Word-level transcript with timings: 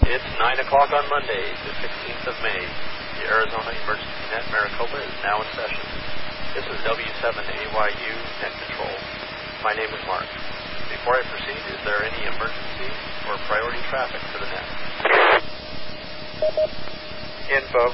It's 0.00 0.24
9 0.24 0.64
o'clock 0.64 0.88
on 0.96 1.04
Monday, 1.10 1.52
the 1.68 1.74
16th 1.76 2.32
of 2.32 2.36
May. 2.40 2.64
The 3.20 3.28
Arizona 3.28 3.68
Emergency 3.84 4.24
Net 4.32 4.48
Maricopa 4.50 4.96
is 4.96 5.12
now 5.22 5.44
in 5.44 5.48
session. 5.52 5.84
This 6.56 6.64
is 6.64 6.80
W7AYU 6.88 8.14
Net 8.40 8.54
Control. 8.64 8.96
My 9.62 9.74
name 9.76 9.92
is 9.92 10.00
Mark. 10.08 10.24
Before 10.88 11.20
I 11.20 11.22
proceed, 11.28 11.60
is 11.68 11.80
there 11.84 12.00
any 12.02 12.26
emergency 12.32 12.88
or 13.28 13.36
priority 13.44 13.80
traffic 13.92 14.24
for 14.32 14.40
the 14.40 14.48
net? 14.48 14.64
Info. 17.52 17.92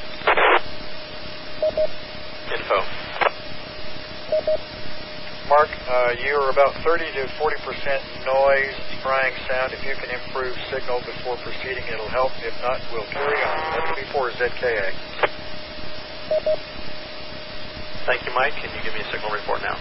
Info. 2.54 2.78
Mark, 5.48 5.70
uh, 5.86 6.10
you 6.18 6.34
are 6.34 6.50
about 6.50 6.74
30 6.82 7.06
to 7.14 7.28
40 7.38 7.56
percent 7.62 8.02
noise, 8.26 8.74
frying 9.00 9.34
sound. 9.46 9.72
If 9.72 9.84
you 9.86 9.94
can 9.94 10.10
improve 10.10 10.58
signal 10.74 10.98
before 11.06 11.36
proceeding, 11.38 11.86
it'll 11.86 12.10
help. 12.10 12.32
If 12.42 12.50
not, 12.62 12.82
we'll 12.90 13.06
carry 13.14 13.38
on. 13.46 13.94
WB4ZKA. 13.94 14.90
Thank 18.06 18.26
you, 18.26 18.34
Mike. 18.34 18.54
Can 18.58 18.74
you 18.74 18.82
give 18.82 18.94
me 18.94 19.00
a 19.06 19.10
signal 19.14 19.30
report 19.30 19.62
now? 19.62 19.78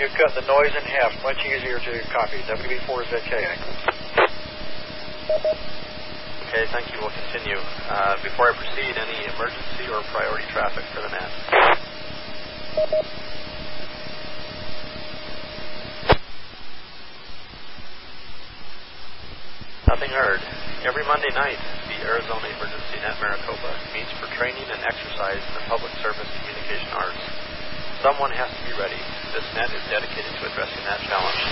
You've 0.00 0.14
cut 0.16 0.32
the 0.34 0.46
noise 0.48 0.72
in 0.72 0.84
half. 0.88 1.12
Much 1.22 1.44
easier 1.44 1.80
to 1.80 1.92
copy. 2.08 2.38
WB4ZKA. 2.48 3.52
Okay, 6.48 6.64
thank 6.72 6.88
you. 6.92 6.98
We'll 7.00 7.12
continue. 7.28 7.60
Uh, 7.90 8.16
before 8.22 8.52
I 8.52 8.56
proceed, 8.56 8.96
any 8.96 9.28
emergency 9.36 9.84
or 9.92 10.00
priority 10.08 10.46
traffic 10.48 10.84
for 10.94 11.02
the 11.02 11.08
net? 11.12 11.87
Nothing 12.78 12.94
heard. 20.14 20.38
Every 20.86 21.02
Monday 21.02 21.26
night, 21.34 21.58
the 21.90 21.98
Arizona 22.06 22.46
Emergency 22.54 23.02
Net 23.02 23.18
Maricopa 23.18 23.74
meets 23.90 24.14
for 24.22 24.30
training 24.38 24.62
and 24.70 24.78
exercise 24.86 25.42
in 25.42 25.54
the 25.58 25.66
public 25.66 25.90
service 25.98 26.30
communication 26.38 26.86
arts. 26.94 27.18
Someone 27.98 28.30
has 28.30 28.46
to 28.46 28.62
be 28.62 28.70
ready. 28.78 28.94
This 29.34 29.42
net 29.58 29.74
is 29.74 29.82
dedicated 29.90 30.30
to 30.38 30.46
addressing 30.46 30.78
that 30.86 31.02
challenge. 31.02 31.42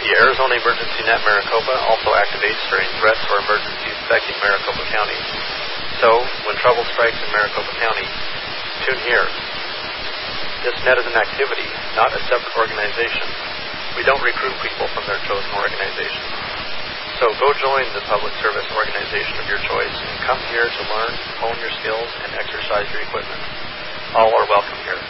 The 0.00 0.16
Arizona 0.16 0.56
Emergency 0.56 1.04
Net 1.04 1.20
Maricopa 1.28 1.76
also 1.92 2.08
activates 2.16 2.56
during 2.72 2.88
threats 3.04 3.20
or 3.28 3.36
emergencies 3.44 4.00
affecting 4.08 4.40
Maricopa 4.40 4.80
County. 4.88 5.20
So, 6.00 6.24
when 6.48 6.56
trouble 6.64 6.88
strikes 6.96 7.20
in 7.20 7.28
Maricopa 7.36 7.76
County, 7.76 8.08
tune 8.88 8.96
here. 9.04 9.28
This 10.62 10.78
net 10.86 10.94
is 10.94 11.06
an 11.10 11.18
activity, 11.18 11.66
not 11.98 12.14
a 12.14 12.22
separate 12.30 12.54
organization. 12.54 13.26
We 13.98 14.06
don't 14.06 14.22
recruit 14.22 14.54
people 14.62 14.86
from 14.94 15.02
their 15.10 15.18
chosen 15.26 15.50
organization. 15.58 16.22
So 17.18 17.34
go 17.34 17.50
join 17.58 17.82
the 17.98 18.02
public 18.06 18.30
service 18.38 18.70
organization 18.70 19.42
of 19.42 19.50
your 19.50 19.58
choice 19.58 19.90
and 19.90 20.14
come 20.22 20.38
here 20.54 20.70
to 20.70 20.82
learn, 20.86 21.12
hone 21.42 21.58
your 21.58 21.74
skills, 21.82 22.06
and 22.22 22.30
exercise 22.38 22.86
your 22.94 23.02
equipment. 23.02 23.42
All 24.14 24.30
are 24.30 24.46
welcome 24.46 24.78
here. 24.86 25.02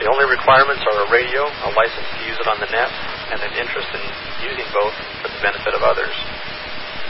The 0.00 0.08
only 0.08 0.32
requirements 0.32 0.80
are 0.80 1.04
a 1.04 1.08
radio, 1.12 1.44
a 1.44 1.70
license 1.76 2.08
to 2.08 2.20
use 2.24 2.40
it 2.40 2.48
on 2.48 2.56
the 2.56 2.72
net, 2.72 2.88
and 3.36 3.40
an 3.44 3.52
interest 3.52 3.92
in 3.92 4.00
using 4.48 4.64
both 4.72 4.96
for 5.20 5.28
the 5.28 5.40
benefit 5.44 5.76
of 5.76 5.84
others. 5.84 6.16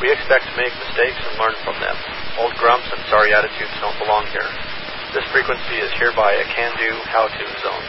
We 0.02 0.10
expect 0.10 0.50
to 0.50 0.54
make 0.58 0.74
mistakes 0.74 1.22
and 1.22 1.38
learn 1.38 1.54
from 1.62 1.78
them. 1.78 1.94
Old 2.36 2.52
grumps 2.60 2.84
and 2.92 3.00
sorry 3.08 3.32
attitudes 3.32 3.72
don't 3.80 3.96
belong 3.96 4.28
here. 4.28 4.44
This 5.16 5.24
frequency 5.32 5.80
is 5.80 5.88
hereby 5.96 6.36
a 6.36 6.44
can-do, 6.52 6.92
how-to 7.08 7.46
zone. 7.64 7.86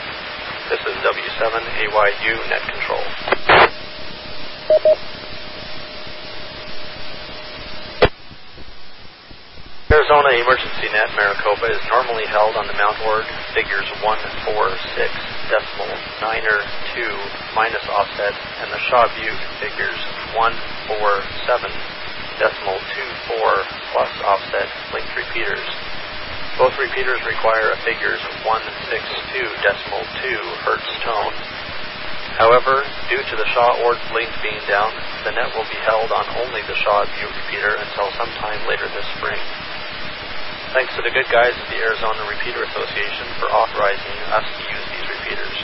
This 0.72 0.80
is 0.88 0.96
W7AYU 1.04 2.34
Net 2.48 2.64
Control. 2.72 3.04
Arizona 9.92 10.40
Emergency 10.40 10.88
Net 10.96 11.12
Maricopa 11.20 11.68
is 11.68 11.84
normally 11.92 12.24
held 12.32 12.56
on 12.56 12.68
the 12.68 12.78
Mount 12.80 12.96
Ord 13.04 13.28
figures 13.52 13.88
146 14.00 15.12
decimal 15.52 15.92
9er 16.24 16.64
2 16.96 17.04
minus 17.52 17.84
offset 17.92 18.32
and 18.64 18.72
the 18.72 18.80
Shaw 18.88 19.12
Butte 19.12 19.44
figures 19.60 20.00
147 20.32 22.07
decimal 22.38 22.78
24 23.34 23.66
plus 23.94 24.14
offset 24.26 24.70
linked 24.94 25.14
repeaters. 25.18 25.66
Both 26.58 26.74
repeaters 26.82 27.22
require 27.26 27.74
a 27.74 27.82
figures 27.86 28.22
162 28.42 29.46
decimal 29.62 30.02
2 30.26 30.66
hertz 30.66 30.90
tone. 31.06 31.34
However, 32.38 32.86
due 33.10 33.22
to 33.22 33.36
the 33.38 33.50
Shaw 33.54 33.82
Ord 33.82 33.98
link 34.14 34.30
being 34.46 34.62
down, 34.70 34.94
the 35.26 35.34
net 35.34 35.54
will 35.58 35.66
be 35.70 35.82
held 35.86 36.14
on 36.14 36.26
only 36.46 36.62
the 36.70 36.78
Shaw 36.78 37.06
Butte 37.18 37.34
repeater 37.34 37.78
until 37.82 38.14
sometime 38.14 38.62
later 38.70 38.86
this 38.94 39.06
spring. 39.18 39.42
Thanks 40.74 40.94
to 40.98 41.02
the 41.02 41.10
good 41.10 41.26
guys 41.34 41.58
at 41.58 41.70
the 41.74 41.82
Arizona 41.82 42.22
Repeater 42.30 42.62
Association 42.62 43.26
for 43.42 43.50
authorizing 43.50 44.18
us 44.30 44.46
to 44.46 44.62
use 44.70 44.86
these 44.94 45.08
repeaters. 45.10 45.58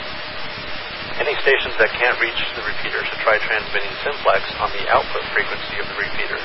Any 1.14 1.38
stations 1.46 1.78
that 1.78 1.94
can't 1.94 2.18
reach 2.18 2.42
the 2.58 2.66
repeater 2.66 2.98
should 3.06 3.22
try 3.22 3.38
transmitting 3.38 3.94
simplex 4.02 4.42
on 4.58 4.74
the 4.74 4.82
output 4.90 5.22
frequency 5.30 5.78
of 5.78 5.86
the 5.86 5.94
repeater. 5.94 6.42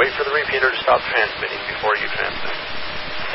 Wait 0.00 0.08
for 0.16 0.24
the 0.24 0.32
repeater 0.32 0.72
to 0.72 0.80
stop 0.80 1.04
transmitting 1.04 1.60
before 1.68 1.92
you 2.00 2.08
transmit. 2.16 2.56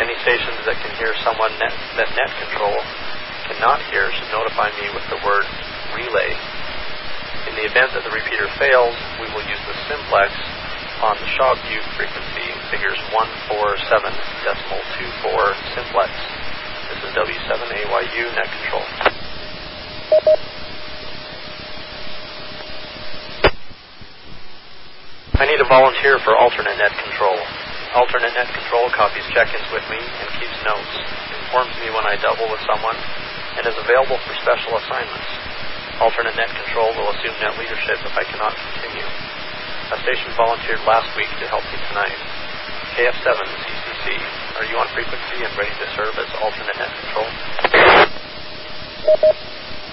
Any 0.02 0.18
stations 0.26 0.58
that 0.66 0.82
can 0.82 0.90
hear 0.98 1.14
someone 1.22 1.54
net, 1.62 1.74
that 2.02 2.10
net 2.18 2.34
control 2.42 2.82
cannot 3.46 3.78
hear 3.94 4.10
should 4.10 4.34
notify 4.34 4.74
me 4.82 4.90
with 4.90 5.06
the 5.14 5.22
word 5.22 5.46
relay. 5.94 6.34
In 7.46 7.54
the 7.62 7.70
event 7.70 7.94
that 7.94 8.02
the 8.02 8.10
repeater 8.10 8.50
fails, 8.58 8.98
we 9.22 9.30
will 9.38 9.46
use 9.46 9.62
the 9.70 9.78
simplex 9.86 10.34
on 11.06 11.14
the 11.22 11.30
Shaw 11.38 11.54
Butte 11.62 11.86
frequency, 11.94 12.50
figures 12.74 12.98
147 13.14 14.10
decimal 14.42 14.82
24 14.98 15.78
simplex. 15.78 16.10
This 16.90 17.06
is 17.06 17.12
W7AYU 17.14 18.34
net 18.34 18.50
control. 18.50 18.86
I 25.38 25.46
need 25.46 25.62
a 25.62 25.70
volunteer 25.70 26.18
for 26.26 26.34
alternate 26.34 26.82
net 26.82 26.98
control. 26.98 27.38
Alternate 27.94 28.34
net 28.34 28.50
control 28.58 28.90
copies 28.90 29.22
check-ins 29.38 29.70
with 29.70 29.86
me 29.86 30.02
and 30.02 30.28
keeps 30.42 30.58
notes, 30.66 30.94
informs 31.46 31.78
me 31.78 31.94
when 31.94 32.10
I 32.10 32.18
double 32.18 32.50
with 32.50 32.58
someone, 32.66 32.98
and 33.54 33.62
is 33.70 33.78
available 33.78 34.18
for 34.18 34.34
special 34.42 34.82
assignments. 34.82 35.30
Alternate 36.02 36.34
net 36.42 36.50
control 36.58 36.90
will 36.98 37.14
assume 37.14 37.38
net 37.38 37.54
leadership 37.54 38.02
if 38.02 38.18
I 38.18 38.26
cannot 38.26 38.58
continue. 38.58 39.06
A 39.94 40.02
station 40.02 40.34
volunteered 40.34 40.82
last 40.90 41.14
week 41.14 41.30
to 41.38 41.46
help 41.54 41.62
me 41.70 41.78
tonight. 41.86 42.18
KF7 42.98 43.30
CCC, 43.38 44.06
are 44.58 44.66
you 44.66 44.82
on 44.82 44.90
frequency 44.98 45.38
and 45.46 45.54
ready 45.54 45.70
to 45.78 45.88
serve 45.94 46.18
as 46.18 46.34
alternate 46.42 46.82
net 46.82 46.90
control? 46.98 47.30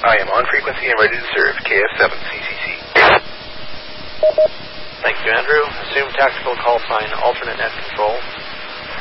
I 0.08 0.24
am 0.24 0.32
on 0.32 0.48
frequency 0.48 0.88
and 0.88 0.96
ready 0.96 1.20
to 1.20 1.28
serve 1.36 1.52
KF7 1.68 2.00
CCC. 2.32 2.64
Thank 5.04 5.20
you, 5.20 5.36
Andrew. 5.36 5.60
Assume 5.84 6.08
tactical 6.16 6.56
call 6.64 6.80
sign 6.88 7.12
alternate 7.20 7.60
net 7.60 7.76
control. 7.76 8.16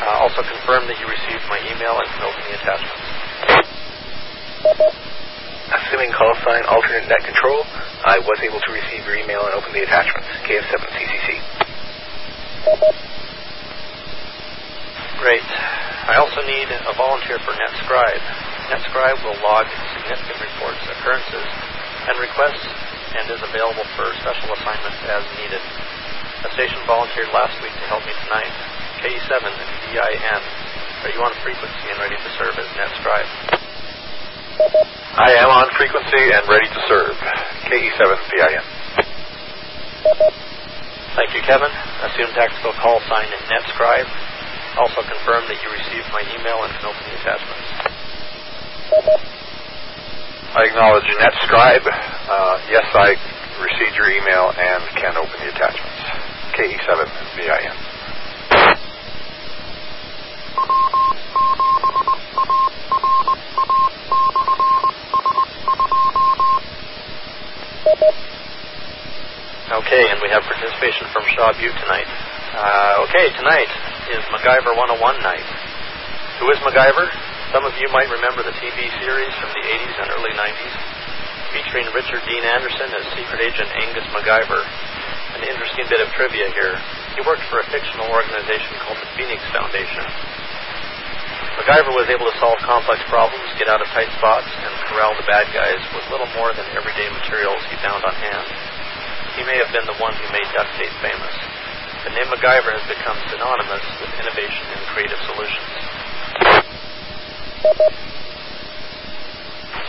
Uh, 0.03 0.19
also 0.19 0.43
confirm 0.43 0.83
that 0.91 0.99
you 0.99 1.07
received 1.07 1.47
my 1.47 1.55
email 1.63 1.95
and 1.95 2.03
can 2.11 2.27
open 2.27 2.43
the 2.43 2.59
attachments. 2.59 3.07
Assuming 5.71 6.11
call 6.11 6.35
sign 6.43 6.67
alternate 6.67 7.07
net 7.07 7.23
control, 7.23 7.63
I 8.03 8.19
was 8.19 8.35
able 8.43 8.59
to 8.59 8.71
receive 8.75 9.07
your 9.07 9.15
email 9.15 9.47
and 9.47 9.55
open 9.55 9.71
the 9.71 9.87
attachments. 9.87 10.27
KF7 10.43 10.75
CCC. 10.91 11.39
Great. 15.23 15.47
I 16.03 16.19
also 16.19 16.43
need 16.43 16.67
a 16.67 16.91
volunteer 16.99 17.39
for 17.47 17.55
NetScribe. 17.55 18.19
NetScribe 18.75 19.23
will 19.23 19.39
log 19.39 19.71
significant 19.95 20.51
reports, 20.51 20.83
occurrences, 20.83 21.47
and 22.11 22.19
requests 22.19 22.67
and 23.13 23.29
is 23.29 23.41
available 23.45 23.85
for 23.95 24.09
special 24.21 24.49
assignments 24.57 24.99
as 25.09 25.23
needed. 25.37 25.63
A 26.43 26.49
station 26.57 26.81
volunteered 26.89 27.29
last 27.31 27.55
week 27.61 27.71
to 27.71 27.85
help 27.87 28.03
me 28.03 28.13
tonight. 28.25 28.51
KE7 28.99 29.43
VIN. 29.93 30.41
Are 31.03 31.11
you 31.11 31.21
on 31.21 31.33
frequency 31.43 31.85
and 31.91 31.97
ready 31.99 32.15
to 32.15 32.29
serve 32.35 32.55
as 32.57 32.67
NetScribe? 32.75 33.29
I 35.13 35.31
am 35.39 35.49
on 35.49 35.67
frequency 35.77 36.23
and 36.33 36.43
ready 36.49 36.67
to 36.67 36.81
serve. 36.87 37.15
KE7 37.69 38.01
VIN. 38.33 38.65
Thank 41.15 41.33
you, 41.37 41.41
Kevin. 41.45 41.69
Assume 42.01 42.33
tactical 42.33 42.73
call 42.81 42.99
sign 43.07 43.29
in 43.29 43.41
NetScribe. 43.45 44.09
Also 44.81 45.05
confirm 45.05 45.45
that 45.47 45.61
you 45.61 45.69
received 45.69 46.09
my 46.09 46.25
email 46.33 46.63
and 46.65 46.73
can 46.73 46.89
open 46.89 47.03
the 47.05 47.15
attachments. 47.21 47.69
I 50.55 50.65
acknowledge 50.65 51.05
NetScribe. 51.05 51.85
Uh, 52.33 52.57
yes, 52.65 52.89
I 52.97 53.13
received 53.61 53.93
your 53.93 54.09
email 54.09 54.49
and 54.57 54.81
can 54.97 55.13
open 55.21 55.37
the 55.37 55.53
attachments. 55.53 56.01
KE7 56.57 57.05
VIN. 57.37 57.77
Okay, 69.69 70.09
and 70.09 70.17
we 70.17 70.29
have 70.33 70.41
participation 70.49 71.05
from 71.13 71.29
Shaw 71.37 71.53
Butte 71.53 71.69
tonight. 71.85 72.09
Uh, 72.57 73.05
okay, 73.05 73.29
tonight 73.37 73.69
is 74.09 74.25
MacGyver 74.33 74.73
101 74.73 75.21
night. 75.21 75.45
Who 76.41 76.49
is 76.49 76.57
MacGyver? 76.65 77.13
Some 77.53 77.63
of 77.65 77.77
you 77.77 77.93
might 77.93 78.09
remember 78.09 78.41
the 78.41 78.57
TV 78.57 78.89
series 78.97 79.29
from 79.37 79.53
the 79.53 79.61
80s 79.61 80.01
and 80.01 80.09
early 80.17 80.33
90s 80.33 80.92
featuring 81.53 81.85
Richard 81.93 82.25
Dean 82.25 82.41
Anderson 82.41 82.89
as 82.97 83.05
secret 83.13 83.37
agent 83.37 83.69
Angus 83.77 84.09
MacGyver. 84.09 84.61
An 85.37 85.45
interesting 85.45 85.85
bit 85.85 86.01
of 86.01 86.09
trivia 86.17 86.49
here. 86.57 86.81
He 87.13 87.21
worked 87.21 87.45
for 87.53 87.61
a 87.61 87.65
fictional 87.69 88.09
organization 88.09 88.73
called 88.81 88.97
the 88.97 89.09
Phoenix 89.13 89.37
Foundation. 89.53 90.01
MacGyver 91.61 91.93
was 91.93 92.09
able 92.09 92.25
to 92.25 92.35
solve 92.41 92.57
complex 92.65 93.05
problems, 93.05 93.45
get 93.61 93.69
out 93.69 93.77
of 93.77 93.87
tight 93.93 94.09
spots, 94.17 94.49
and 94.49 94.73
corral 94.89 95.13
the 95.13 95.29
bad 95.29 95.45
guys 95.53 95.77
with 95.93 96.01
little 96.09 96.29
more 96.33 96.49
than 96.57 96.65
everyday 96.73 97.05
materials 97.13 97.61
he 97.69 97.77
found 97.85 98.01
on 98.01 98.17
hand. 98.17 98.49
He 99.37 99.45
may 99.45 99.61
have 99.61 99.69
been 99.69 99.85
the 99.85 99.97
one 100.01 100.17
who 100.17 100.25
made 100.33 100.49
duct 100.57 100.73
tape 100.81 100.93
famous. 101.05 101.35
The 102.01 102.17
name 102.17 102.33
MacGyver 102.33 102.73
has 102.73 102.85
become 102.89 103.17
synonymous 103.29 103.85
with 104.01 104.09
innovation 104.17 104.65
and 104.73 104.81
creative 104.89 105.21
solutions. 105.29 105.71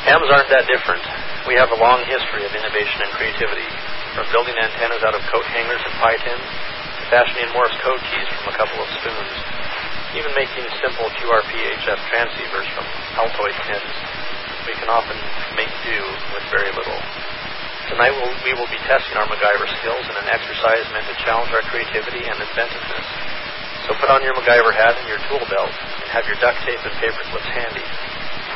Hams 0.05 0.29
aren't 0.33 0.49
that 0.53 0.69
different. 0.69 1.05
We 1.49 1.57
have 1.61 1.73
a 1.73 1.79
long 1.81 2.01
history 2.05 2.45
of 2.45 2.53
innovation 2.57 3.05
and 3.05 3.13
creativity, 3.17 3.69
from 4.17 4.29
building 4.33 4.57
antennas 4.57 5.05
out 5.05 5.17
of 5.17 5.23
coat 5.29 5.45
hangers 5.49 5.81
and 5.85 5.95
pie 6.01 6.21
tins, 6.21 6.49
to 6.97 7.03
fashioning 7.13 7.53
Morse 7.53 7.77
code 7.85 8.01
keys 8.09 8.29
from 8.41 8.53
a 8.53 8.57
couple 8.57 8.81
of 8.81 8.89
spoons, 9.01 9.37
even 10.17 10.33
making 10.33 10.65
simple 10.81 11.09
QRP-HF 11.21 12.01
transceivers 12.09 12.69
from 12.73 12.87
Altoid 13.21 13.57
tins. 13.69 13.95
We 14.65 14.73
can 14.81 14.89
often 14.89 15.17
make 15.59 15.69
do 15.85 16.01
with 16.33 16.45
very 16.49 16.73
little. 16.73 17.01
Tonight 17.93 18.17
we'll, 18.17 18.33
we 18.49 18.57
will 18.57 18.71
be 18.73 18.81
testing 18.89 19.21
our 19.21 19.29
MacGyver 19.29 19.69
skills 19.85 20.05
in 20.09 20.17
an 20.17 20.29
exercise 20.33 20.89
meant 20.97 21.05
to 21.13 21.17
challenge 21.21 21.53
our 21.53 21.61
creativity 21.69 22.25
and 22.25 22.41
inventiveness. 22.41 23.07
So 23.85 23.93
put 24.01 24.09
on 24.09 24.25
your 24.25 24.33
MacGyver 24.33 24.73
hat 24.73 24.97
and 24.97 25.07
your 25.09 25.21
tool 25.29 25.45
belt, 25.53 25.69
and 25.69 26.09
have 26.09 26.25
your 26.25 26.41
duct 26.41 26.57
tape 26.65 26.81
and 26.81 26.95
paper 26.97 27.21
clips 27.29 27.51
handy. 27.53 27.85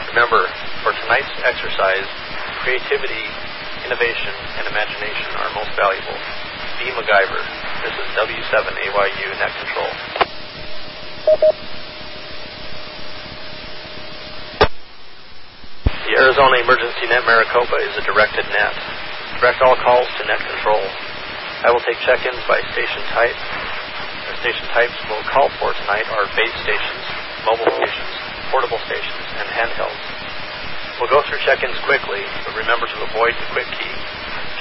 Remember, 0.08 0.48
for 0.80 0.96
tonight's 1.04 1.28
exercise, 1.44 2.08
creativity, 2.64 3.24
innovation, 3.84 4.32
and 4.56 4.64
imagination 4.72 5.28
are 5.36 5.52
most 5.52 5.68
valuable. 5.76 6.16
Be 6.80 6.88
MacGyver. 6.96 7.42
This 7.84 7.92
is 7.92 8.08
W7AYU 8.16 9.28
Net 9.36 9.52
Control. 9.60 9.92
The 16.08 16.16
Arizona 16.16 16.56
Emergency 16.64 17.04
Net 17.12 17.20
Maricopa 17.28 17.76
is 17.84 17.92
a 18.00 18.04
directed 18.08 18.48
net. 18.48 18.72
Direct 19.36 19.60
all 19.60 19.76
calls 19.76 20.08
to 20.16 20.24
net 20.24 20.40
control. 20.40 20.80
I 21.62 21.68
will 21.68 21.84
take 21.84 22.00
check-ins 22.00 22.40
by 22.48 22.64
station 22.72 23.02
type. 23.12 23.36
Station 24.38 24.70
types 24.70 24.94
we'll 25.10 25.26
call 25.34 25.50
for 25.58 25.74
tonight 25.82 26.06
are 26.14 26.22
base 26.38 26.54
stations, 26.62 27.04
mobile 27.42 27.66
stations, 27.74 28.12
portable 28.54 28.78
stations, 28.86 29.26
and 29.34 29.50
handhelds. 29.50 29.98
We'll 31.02 31.10
go 31.10 31.26
through 31.26 31.42
check-ins 31.42 31.74
quickly, 31.82 32.22
but 32.46 32.54
remember 32.54 32.86
to 32.86 32.98
avoid 33.02 33.34
the 33.34 33.50
quick 33.50 33.66
key. 33.74 33.94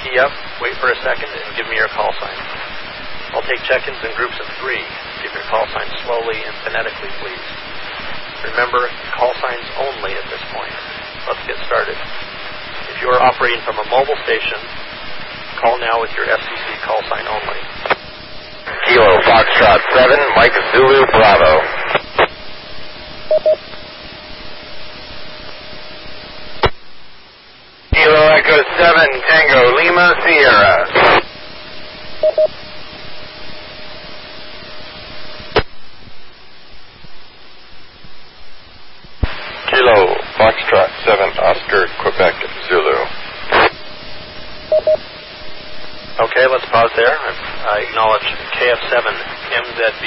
Key 0.02 0.18
up, 0.18 0.34
wait 0.58 0.74
for 0.82 0.90
a 0.90 0.98
second, 1.06 1.30
and 1.30 1.54
give 1.54 1.70
me 1.70 1.78
your 1.78 1.86
call 1.94 2.10
sign. 2.18 2.38
I'll 3.38 3.46
take 3.46 3.62
check-ins 3.70 4.02
in 4.02 4.10
groups 4.18 4.34
of 4.42 4.50
three. 4.58 4.82
Give 5.22 5.30
your 5.30 5.46
call 5.46 5.62
sign 5.70 5.86
slowly 6.02 6.42
and 6.42 6.54
phonetically, 6.66 7.14
please. 7.22 7.46
Remember, 8.50 8.82
call 9.14 9.30
signs 9.38 9.66
only 9.78 10.10
at 10.10 10.26
this 10.26 10.42
point. 10.50 10.74
Let's 11.30 11.42
get 11.46 11.58
started. 11.70 11.94
If 12.90 12.98
you 12.98 13.14
are 13.14 13.22
operating 13.22 13.62
from 13.62 13.78
a 13.78 13.86
mobile 13.86 14.18
station, 14.26 14.58
call 15.62 15.78
now 15.78 16.02
with 16.02 16.10
your 16.18 16.26
FCC 16.26 16.66
call 16.82 16.98
sign 17.06 17.30
only. 17.30 17.97
Foxtrot 19.28 19.82
7, 19.92 20.18
Mike 20.36 20.58
Zulu 20.72 21.04
Bravo. 21.12 21.60
Kilo 27.92 28.22
Echo 28.32 28.56
7, 28.78 29.22
Tango 29.28 29.76
Lima 29.76 30.14
Sierra. 30.24 31.20
Kilo 39.68 40.16
Foxtrot 40.38 40.90
7 41.04 41.38
Oscar 41.38 41.86
Quebec 42.00 42.34
Zulu. 42.70 42.98
Okay, 46.18 46.46
let's 46.50 46.66
pause 46.74 46.90
there. 46.96 47.14
I 47.14 47.78
acknowledge 47.86 48.26
KF7 48.58 49.06
MZB, 49.54 50.04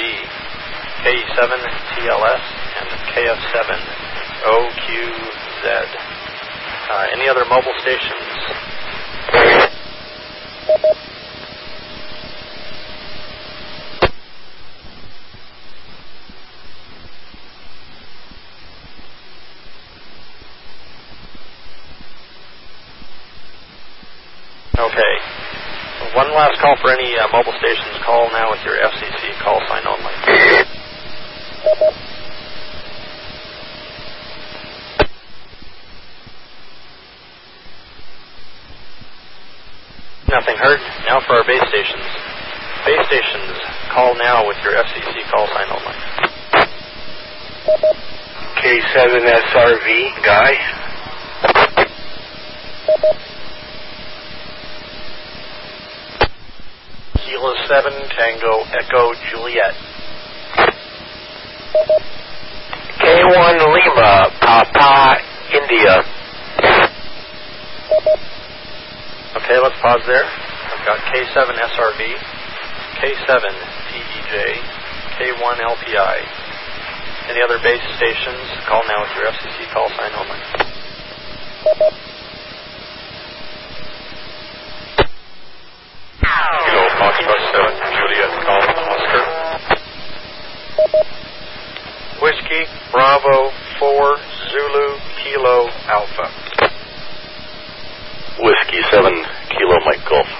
KE7 1.00 1.52
TLS, 1.96 2.44
and 2.80 2.88
KF7 3.16 3.80
OQZ. 4.44 5.64
Uh, 6.92 7.06
any 7.14 7.28
other 7.30 7.46
mobile 7.48 7.72
stations? 7.80 8.28
Okay. 24.78 25.41
One 26.14 26.28
last 26.36 26.60
call 26.60 26.76
for 26.82 26.90
any 26.92 27.16
uh, 27.16 27.28
mobile 27.32 27.56
stations. 27.56 27.96
Call 28.04 28.28
now 28.32 28.50
with 28.50 28.60
your 28.64 28.76
FCC 28.76 29.32
call 29.40 29.60
sign 29.68 29.84
only. 29.88 30.12
Nothing 40.28 40.56
heard. 40.56 40.80
Now 41.08 41.20
for 41.26 41.34
our 41.40 41.44
base 41.46 41.64
stations. 41.68 42.04
Base 42.84 43.06
stations, 43.06 43.56
call 43.94 44.14
now 44.18 44.46
with 44.48 44.56
your 44.64 44.72
FCC 44.72 45.30
call 45.30 45.46
sign 45.48 45.68
only. 45.70 45.96
K7 48.60 49.22
SRV, 49.22 50.24
Guy. 50.24 50.52
Kilo 57.24 57.54
7, 57.68 57.92
Tango 58.18 58.64
Echo 58.74 59.12
Juliet. 59.30 59.74
K1 62.98 63.56
Lima, 63.74 64.30
Papa, 64.40 65.18
India. 65.52 66.02
Okay, 69.36 69.58
let's 69.58 69.78
pause 69.80 70.02
there. 70.06 70.24
I've 70.24 70.86
got 70.86 70.98
K7 71.10 71.50
SRV, 71.50 72.02
K7 73.00 73.42
TEJ, 73.90 74.34
K1 75.18 75.56
LPI. 75.62 76.16
Any 77.30 77.40
other 77.42 77.58
base 77.62 77.82
stations, 77.96 78.44
call 78.66 78.82
now 78.88 79.02
with 79.02 79.14
your 79.16 79.30
FCC 79.30 79.72
call 79.72 79.88
sign 79.90 80.12
only. 80.18 82.11
Kilo 86.22 86.86
Foxtrot 87.02 87.42
7 87.50 87.74
Juliet 87.98 88.32
Golf 88.46 88.66
Oscar. 88.78 89.24
Whiskey 92.22 92.62
Bravo 92.90 93.50
4 93.78 94.16
Zulu 94.50 94.88
Kilo 95.18 95.68
Alpha. 95.90 96.26
Whiskey 98.38 98.82
7 98.90 99.12
Kilo 99.50 99.76
Mike 99.84 100.04
Golf. 100.08 100.30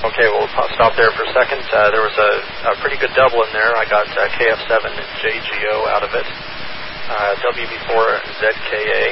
Okay, 0.00 0.26
we'll 0.32 0.48
stop 0.74 0.96
there 0.96 1.12
for 1.12 1.22
a 1.24 1.32
second. 1.36 1.62
Uh, 1.70 1.90
there 1.92 2.02
was 2.02 2.16
a, 2.18 2.72
a 2.72 2.74
pretty 2.80 2.96
good 2.96 3.12
double 3.14 3.44
in 3.44 3.52
there. 3.52 3.76
I 3.76 3.84
got 3.84 4.08
uh, 4.08 4.26
KF7 4.32 4.72
and 4.90 5.06
JGO 5.22 5.86
out 5.92 6.02
of 6.02 6.10
it, 6.16 6.24
uh, 6.24 7.36
WB4 7.52 8.18
ZKA, 8.40 9.04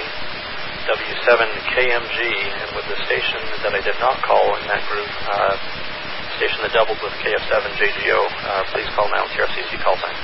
W7 0.88 1.40
KMG, 1.76 2.16
and 2.64 2.72
with 2.72 2.88
the 2.88 2.96
station 3.04 3.36
that 3.60 3.76
I 3.76 3.80
did 3.84 4.00
not 4.00 4.24
call 4.24 4.56
in 4.56 4.64
that 4.72 4.80
group, 4.88 5.04
uh, 5.28 5.52
station 6.40 6.64
that 6.64 6.72
doubled 6.72 6.96
with 7.04 7.12
KF7 7.20 7.76
JGO, 7.76 8.20
uh, 8.24 8.64
please 8.72 8.88
call 8.96 9.04
now 9.12 9.28
your 9.36 9.44
FCC 9.52 9.76
call 9.84 10.00
sign. 10.00 10.16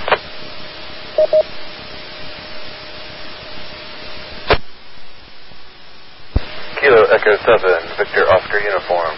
Kilo 6.80 7.04
Echo 7.12 7.36
7 7.44 8.00
Victor 8.00 8.24
Oscar 8.32 8.60
Uniform. 8.64 9.12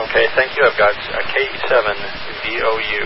Okay, 0.00 0.26
thank 0.32 0.56
you. 0.56 0.64
I've 0.64 0.78
got 0.80 0.96
uh, 0.96 1.20
K7 1.28 1.76
VOU, 2.40 3.04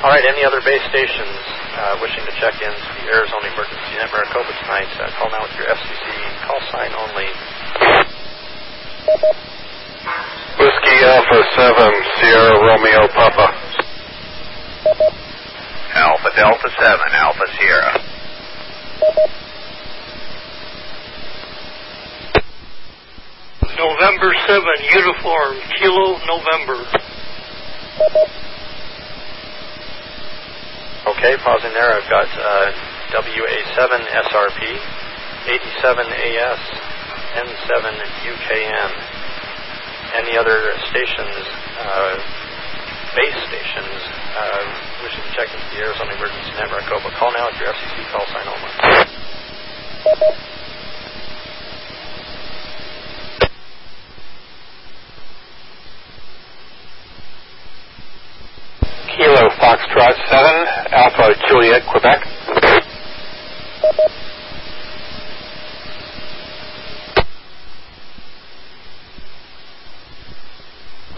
All 0.00 0.08
right, 0.08 0.24
any 0.24 0.40
other 0.48 0.64
base 0.64 0.80
stations 0.88 1.36
uh, 1.76 2.00
wishing 2.00 2.24
to 2.24 2.32
check 2.40 2.56
in 2.56 2.72
to 2.72 2.90
the 2.96 3.04
Arizona 3.12 3.52
Emergency 3.52 4.00
Net 4.00 4.08
Maricopa 4.08 4.48
tonight, 4.64 4.88
uh, 4.96 5.12
call 5.20 5.28
now 5.28 5.44
with 5.44 5.52
your 5.60 5.68
FCC 5.68 6.04
call 6.48 6.56
sign 6.72 6.88
only. 6.96 7.28
Whiskey 10.56 10.96
Alpha 11.04 11.40
7, 11.52 11.92
Sierra 12.16 12.56
Romeo 12.64 13.12
Papa. 13.12 13.52
Alpha 15.92 16.30
Delta 16.32 16.70
7, 16.80 16.96
Alpha 17.20 17.44
Sierra. 17.60 18.00
November 23.76 24.32
7, 24.48 24.64
uniform, 24.96 25.60
Kilo 25.76 26.16
November. 26.24 26.88
Okay, 31.10 31.34
pausing 31.42 31.72
there. 31.74 31.90
I've 31.90 32.08
got 32.08 32.28
uh, 32.38 32.70
WA7 33.10 33.90
SRP, 34.30 34.62
87AS, 35.82 36.62
N7 37.34 37.82
UKN. 38.30 38.90
Any 40.14 40.38
other 40.38 40.70
stations, 40.86 41.34
uh, 41.82 42.14
base 43.16 43.38
stations, 43.42 43.98
uh, 44.38 44.62
wishing 45.02 45.22
to 45.26 45.30
check 45.34 45.48
into 45.50 45.66
the 45.74 45.82
Arizona 45.82 46.14
Emergency 46.14 46.52
Net 46.54 46.70
Maricopa, 46.70 47.10
call 47.18 47.32
now 47.32 47.48
at 47.48 47.58
your 47.58 47.74
FCC 47.74 48.06
call 48.14 48.26
sign 48.30 48.46
only. 48.46 48.70
Kilo 59.16 59.48
Foxtrot 59.58 60.16
7, 60.30 60.66
Alpha 60.92 61.34
Juliet, 61.48 61.82
Quebec. 61.90 62.20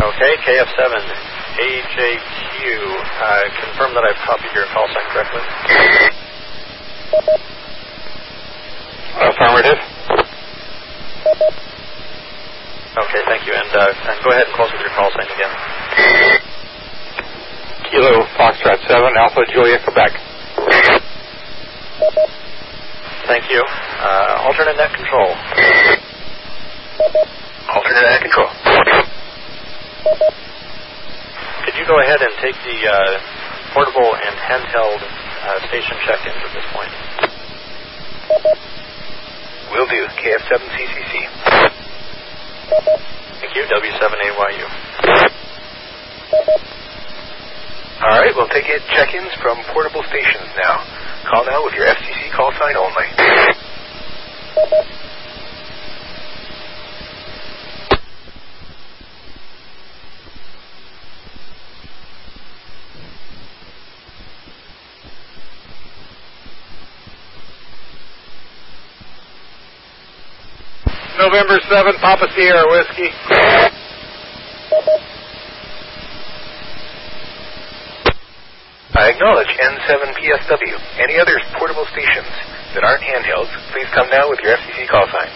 Okay, 0.01 0.33
KF7 0.47 0.83
AJQ, 1.61 2.59
uh, 3.23 3.43
confirm 3.61 3.95
that 3.95 4.05
I've 4.09 4.17
copied 4.27 4.53
your 4.55 4.67
call 4.73 4.87
sign 4.89 5.07
correctly. 5.13 5.43
Affirmative. 9.21 9.79
Okay, 12.93 13.23
thank 13.29 13.47
you. 13.47 13.53
And, 13.53 13.71
uh, 13.77 14.11
and 14.11 14.25
go 14.25 14.31
ahead 14.31 14.47
and 14.47 14.55
close 14.57 14.73
with 14.73 14.81
your 14.81 14.91
call 14.97 15.11
sign 15.13 15.29
again. 15.29 16.62
Kilo 17.93 18.25
Foxtrot 18.41 18.81
7, 18.89 19.13
Alpha 19.21 19.45
Juliet, 19.53 19.85
Quebec. 19.85 20.17
Thank 23.29 23.45
you. 23.53 23.61
Uh, 23.61 24.49
alternate 24.49 24.81
net 24.81 24.97
control. 24.97 25.29
Alternate 27.69 28.09
net 28.09 28.23
control. 28.25 28.49
Could 31.65 31.77
you 31.77 31.85
go 31.85 32.01
ahead 32.01 32.23
and 32.25 32.33
take 32.41 32.57
the 32.65 32.79
uh, 32.89 33.21
portable 33.77 34.17
and 34.17 34.41
handheld 34.41 34.97
uh, 34.97 35.61
station 35.69 35.97
check-ins 36.09 36.41
at 36.49 36.53
this 36.57 36.65
point? 36.73 36.93
Will 39.71 39.87
do. 39.87 40.09
KF7CCC. 40.17 41.29
Thank 43.37 43.53
you. 43.55 43.69
W7AYU. 43.69 44.67
All 48.03 48.19
right, 48.19 48.35
we'll 48.35 48.49
take 48.49 48.67
it 48.67 48.83
check-ins 48.91 49.31
from 49.41 49.63
portable 49.73 50.03
stations 50.03 50.51
now. 50.59 50.83
Call 51.31 51.47
now 51.47 51.63
with 51.65 51.75
your 51.75 51.87
FCC 51.87 52.33
call 52.35 52.51
sign 52.59 52.75
only. 52.75 53.07
November 71.19 71.61
7, 71.71 71.95
Papa 72.01 72.27
Sierra 72.35 72.67
Whiskey. 72.67 73.11
I 78.95 79.09
acknowledge 79.09 79.49
N7PSW. 79.49 81.01
Any 81.01 81.19
other 81.19 81.41
portable 81.57 81.87
stations 81.93 82.29
that 82.75 82.85
aren't 82.85 83.01
handhelds, 83.03 83.49
please 83.73 83.89
come 83.95 84.09
now 84.11 84.29
with 84.29 84.39
your 84.45 84.53
FCC 84.53 84.87
call 84.89 85.09
sign. 85.09 85.33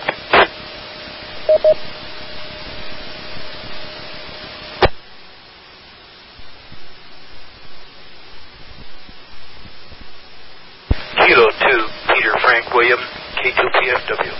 Kilo 11.16 11.48
2, 11.48 11.88
Peter 12.12 12.34
Frank 12.44 12.74
William, 12.74 13.00
K2PFW. 13.40 14.34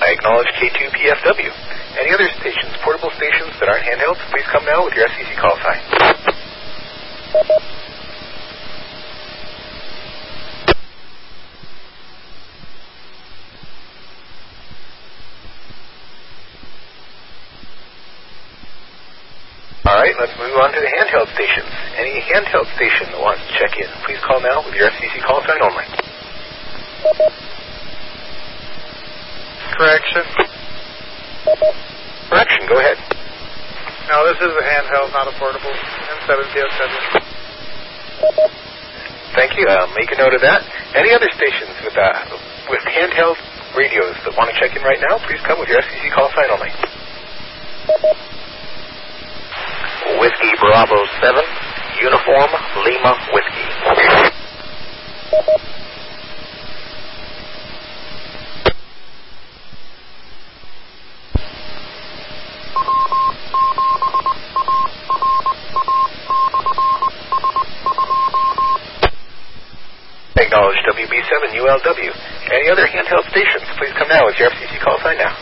I 0.00 0.08
acknowledge 0.12 0.46
K2PFW. 0.62 1.50
Any 1.98 2.14
other 2.14 2.28
stations, 2.38 2.74
portable 2.84 3.10
stations 3.18 3.58
that 3.58 3.68
aren't 3.68 3.84
handhelds, 3.84 4.22
please 4.30 4.46
come 4.52 4.64
now 4.64 4.84
with 4.84 4.94
your 4.94 5.08
FCC 5.08 5.34
call 5.36 5.58
sign. 5.58 6.33
All 7.34 7.40
right, 19.98 20.14
let's 20.20 20.30
move 20.38 20.54
on 20.62 20.70
to 20.70 20.78
the 20.78 20.86
handheld 20.86 21.26
stations. 21.34 21.66
Any 21.98 22.22
handheld 22.22 22.70
station 22.76 23.10
that 23.10 23.18
wants 23.18 23.42
to 23.42 23.50
check 23.58 23.74
in, 23.82 23.90
please 24.06 24.22
call 24.22 24.40
now 24.40 24.64
with 24.64 24.74
your 24.76 24.88
FCC 24.90 25.18
call 25.26 25.42
sign 25.42 25.58
only. 25.58 25.82
Correction. 29.74 30.22
Correction, 32.30 32.62
go 32.68 32.78
ahead. 32.78 32.96
No, 34.08 34.24
this 34.28 34.36
is 34.36 34.52
a 34.52 34.62
handheld, 34.62 35.12
not 35.12 35.26
a 35.26 35.32
portable. 35.38 35.72
N7PSW. 36.28 37.23
Thank 39.34 39.58
you. 39.58 39.66
I'll 39.68 39.92
make 39.94 40.10
a 40.12 40.18
note 40.18 40.34
of 40.34 40.40
that. 40.42 40.62
Any 40.94 41.12
other 41.12 41.28
stations 41.34 41.74
with 41.82 41.96
uh, 41.96 42.12
with 42.70 42.80
handheld 42.86 43.36
radios 43.76 44.14
that 44.24 44.32
want 44.38 44.48
to 44.50 44.56
check 44.58 44.76
in 44.76 44.82
right 44.82 45.00
now, 45.10 45.18
please 45.26 45.40
come 45.42 45.58
with 45.58 45.68
your 45.68 45.82
FCC 45.82 46.14
call 46.14 46.30
sign 46.30 46.50
only. 46.54 46.70
Whiskey 50.20 50.52
Bravo 50.60 51.04
7, 51.20 51.42
Uniform 52.00 52.50
Lima 52.84 53.12
Whiskey. 53.32 54.34
Acknowledge 70.36 70.76
WB7 70.90 71.54
ULW. 71.54 72.10
Any 72.52 72.68
other 72.70 72.86
handheld 72.86 73.30
stations, 73.30 73.64
please 73.78 73.92
come 73.98 74.08
now 74.08 74.26
with 74.26 74.36
your 74.38 74.50
FCC 74.50 74.80
call 74.82 74.98
sign 75.02 75.18
now. 75.18 75.34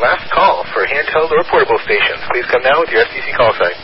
Last 0.00 0.32
call 0.32 0.64
for 0.72 0.86
handheld 0.86 1.30
or 1.30 1.44
portable 1.50 1.78
stations. 1.84 2.24
Please 2.32 2.46
come 2.50 2.62
now 2.62 2.80
with 2.80 2.88
your 2.88 3.04
FCC 3.04 3.36
call 3.36 3.52
sign. 3.52 3.76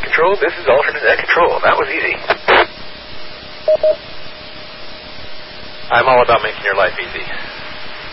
Control, 0.00 0.36
this 0.40 0.52
is 0.56 0.66
alternate 0.68 1.04
net 1.04 1.18
control. 1.18 1.60
That 1.60 1.76
was 1.76 1.88
easy. 1.92 2.16
I'm 5.92 6.08
all 6.08 6.22
about 6.22 6.40
making 6.42 6.64
your 6.64 6.76
life 6.76 6.96
easy. 6.96 7.24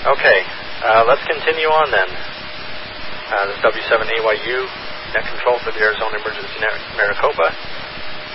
Okay, 0.08 0.40
uh, 0.84 1.04
let's 1.08 1.24
continue 1.50 1.74
on 1.74 1.90
then. 1.90 2.06
Uh, 2.06 3.50
this 3.50 3.58
W7AYU 3.66 4.70
net 5.18 5.26
control 5.34 5.58
for 5.66 5.74
the 5.74 5.82
Arizona 5.82 6.22
Emergency 6.22 6.62
Maricopa. 6.94 7.50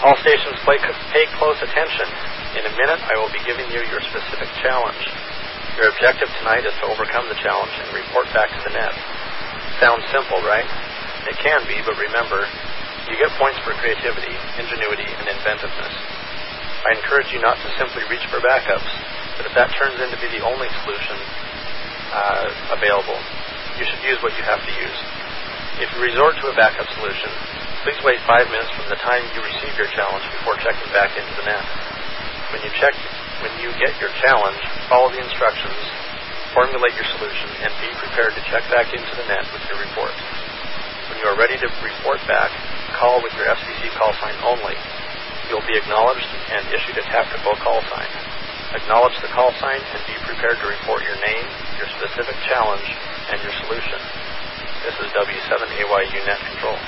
All 0.02 0.18
stations 0.18 0.58
play, 0.66 0.82
pay 1.14 1.22
close 1.38 1.54
attention. 1.62 2.10
In 2.58 2.66
a 2.66 2.74
minute, 2.74 2.98
I 3.06 3.14
will 3.22 3.30
be 3.30 3.38
giving 3.46 3.70
you 3.70 3.86
your 3.86 4.02
specific 4.10 4.50
challenge. 4.66 4.98
Your 5.78 5.94
objective 5.94 6.26
tonight 6.42 6.66
is 6.66 6.74
to 6.82 6.90
overcome 6.90 7.30
the 7.30 7.38
challenge 7.38 7.70
and 7.86 7.94
report 7.94 8.26
back 8.34 8.50
to 8.50 8.60
the 8.66 8.74
net. 8.74 8.94
Sounds 9.78 10.02
simple, 10.10 10.42
right? 10.42 10.66
It 11.30 11.38
can 11.38 11.62
be, 11.70 11.78
but 11.86 11.94
remember, 11.94 12.42
you 13.06 13.14
get 13.14 13.30
points 13.38 13.62
for 13.62 13.78
creativity, 13.78 14.34
ingenuity, 14.58 15.06
and 15.06 15.30
inventiveness. 15.30 15.94
I 16.82 16.98
encourage 16.98 17.30
you 17.30 17.38
not 17.38 17.62
to 17.62 17.70
simply 17.78 18.02
reach 18.10 18.26
for 18.26 18.42
backups, 18.42 18.90
but 19.38 19.46
if 19.46 19.54
that 19.54 19.70
turns 19.78 20.02
into 20.02 20.18
be 20.18 20.34
the 20.34 20.42
only 20.42 20.66
solution 20.82 21.43
uh, 22.14 22.78
available, 22.78 23.18
you 23.74 23.84
should 23.90 24.02
use 24.06 24.22
what 24.22 24.30
you 24.38 24.44
have 24.46 24.62
to 24.62 24.72
use. 24.78 24.98
If 25.82 25.90
you 25.90 25.98
resort 26.06 26.38
to 26.38 26.46
a 26.46 26.54
backup 26.54 26.86
solution, 26.94 27.26
please 27.82 27.98
wait 28.06 28.22
five 28.22 28.46
minutes 28.46 28.70
from 28.78 28.86
the 28.86 29.00
time 29.02 29.26
you 29.34 29.42
receive 29.42 29.74
your 29.74 29.90
challenge 29.90 30.22
before 30.38 30.54
checking 30.62 30.86
back 30.94 31.10
into 31.18 31.34
the 31.34 31.50
net. 31.50 31.64
When 32.54 32.62
you 32.62 32.70
check, 32.78 32.94
when 33.42 33.50
you 33.58 33.74
get 33.82 33.98
your 33.98 34.14
challenge, 34.22 34.62
follow 34.86 35.10
the 35.10 35.18
instructions, 35.18 35.74
formulate 36.54 36.94
your 36.94 37.08
solution, 37.18 37.50
and 37.66 37.74
be 37.82 37.90
prepared 37.98 38.38
to 38.38 38.42
check 38.46 38.62
back 38.70 38.94
into 38.94 39.12
the 39.18 39.26
net 39.26 39.42
with 39.50 39.66
your 39.66 39.82
report. 39.82 40.14
When 41.10 41.18
you 41.18 41.26
are 41.26 41.34
ready 41.34 41.58
to 41.58 41.68
report 41.82 42.22
back, 42.30 42.54
call 42.94 43.18
with 43.18 43.34
your 43.34 43.50
FCC 43.50 43.90
call 43.98 44.14
sign 44.22 44.38
only. 44.46 44.78
You'll 45.50 45.66
be 45.66 45.74
acknowledged 45.74 46.30
and 46.54 46.62
issued 46.70 46.96
a 46.96 47.04
tactical 47.10 47.58
call 47.58 47.82
sign. 47.90 48.08
Acknowledge 48.74 49.14
the 49.22 49.30
call 49.30 49.54
sign 49.62 49.78
and 49.78 50.02
be 50.02 50.18
prepared 50.26 50.58
to 50.58 50.66
report 50.66 51.06
your 51.06 51.14
name, 51.22 51.46
your 51.78 51.86
specific 51.94 52.34
challenge, 52.50 52.82
and 53.30 53.38
your 53.38 53.54
solution. 53.62 53.98
This 54.82 54.98
is 54.98 55.08
W7AYU 55.14 56.20
Net 56.26 56.40
Control. 56.42 56.78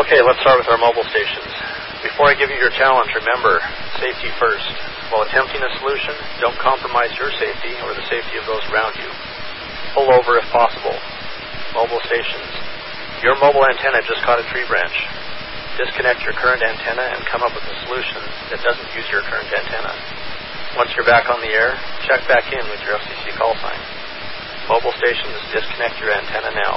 Okay, 0.00 0.24
let's 0.24 0.40
start 0.40 0.56
with 0.56 0.72
our 0.72 0.80
mobile 0.80 1.04
stations. 1.12 1.52
Before 2.00 2.32
I 2.32 2.34
give 2.34 2.48
you 2.48 2.56
your 2.56 2.72
challenge, 2.72 3.12
remember, 3.12 3.60
safety 4.00 4.32
first. 4.40 4.64
While 5.12 5.28
attempting 5.28 5.60
a 5.60 5.70
solution, 5.76 6.16
don't 6.40 6.56
compromise 6.56 7.12
your 7.20 7.28
safety 7.36 7.76
or 7.84 7.92
the 7.92 8.08
safety 8.08 8.40
of 8.40 8.48
those 8.48 8.64
around 8.72 8.96
you. 8.96 9.12
Pull 9.92 10.08
over 10.08 10.40
if 10.40 10.48
possible. 10.48 10.96
Mobile 11.76 12.00
stations. 12.08 12.73
Your 13.22 13.38
mobile 13.38 13.64
antenna 13.64 14.02
just 14.02 14.22
caught 14.24 14.40
a 14.40 14.46
tree 14.50 14.66
branch. 14.66 14.96
Disconnect 15.78 16.22
your 16.22 16.34
current 16.34 16.62
antenna 16.62 17.14
and 17.14 17.22
come 17.26 17.42
up 17.42 17.54
with 17.54 17.64
a 17.66 17.76
solution 17.86 18.22
that 18.50 18.62
doesn't 18.62 18.90
use 18.94 19.06
your 19.10 19.22
current 19.26 19.50
antenna. 19.50 19.92
Once 20.76 20.90
you're 20.96 21.06
back 21.06 21.30
on 21.30 21.40
the 21.40 21.50
air, 21.54 21.78
check 22.06 22.26
back 22.26 22.50
in 22.52 22.62
with 22.70 22.80
your 22.82 22.98
FCC 22.98 23.34
call 23.38 23.54
sign. 23.62 23.80
Mobile 24.68 24.94
stations, 24.98 25.34
disconnect 25.52 25.98
your 26.00 26.10
antenna 26.10 26.50
now. 26.54 26.74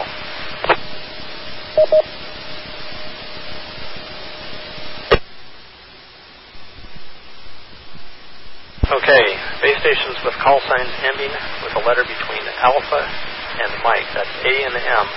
Okay, 8.87 9.25
base 9.61 9.79
stations 9.83 10.15
with 10.23 10.33
call 10.39 10.61
signs 10.63 10.93
ending 11.03 11.33
with 11.63 11.75
a 11.75 11.83
letter 11.83 12.07
between 12.07 12.43
alpha 12.63 13.01
and 13.03 13.71
Mike, 13.83 14.07
that's 14.13 14.31
A 14.45 14.53
and 14.63 14.75
M. 14.77 15.07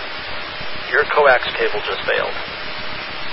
Your 0.90 1.06
coax 1.14 1.46
cable 1.54 1.78
just 1.86 2.02
failed. 2.02 2.34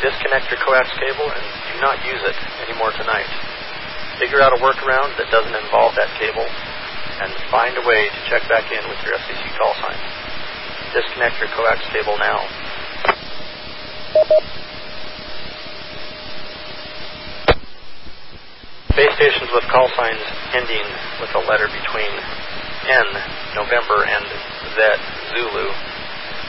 Disconnect 0.06 0.46
your 0.54 0.62
coax 0.62 0.94
cable 0.94 1.26
and 1.26 1.42
do 1.74 1.82
not 1.82 1.98
use 2.06 2.22
it 2.22 2.38
anymore 2.70 2.94
tonight. 2.94 3.26
Figure 4.22 4.42
out 4.46 4.54
a 4.54 4.62
workaround 4.62 5.18
that 5.18 5.26
doesn't 5.34 5.58
involve 5.66 5.98
that 5.98 6.14
cable 6.22 6.46
and 6.46 7.34
find 7.50 7.74
a 7.74 7.82
way 7.82 8.06
to 8.14 8.20
check 8.30 8.46
back 8.46 8.70
in 8.70 8.86
with 8.86 9.02
your 9.02 9.18
FCC 9.18 9.42
call 9.58 9.74
sign. 9.82 9.98
Disconnect 10.94 11.42
your 11.42 11.50
coax 11.58 11.82
cable 11.90 12.14
now. 12.22 12.46
Base 18.94 19.14
stations 19.18 19.50
with 19.50 19.66
call 19.74 19.90
signs 19.98 20.22
ending 20.54 20.86
with 21.22 21.34
a 21.34 21.42
letter 21.50 21.66
between 21.74 22.14
N, 22.86 23.08
November, 23.58 24.06
and 24.06 24.26
Z, 24.78 24.78
Zulu. 25.34 25.97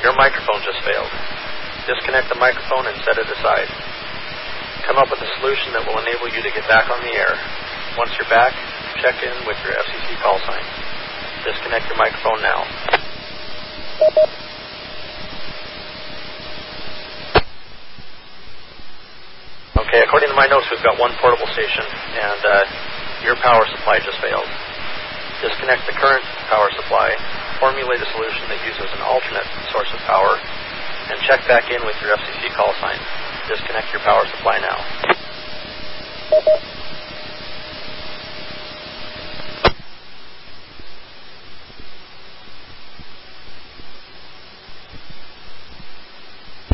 Your 0.03 0.15
microphone 0.15 0.63
just 0.63 0.79
failed. 0.87 1.11
Disconnect 1.91 2.31
the 2.31 2.39
microphone 2.39 2.87
and 2.87 2.95
set 3.03 3.19
it 3.19 3.27
aside. 3.27 3.67
Come 4.87 4.97
up 4.97 5.11
with 5.11 5.19
a 5.19 5.31
solution 5.43 5.75
that 5.75 5.83
will 5.85 5.99
enable 5.99 6.31
you 6.31 6.39
to 6.39 6.53
get 6.55 6.63
back 6.71 6.87
on 6.87 7.03
the 7.03 7.13
air. 7.19 7.35
Once 7.99 8.15
you're 8.15 8.31
back, 8.31 8.55
check 9.03 9.19
in 9.27 9.35
with 9.43 9.59
your 9.67 9.75
FCC 9.75 10.15
call 10.23 10.39
sign. 10.47 10.63
Disconnect 11.43 11.87
your 11.91 11.99
microphone 11.99 12.41
now. 12.47 12.63
Okay, 19.83 20.01
according 20.07 20.29
to 20.31 20.37
my 20.39 20.47
notes, 20.47 20.67
we've 20.71 20.85
got 20.85 20.95
one 21.01 21.11
portable 21.19 21.49
station, 21.59 21.83
and 22.15 22.41
uh, 22.47 22.63
your 23.27 23.35
power 23.43 23.67
supply 23.75 23.99
just 23.99 24.21
failed. 24.23 24.47
Disconnect 25.43 25.87
the 25.91 25.97
current 25.99 26.23
power 26.51 26.71
supply, 26.77 27.15
formulate 27.61 28.01
a 28.01 28.09
solution 28.15 28.49
that 28.49 28.61
uses 28.67 28.89
an 28.95 29.03
alternate 29.03 29.47
source 29.71 29.91
of 29.93 30.01
power, 30.07 30.39
and 31.11 31.19
check 31.27 31.43
back 31.47 31.71
in 31.71 31.83
with 31.87 31.97
your 32.03 32.17
FCC 32.17 32.55
call 32.55 32.73
sign. 32.81 32.99
Disconnect 33.49 33.93
your 33.93 34.03
power 34.03 34.25
supply 34.37 34.59
now. 34.59 34.79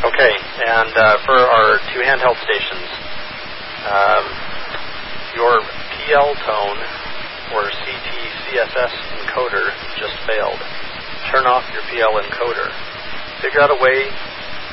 Okay, 0.04 0.34
and 0.68 0.92
uh, 0.96 1.16
for 1.24 1.38
our 1.38 1.78
two 1.92 2.00
handheld 2.04 2.36
stations, 2.44 2.88
um, 3.88 4.24
your 5.34 5.60
PL 5.96 6.34
tone 6.44 7.03
or 7.52 7.68
CT 7.68 8.08
CSS 8.48 8.94
encoder 9.20 9.68
just 10.00 10.16
failed. 10.24 10.60
Turn 11.28 11.44
off 11.44 11.64
your 11.72 11.82
PL 11.90 12.16
encoder. 12.22 12.70
Figure 13.42 13.60
out 13.60 13.70
a 13.70 13.80
way 13.82 14.08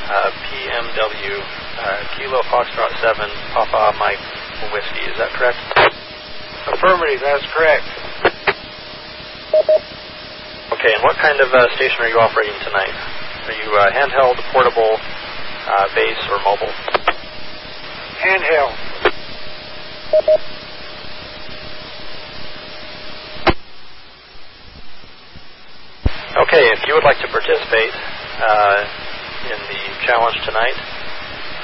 uh, 0.09 0.31
PMW 0.51 1.35
uh, 1.79 2.17
Kilo 2.17 2.41
Foxtrot 2.51 2.91
7 2.99 3.29
Papa 3.53 3.95
Mike 3.97 4.19
Whiskey. 4.73 5.07
Is 5.07 5.17
that 5.17 5.31
correct? 5.31 5.57
Affirmative, 6.75 7.21
that's 7.21 7.45
correct. 7.55 7.87
Okay, 10.73 10.91
and 10.91 11.03
what 11.03 11.15
kind 11.17 11.39
of 11.39 11.53
uh, 11.53 11.69
station 11.75 12.01
are 12.01 12.09
you 12.09 12.19
operating 12.19 12.59
tonight? 12.65 13.22
Are 13.43 13.51
you 13.51 13.69
uh, 13.75 13.91
handheld, 13.91 14.39
portable, 14.51 14.95
uh, 14.95 15.87
base, 15.95 16.21
or 16.31 16.39
mobile? 16.47 16.71
Handheld. 18.23 18.73
Okay, 26.47 26.63
if 26.71 26.79
you 26.87 26.95
would 26.95 27.03
like 27.03 27.19
to 27.19 27.27
participate 27.27 27.93
uh, 28.39 28.79
in 29.51 29.59
the 29.69 29.81
challenge 30.07 30.39
tonight, 30.47 30.77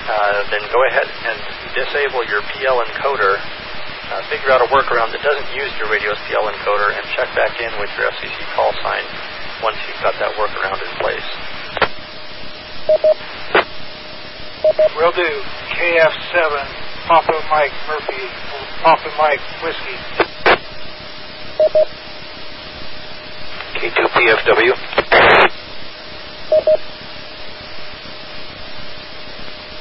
uh, 0.10 0.44
then 0.52 0.62
go 0.72 0.80
ahead 0.92 1.08
and 1.08 1.38
disable 1.74 2.28
your 2.28 2.42
PL 2.54 2.84
encoder. 2.92 3.40
Uh, 4.10 4.22
figure 4.30 4.52
out 4.52 4.60
a 4.62 4.68
workaround 4.68 5.14
that 5.14 5.22
doesn't 5.24 5.50
use 5.56 5.72
your 5.78 5.88
radio's 5.90 6.18
PL 6.28 6.44
encoder 6.50 6.92
and 6.92 7.06
check 7.16 7.30
back 7.38 7.56
in 7.62 7.72
with 7.80 7.90
your 7.98 8.10
FCC 8.12 8.36
call 8.56 8.74
sign. 8.84 9.06
once 9.64 9.78
you've 9.88 10.02
got 10.02 10.16
that 10.20 10.36
workaround 10.36 10.80
in 10.82 10.92
place. 11.00 11.49
Will 14.98 15.12
do. 15.12 15.44
KF7, 15.78 16.66
Papa 17.08 17.46
Mike 17.52 17.72
Murphy, 17.88 18.26
Papa 18.82 19.10
Mike 19.16 19.40
Whiskey. 19.64 19.94
K2PFW. 23.76 24.74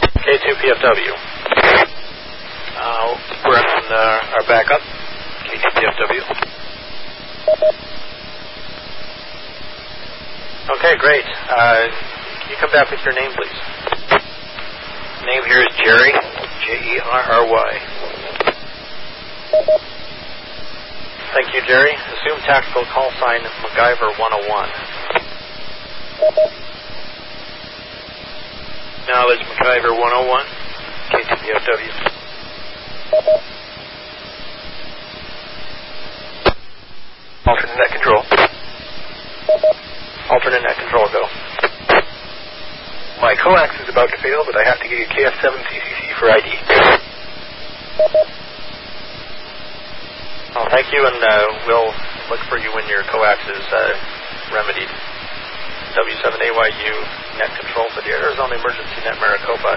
K2PFW. 0.04 1.14
Uh, 2.76 3.16
we're 3.46 3.56
on 3.56 3.84
uh, 3.90 4.34
our 4.34 4.44
backup. 4.46 4.82
K2PFW. 5.46 6.22
Okay, 10.76 10.96
great. 10.98 11.24
Uh, 11.48 11.88
you 12.50 12.56
come 12.60 12.70
back 12.72 12.90
with 12.90 13.00
your 13.04 13.14
name, 13.14 13.30
please? 13.36 13.58
Name 15.24 15.44
here 15.44 15.60
is 15.60 15.72
Jerry. 15.84 16.12
J 16.64 16.96
E 16.96 17.00
R 17.00 17.22
R 17.22 17.44
Y. 17.46 17.70
Thank 21.34 21.52
you, 21.54 21.60
Jerry. 21.66 21.92
Assume 21.92 22.40
tactical 22.46 22.84
call 22.86 23.10
sign 23.20 23.40
MacGyver 23.40 24.18
101. 24.18 24.68
Knowledge 29.08 29.40
MacGyver 29.40 29.92
101. 29.92 30.46
K2PFW. 31.10 31.92
Alternate 37.46 37.76
net 37.76 37.90
control. 37.92 38.22
Alternate 40.30 40.62
net 40.62 40.76
control, 40.78 41.08
go. 41.12 41.47
My 43.18 43.34
coax 43.34 43.74
is 43.82 43.90
about 43.90 44.14
to 44.14 44.18
fail, 44.22 44.46
but 44.46 44.54
I 44.54 44.62
have 44.62 44.78
to 44.78 44.86
get 44.86 45.02
a 45.02 45.08
KF7 45.10 45.42
CCC 45.42 46.14
for 46.22 46.30
ID. 46.30 46.48
Oh, 50.54 50.66
thank 50.70 50.86
you, 50.94 51.02
and 51.02 51.18
uh, 51.18 51.66
we'll 51.66 51.90
look 52.30 52.38
for 52.46 52.62
you 52.62 52.70
when 52.78 52.86
your 52.86 53.02
coax 53.10 53.42
is 53.50 53.66
uh, 53.74 53.90
remedied. 54.54 54.86
W7AYU 55.98 56.94
net 57.42 57.50
control 57.58 57.90
for 57.90 58.06
the 58.06 58.14
Arizona 58.14 58.54
Emergency 58.54 59.02
Net 59.02 59.18
Maricopa. 59.18 59.74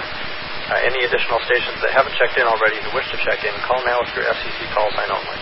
Uh, 0.70 0.78
any 0.86 1.02
additional 1.10 1.42
stations 1.50 1.82
that 1.82 1.90
haven't 1.98 2.14
checked 2.22 2.38
in 2.38 2.46
already 2.46 2.78
who 2.86 2.94
wish 2.94 3.10
to 3.10 3.18
check 3.26 3.42
in, 3.42 3.54
call 3.66 3.82
now 3.90 4.06
with 4.06 4.14
your 4.14 4.30
FCC 4.30 4.70
call 4.70 4.86
sign 4.94 5.10
only. 5.10 5.38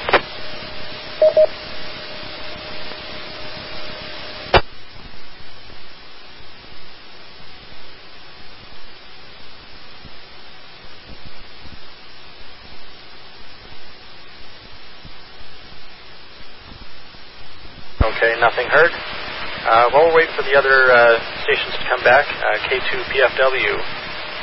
Okay, 18.20 18.36
nothing 18.42 18.68
heard. 18.68 18.92
Uh, 18.92 19.88
while 19.96 20.12
we'll 20.12 20.16
wait 20.20 20.28
for 20.36 20.44
the 20.44 20.52
other 20.52 20.92
uh, 20.92 21.16
stations 21.48 21.72
to 21.72 21.86
come 21.88 22.04
back, 22.04 22.28
uh, 22.28 22.60
K2PFW, 22.68 23.80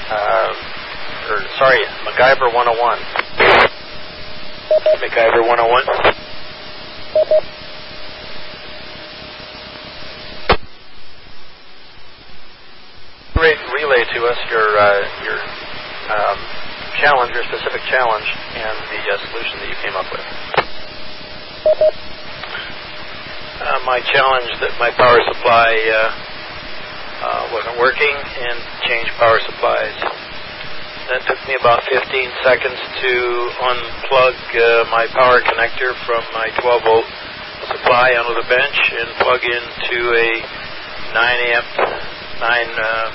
uh, 0.09 1.29
or 1.29 1.45
sorry, 1.61 1.85
MacGyver 2.09 2.57
101. 2.57 2.97
MacGyver 4.97 5.45
101. 5.45 5.85
Re- 13.37 13.61
relay 13.77 14.05
to 14.09 14.25
us 14.25 14.39
your 14.49 14.79
uh, 14.81 15.05
your 15.21 15.37
um, 16.17 16.39
challenge, 16.97 17.35
your 17.37 17.45
specific 17.45 17.83
challenge, 17.93 18.25
and 18.57 18.73
the 18.89 19.05
uh, 19.05 19.21
solution 19.29 19.61
that 19.61 19.69
you 19.69 19.77
came 19.85 19.97
up 20.01 20.09
with. 20.09 20.25
Uh, 23.67 23.83
my 23.83 23.99
challenge 24.15 24.47
that 24.63 24.71
my 24.79 24.95
power 24.95 25.19
supply 25.27 25.75
uh, 25.91 25.99
uh, 27.19 27.43
wasn't 27.51 27.75
working 27.83 28.15
and 28.15 28.63
change 28.87 29.11
power 29.19 29.43
supplies. 29.43 29.91
That 31.11 31.27
took 31.27 31.43
me 31.51 31.59
about 31.59 31.83
15 31.91 31.99
seconds 32.47 32.79
to 32.79 33.13
unplug 33.59 34.39
uh, 34.55 34.87
my 34.95 35.11
power 35.11 35.43
connector 35.43 35.99
from 36.07 36.23
my 36.31 36.47
12 36.63 36.87
volt 36.87 37.11
supply 37.67 38.15
onto 38.15 38.39
the 38.39 38.47
bench 38.47 38.79
and 39.03 39.11
plug 39.19 39.43
into 39.43 39.99
a 40.15 40.31
9 41.11 41.51
amp 41.51 41.71
9 42.39 42.47
uh, 42.47 43.07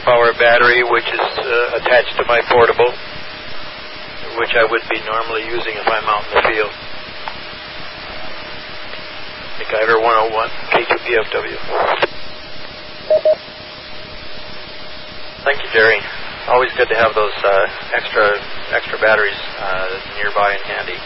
amp 0.00 0.06
hour 0.08 0.32
battery, 0.40 0.80
which 0.80 1.08
is 1.12 1.28
attached 1.76 2.16
to 2.16 2.24
my 2.24 2.40
portable, 2.48 2.88
which 4.40 4.56
I 4.56 4.64
would 4.64 4.84
be 4.88 4.96
normally 5.04 5.44
using 5.44 5.76
if 5.76 5.84
I'm 5.84 6.08
out 6.08 6.24
in 6.24 6.40
the 6.40 6.44
field. 6.48 6.72
MacGyver 9.58 10.02
101, 10.02 10.50
K2PFW. 10.74 11.58
Thank 15.44 15.62
you, 15.62 15.68
Jerry. 15.72 16.00
Always 16.48 16.70
good 16.76 16.88
to 16.88 16.96
have 16.96 17.14
those 17.14 17.32
uh, 17.44 17.66
extra 17.94 18.38
extra 18.72 18.98
batteries 18.98 19.38
uh, 19.58 20.00
nearby 20.16 20.52
and 20.52 20.62
handy. 20.64 20.98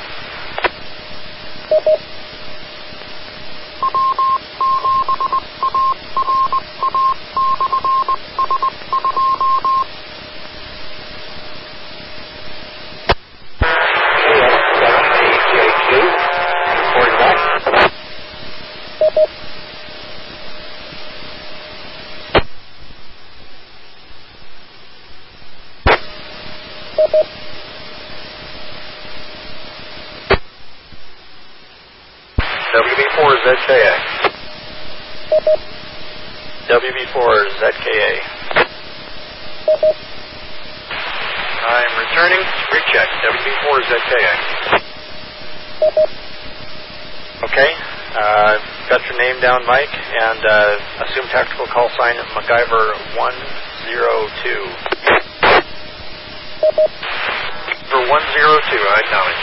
KF7AJQ. 14.79 15.91
Reporting 16.85 17.19
back. 17.19 17.39
WB4ZKA. 32.79 33.95
WB4ZKA. 36.71 38.13
I'm 41.67 41.93
returning. 41.99 42.39
Recheck. 42.71 43.09
WB4ZKA. 43.27 44.35
Okay. 47.43 47.75
Uh, 48.15 48.59
got 48.89 49.03
your 49.11 49.19
name 49.19 49.41
down, 49.41 49.67
Mike, 49.67 49.91
and 49.91 50.47
uh, 50.47 50.79
assume 51.03 51.27
tactical 51.33 51.67
call 51.67 51.91
sign 51.99 52.15
MacGyver 52.31 52.95
102. 53.19 54.71
For 57.91 58.01
102, 58.07 58.07
I 58.07 59.03
acknowledge. 59.03 59.43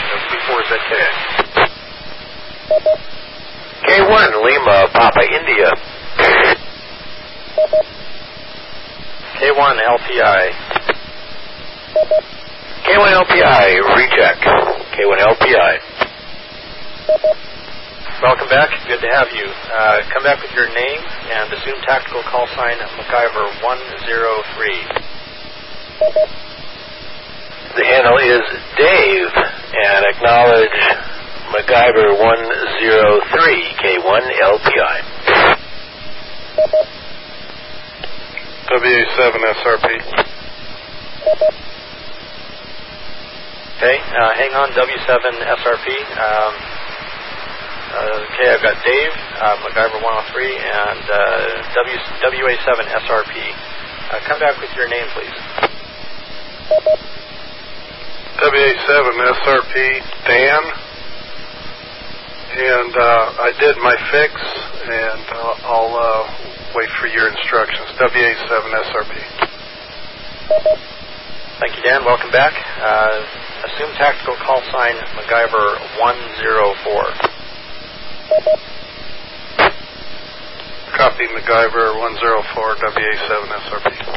WB4ZKA. 2.72 3.15
K1, 3.86 4.42
Lima, 4.42 4.90
Papa, 4.92 5.22
India. 5.30 5.70
K1 9.38 9.76
LPI. 9.78 10.42
K1 12.82 13.10
LPI, 13.14 13.66
recheck. 13.94 14.38
K1 14.90 15.18
LPI. 15.22 15.78
Welcome 18.22 18.48
back. 18.48 18.70
Good 18.88 19.00
to 19.00 19.10
have 19.14 19.28
you. 19.30 19.46
Uh, 19.46 20.02
come 20.12 20.24
back 20.24 20.42
with 20.42 20.50
your 20.50 20.66
name 20.66 21.00
and 21.30 21.52
assume 21.52 21.78
tactical 21.86 22.22
call 22.24 22.48
sign 22.56 22.78
MacGyver 22.78 23.62
103. 23.62 24.82
The 27.76 27.84
handle 27.84 28.18
is 28.18 28.42
Dave, 28.76 29.30
and 29.30 30.06
acknowledge 30.10 31.15
MacGyver 31.52 32.18
103, 32.18 33.74
K1 33.78 34.22
LPI. 34.42 34.96
WA7 38.66 39.34
SRP. 39.54 39.86
Okay, 43.76 43.96
uh, 44.18 44.32
hang 44.34 44.52
on, 44.54 44.70
W7 44.72 45.24
SRP. 45.46 45.88
Um, 46.18 46.54
uh, 47.94 48.26
okay, 48.26 48.48
I've 48.50 48.62
got 48.62 48.76
Dave, 48.84 49.14
uh, 49.38 49.56
MacGyver 49.62 50.02
103, 50.02 50.56
and 50.56 51.02
uh, 51.06 51.18
w, 51.74 51.96
WA7 52.26 52.78
SRP. 53.06 53.34
Uh, 54.10 54.20
come 54.26 54.40
back 54.40 54.58
with 54.60 54.70
your 54.76 54.88
name, 54.88 55.06
please. 55.14 55.38
WA7 58.38 59.06
SRP 59.46 59.74
Dan. 60.26 60.85
And 62.56 62.96
uh, 62.96 63.36
I 63.36 63.52
did 63.60 63.76
my 63.84 63.92
fix, 64.08 64.32
and 64.32 65.24
uh, 65.28 65.68
I'll 65.68 65.92
uh, 65.92 66.24
wait 66.74 66.88
for 66.96 67.06
your 67.06 67.28
instructions. 67.28 67.84
WA7SRP. 68.00 69.12
Thank 71.60 71.76
you, 71.76 71.82
Dan. 71.84 72.06
Welcome 72.06 72.32
back. 72.32 72.56
Uh, 72.80 73.20
assume 73.68 73.92
tactical 74.00 74.36
call 74.40 74.62
sign 74.72 74.96
MacGyver 75.20 76.00
104. 76.00 77.36
Copy 80.96 81.28
MacGyver 81.36 81.92
104 82.00 82.76
WA7SRP. 82.76 84.16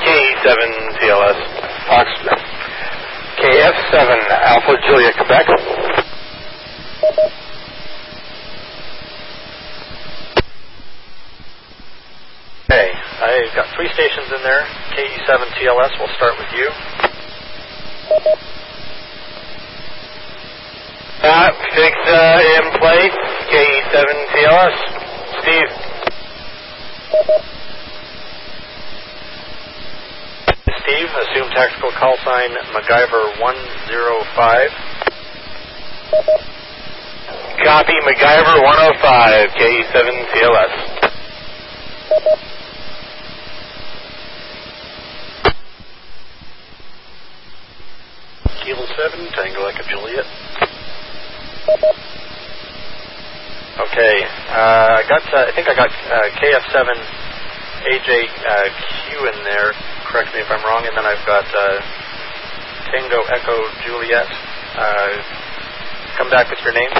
K7 0.00 0.60
TLS. 0.98 1.38
Fox. 1.86 2.08
KF7 3.38 4.30
Alpha 4.30 4.74
Julia 4.86 5.12
Quebec. 5.16 5.46
Okay, 12.64 12.90
I've 13.20 13.54
got 13.54 13.66
three 13.76 13.88
stations 13.92 14.32
in 14.34 14.42
there. 14.42 14.64
KE7 14.96 15.46
TLS, 15.60 15.98
we'll 15.98 16.14
start 16.16 16.34
with 16.38 16.48
you. 16.56 16.70
Uh, 21.22 21.50
fix 21.74 21.96
uh, 22.08 22.40
in 22.56 22.78
place. 22.80 23.16
KE7 23.50 24.04
TLS. 24.32 24.76
Steve. 25.42 25.94
Steve, 30.84 31.08
assume 31.08 31.48
tactical 31.56 31.90
call 31.92 32.14
sign 32.24 32.50
MacGyver 32.76 33.40
105. 33.40 34.70
Copy 37.64 37.96
MacGyver 38.04 38.60
105. 38.62 39.48
KE7CLS. 39.56 40.74
Kilo 48.62 48.84
7, 48.84 49.32
Tango 49.32 49.64
Echo 49.64 49.84
Juliet. 49.88 50.26
Okay, 53.80 54.16
uh, 54.52 55.00
I 55.00 55.02
got. 55.08 55.24
Uh, 55.32 55.48
I 55.48 55.52
think 55.54 55.66
I 55.66 55.74
got 55.74 55.88
uh, 55.88 56.28
KF7 56.36 56.92
AJQ 57.88 59.32
in 59.32 59.44
there. 59.44 59.72
Correct 60.14 60.30
me 60.30 60.46
if 60.46 60.46
I'm 60.46 60.62
wrong. 60.62 60.86
And 60.86 60.94
then 60.94 61.02
I've 61.02 61.26
got 61.26 61.42
uh, 61.42 61.82
Tango 62.86 63.18
Echo 63.34 63.66
Juliet. 63.82 64.30
Uh, 64.78 65.10
come 66.14 66.30
back 66.30 66.46
with 66.46 66.62
your 66.62 66.70
name. 66.70 66.94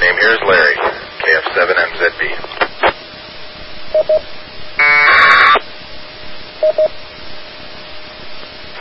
Name 0.00 0.16
here 0.20 0.32
is 0.32 0.40
Larry. 0.46 0.76
KF7MZB. 1.20 2.22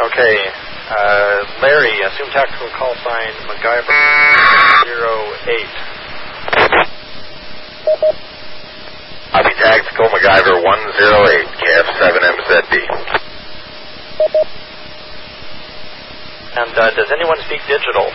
Okay, 0.05 0.35
uh, 0.89 1.61
Larry, 1.61 2.01
assume 2.05 2.29
tactical 2.31 2.69
call 2.77 2.93
sign 3.03 3.33
MacGyver 3.49 3.89
08. 5.45 5.95
Copy 9.31 9.53
Tactical 9.57 10.07
MacGyver 10.09 10.63
108 10.63 11.47
KF7MZB. 11.59 12.73
And 16.57 16.77
uh, 16.77 16.91
does 16.95 17.11
anyone 17.11 17.37
speak 17.45 17.61
digital? 17.67 18.11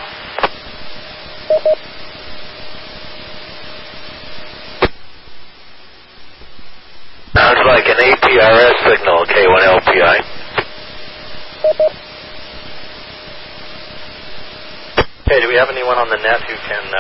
Sounds 7.35 7.61
like 7.67 7.87
an 7.87 7.99
APRS 7.99 8.77
signal, 8.89 9.27
K1LPI. 9.27 10.40
Okay, 15.31 15.47
do 15.47 15.47
we 15.47 15.55
have 15.63 15.71
anyone 15.71 15.95
on 15.95 16.11
the 16.11 16.19
net 16.27 16.43
who 16.43 16.59
can 16.67 16.83
uh, 16.91 16.99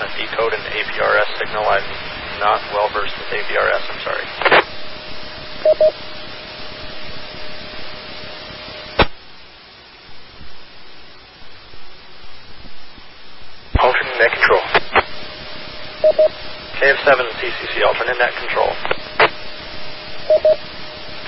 uh, 0.00 0.08
decode 0.16 0.56
an 0.56 0.64
APRS 0.64 1.28
signal? 1.36 1.60
I'm 1.60 1.84
not 2.40 2.64
well 2.72 2.88
versed 2.88 3.12
with 3.20 3.28
APRS, 3.28 3.84
I'm 3.92 4.00
sorry. 4.00 4.24
Alternate 13.76 14.18
net 14.24 14.32
control. 14.32 14.64
KF7 16.80 17.12
CCC 17.36 17.84
alternate 17.84 18.16
net 18.16 18.32
control. 18.40 18.72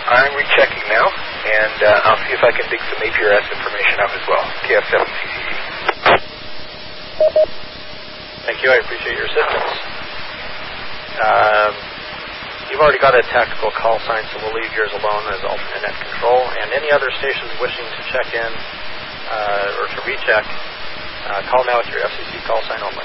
I'm 0.09 0.33
rechecking 0.33 0.89
now, 0.89 1.13
and 1.13 1.77
uh, 1.85 2.09
I'll 2.09 2.25
see 2.25 2.33
if 2.33 2.41
I 2.41 2.57
can 2.57 2.65
dig 2.73 2.81
some 2.89 3.05
APRS 3.05 3.45
information 3.53 4.01
up 4.01 4.17
as 4.17 4.25
well. 4.25 4.45
KF7CCE. 4.65 6.38
Thank 7.19 8.63
you, 8.63 8.71
I 8.71 8.79
appreciate 8.79 9.19
your 9.19 9.27
assistance. 9.27 9.75
Um, 11.19 11.75
you've 12.71 12.79
already 12.79 13.03
got 13.03 13.19
a 13.19 13.23
tactical 13.27 13.75
call 13.75 13.99
sign, 14.07 14.23
so 14.31 14.39
we'll 14.39 14.55
leave 14.55 14.71
yours 14.71 14.95
alone 14.95 15.27
as 15.35 15.43
alternate 15.43 15.83
net 15.83 15.99
control. 15.99 16.47
And 16.63 16.71
any 16.71 16.95
other 16.95 17.11
stations 17.19 17.51
wishing 17.59 17.83
to 17.83 18.03
check 18.15 18.29
in 18.39 18.51
uh, 19.35 19.83
or 19.83 19.91
to 19.91 19.99
recheck, 20.07 20.47
uh, 21.27 21.43
call 21.51 21.67
now 21.67 21.83
with 21.83 21.91
your 21.91 22.07
FCC 22.07 22.39
call 22.47 22.63
sign 22.71 22.87
only. 22.87 23.03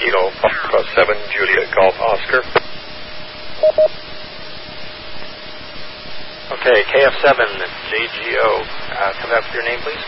Kilo 0.00 0.32
Foxtrot 0.40 0.88
7 0.96 1.12
Juliet 1.28 1.68
Golf 1.76 2.00
Oscar. 2.00 2.40
Okay, 6.50 6.82
KF7 6.82 7.38
JGO. 7.94 8.50
Uh, 8.90 9.12
come 9.22 9.30
back 9.30 9.46
with 9.46 9.54
your 9.54 9.62
name, 9.62 9.78
please. 9.86 10.02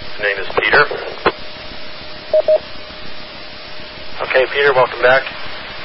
His 0.00 0.20
name 0.24 0.38
is 0.40 0.48
Peter. 0.56 0.84
Okay, 4.22 4.46
Peter, 4.50 4.72
welcome 4.72 5.02
back. 5.02 5.28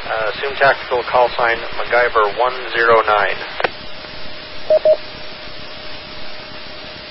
Uh, 0.08 0.32
assume 0.34 0.56
tactical 0.56 1.04
call 1.12 1.28
sign 1.36 1.58
MacGyver 1.76 2.32
109. 2.40 2.40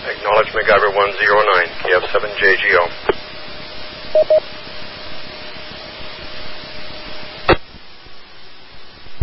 Acknowledge 0.08 0.48
MacGyver 0.56 0.96
109, 0.96 1.68
KF7JGO. 1.84 2.88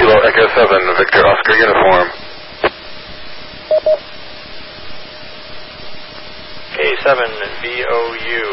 Kilo 0.06 0.22
Echo 0.22 0.46
7, 0.54 0.70
Victor 1.00 1.26
Oscar 1.26 1.56
Uniform. 1.58 2.08
K7 6.78 7.26
VOU. 7.66 8.46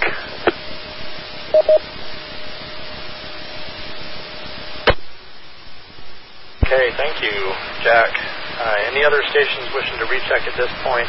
Okay, 6.64 6.88
thank 6.96 7.20
you, 7.20 7.52
Jack. 7.84 8.16
Uh, 8.56 8.88
any 8.88 9.04
other 9.04 9.20
stations 9.28 9.68
wishing 9.76 9.98
to 10.00 10.06
recheck 10.08 10.48
at 10.48 10.56
this 10.56 10.72
point, 10.80 11.08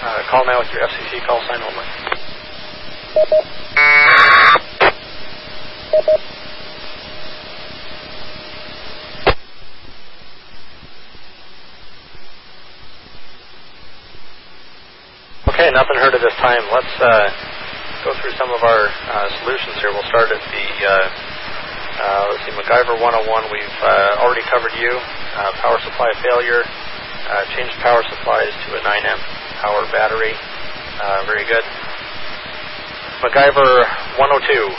uh, 0.00 0.24
call 0.30 0.46
now 0.46 0.60
with 0.60 0.72
your 0.72 0.80
FCC 0.80 1.20
call 1.26 1.44
sign 1.44 1.60
only. 1.60 1.84
Okay, 15.56 15.70
nothing 15.72 15.96
heard 15.96 16.12
at 16.12 16.20
this 16.20 16.35
time. 16.46 16.62
Let's 16.70 16.94
uh, 17.02 17.26
go 18.06 18.14
through 18.22 18.30
some 18.38 18.54
of 18.54 18.62
our 18.62 18.86
uh, 18.86 19.26
solutions 19.42 19.82
here. 19.82 19.90
We'll 19.90 20.06
start 20.06 20.30
at 20.30 20.38
the 20.38 20.66
uh, 20.86 21.10
uh, 21.98 22.30
let's 22.30 22.46
see, 22.46 22.54
MacGyver 22.54 23.02
101. 23.02 23.50
We've 23.50 23.78
uh, 23.82 24.22
already 24.22 24.46
covered 24.46 24.70
you. 24.78 24.94
Uh, 24.94 25.50
power 25.58 25.82
supply 25.82 26.06
failure. 26.22 26.62
Changed 27.58 27.74
power 27.82 28.06
supplies 28.06 28.54
to 28.62 28.78
a 28.78 28.80
9 28.84 29.10
amp 29.10 29.18
power 29.58 29.82
battery. 29.90 30.38
Very 31.26 31.42
good. 31.50 31.66
MacGyver 33.26 33.82
102. 34.14 34.70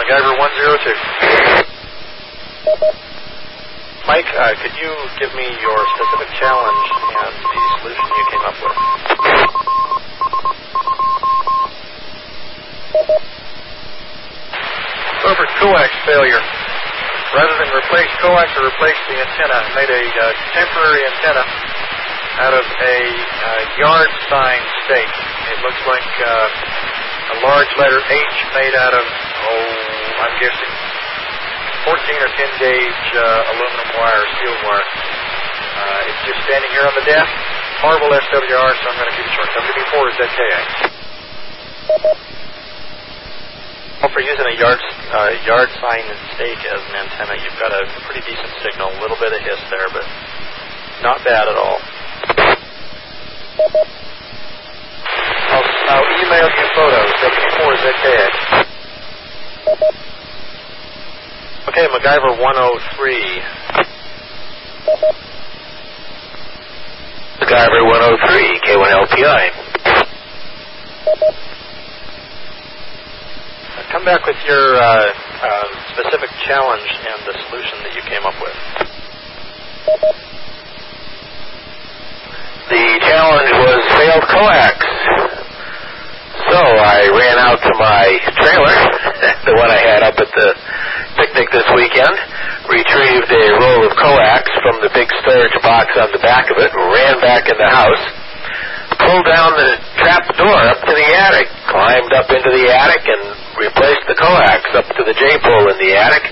MacGyver 0.00 0.40
102. 0.40 3.03
Mike, 4.04 4.28
uh, 4.36 4.52
could 4.60 4.76
you 4.76 4.92
give 5.16 5.32
me 5.32 5.48
your 5.64 5.80
specific 5.96 6.28
challenge 6.36 6.84
and 7.24 7.32
the 7.40 7.60
solution 7.80 8.04
you 8.04 8.24
came 8.28 8.44
up 8.44 8.56
with? 8.60 8.76
Suffered 15.24 15.52
coax 15.56 15.88
failure. 16.04 16.42
Rather 17.32 17.56
than 17.56 17.72
replace 17.72 18.12
coax, 18.20 18.44
I 18.52 18.60
replaced 18.60 19.04
the 19.08 19.16
antenna. 19.24 19.56
I 19.56 19.72
made 19.72 19.88
a 19.88 20.04
uh, 20.04 20.24
temporary 20.52 21.00
antenna 21.08 21.44
out 22.44 22.54
of 22.60 22.66
a 22.68 22.98
uh, 23.08 23.62
yard 23.80 24.10
sign 24.28 24.60
stake. 24.84 25.16
It 25.48 25.58
looks 25.64 25.80
like 25.88 26.10
uh, 26.28 26.28
a 26.28 27.36
large 27.40 27.72
letter 27.80 28.04
H 28.04 28.36
made 28.52 28.76
out 28.76 28.92
of, 28.92 29.06
oh, 29.08 30.28
I'm 30.28 30.34
guessing 30.44 30.73
14 31.84 31.92
or 31.92 32.30
10 32.32 32.64
gauge 32.64 33.04
uh, 33.12 33.52
aluminum 33.52 33.88
wire, 34.00 34.24
steel 34.40 34.56
wire. 34.64 34.80
Uh, 34.80 36.08
it's 36.08 36.22
just 36.32 36.40
standing 36.48 36.72
here 36.72 36.88
on 36.88 36.96
the 36.96 37.04
desk. 37.04 37.28
Marble 37.84 38.08
SWR, 38.08 38.72
so 38.80 38.84
I'm 38.88 38.96
going 38.96 39.10
to 39.12 39.16
keep 39.20 39.28
it 39.28 39.34
short. 39.36 39.52
WB4 39.52 39.92
is 40.08 40.16
ZKA. 40.16 40.60
Well, 44.00 44.12
for 44.16 44.24
using 44.24 44.48
a 44.48 44.56
yard 44.56 44.80
uh, 45.12 45.36
yard 45.44 45.68
sign 45.84 46.08
and 46.08 46.16
stake 46.32 46.64
as 46.64 46.80
an 46.88 47.04
antenna, 47.04 47.36
you've 47.44 47.60
got 47.60 47.72
a 47.76 47.84
pretty 48.08 48.24
decent 48.32 48.52
signal. 48.64 48.88
A 48.88 49.00
little 49.04 49.20
bit 49.20 49.36
of 49.36 49.40
hiss 49.44 49.60
there, 49.68 49.88
but 49.92 50.08
not 51.04 51.20
bad 51.20 51.52
at 51.52 51.56
all. 51.60 51.76
I'll, 55.52 55.68
I'll 55.92 56.08
email 56.16 56.48
you 56.48 56.66
photos. 56.72 57.12
WB4 57.20 57.76
is 57.76 57.80
ZKA. 57.84 58.64
Okay, 61.64 61.88
MacGyver 62.04 62.36
103. 62.36 63.16
MacGyver 67.40 67.80
103, 67.80 68.60
K1LPI. 68.60 69.44
Uh, 73.72 73.88
come 73.90 74.04
back 74.04 74.26
with 74.26 74.36
your 74.46 74.76
uh, 74.76 74.84
uh, 74.84 75.64
specific 75.96 76.28
challenge 76.44 76.84
and 77.08 77.24
the 77.24 77.32
solution 77.48 77.78
that 77.84 77.94
you 77.96 78.02
came 78.02 78.24
up 78.28 78.36
with. 78.36 78.52
The 82.68 83.00
challenge 83.00 83.50
was 83.64 83.80
failed 83.96 84.28
coax. 84.28 84.76
So 86.52 86.60
I 86.60 87.08
ran 87.16 87.38
out 87.38 87.62
to 87.62 87.72
my 87.80 88.20
trailer, 88.44 88.76
the 89.46 89.54
one 89.56 89.70
I 89.70 89.80
had 89.80 90.02
up 90.02 90.18
at 90.18 90.28
the 90.28 90.54
picnic 91.24 91.48
this 91.56 91.64
weekend, 91.72 92.12
retrieved 92.68 93.32
a 93.32 93.44
roll 93.56 93.80
of 93.88 93.96
coax 93.96 94.44
from 94.60 94.76
the 94.84 94.92
big 94.92 95.08
storage 95.24 95.56
box 95.64 95.88
on 95.96 96.12
the 96.12 96.20
back 96.20 96.52
of 96.52 96.60
it, 96.60 96.68
ran 96.76 97.16
back 97.24 97.48
in 97.48 97.56
the 97.56 97.70
house, 97.72 98.04
pulled 99.00 99.24
down 99.24 99.56
the 99.56 99.72
trap 100.04 100.28
door 100.36 100.60
up 100.68 100.84
to 100.84 100.92
the 100.92 101.08
attic, 101.16 101.48
climbed 101.72 102.12
up 102.12 102.28
into 102.28 102.52
the 102.52 102.68
attic 102.68 103.08
and 103.08 103.22
replaced 103.56 104.04
the 104.04 104.16
coax 104.20 104.60
up 104.76 104.84
to 104.92 105.02
the 105.08 105.16
J-pole 105.16 105.64
in 105.72 105.78
the 105.80 105.96
attic, 105.96 106.28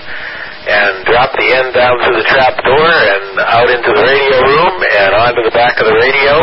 and 0.69 1.01
dropped 1.09 1.41
the 1.41 1.49
end 1.57 1.73
down 1.73 1.97
through 2.05 2.21
the 2.21 2.29
trap 2.29 2.53
door 2.61 2.85
and 2.85 3.41
out 3.49 3.69
into 3.73 3.89
the 3.97 4.05
radio 4.05 4.37
room 4.45 4.73
and 4.77 5.11
onto 5.17 5.41
the 5.41 5.55
back 5.57 5.81
of 5.81 5.89
the 5.89 5.97
radio. 5.97 6.37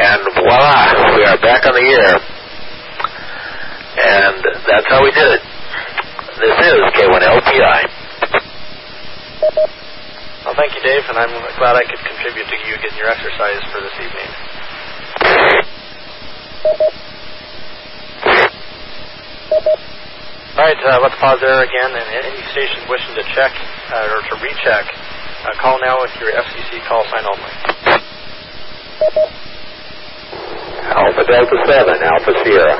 And 0.00 0.22
voila, 0.32 1.12
we 1.12 1.22
are 1.28 1.38
back 1.44 1.68
on 1.68 1.76
the 1.76 1.86
air. 1.92 2.16
And 3.94 4.40
that's 4.64 4.88
how 4.88 5.04
we 5.04 5.12
did 5.12 5.28
it. 5.38 5.53
This 6.34 6.50
is 6.50 6.78
K1LPI. 6.98 7.80
Well, 10.44 10.54
thank 10.58 10.74
you, 10.74 10.82
Dave, 10.82 11.06
and 11.06 11.16
I'm 11.16 11.30
glad 11.58 11.78
I 11.78 11.86
could 11.86 12.02
contribute 12.02 12.50
to 12.50 12.56
you 12.66 12.74
getting 12.82 12.98
your 12.98 13.06
exercise 13.06 13.62
for 13.70 13.78
this 13.78 13.94
evening. 14.02 14.30
All 20.58 20.66
right, 20.66 20.80
uh, 20.82 20.98
let's 21.06 21.14
pause 21.22 21.38
there 21.38 21.62
again. 21.62 21.90
And 21.94 22.08
any 22.18 22.34
station 22.50 22.82
wishing 22.90 23.14
to 23.14 23.22
check 23.30 23.54
uh, 23.94 24.10
or 24.18 24.26
to 24.26 24.34
recheck, 24.42 24.90
uh, 24.90 25.54
call 25.62 25.78
now 25.86 26.02
with 26.02 26.10
your 26.18 26.34
FCC 26.34 26.82
call 26.90 27.06
sign 27.14 27.22
only. 27.30 27.54
Alpha 30.98 31.22
Delta 31.30 31.58
7, 31.62 31.94
Alpha 32.02 32.32
Sierra. 32.42 32.74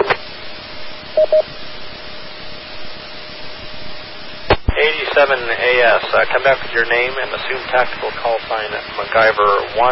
87 4.75 5.39
AS, 5.39 6.03
uh, 6.11 6.27
come 6.35 6.43
back 6.43 6.59
with 6.59 6.75
your 6.75 6.83
name 6.91 7.15
and 7.23 7.31
assume 7.31 7.63
tactical 7.71 8.11
call 8.19 8.35
sign 8.51 8.75
MacGyver 8.99 9.79
111. 9.79 9.87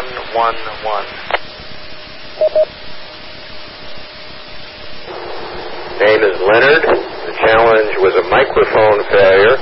Name 6.03 6.23
is 6.27 6.35
Leonard. 6.35 6.83
The 6.83 7.35
challenge 7.47 7.95
was 8.03 8.11
a 8.19 8.27
microphone 8.27 8.99
failure. 9.07 9.55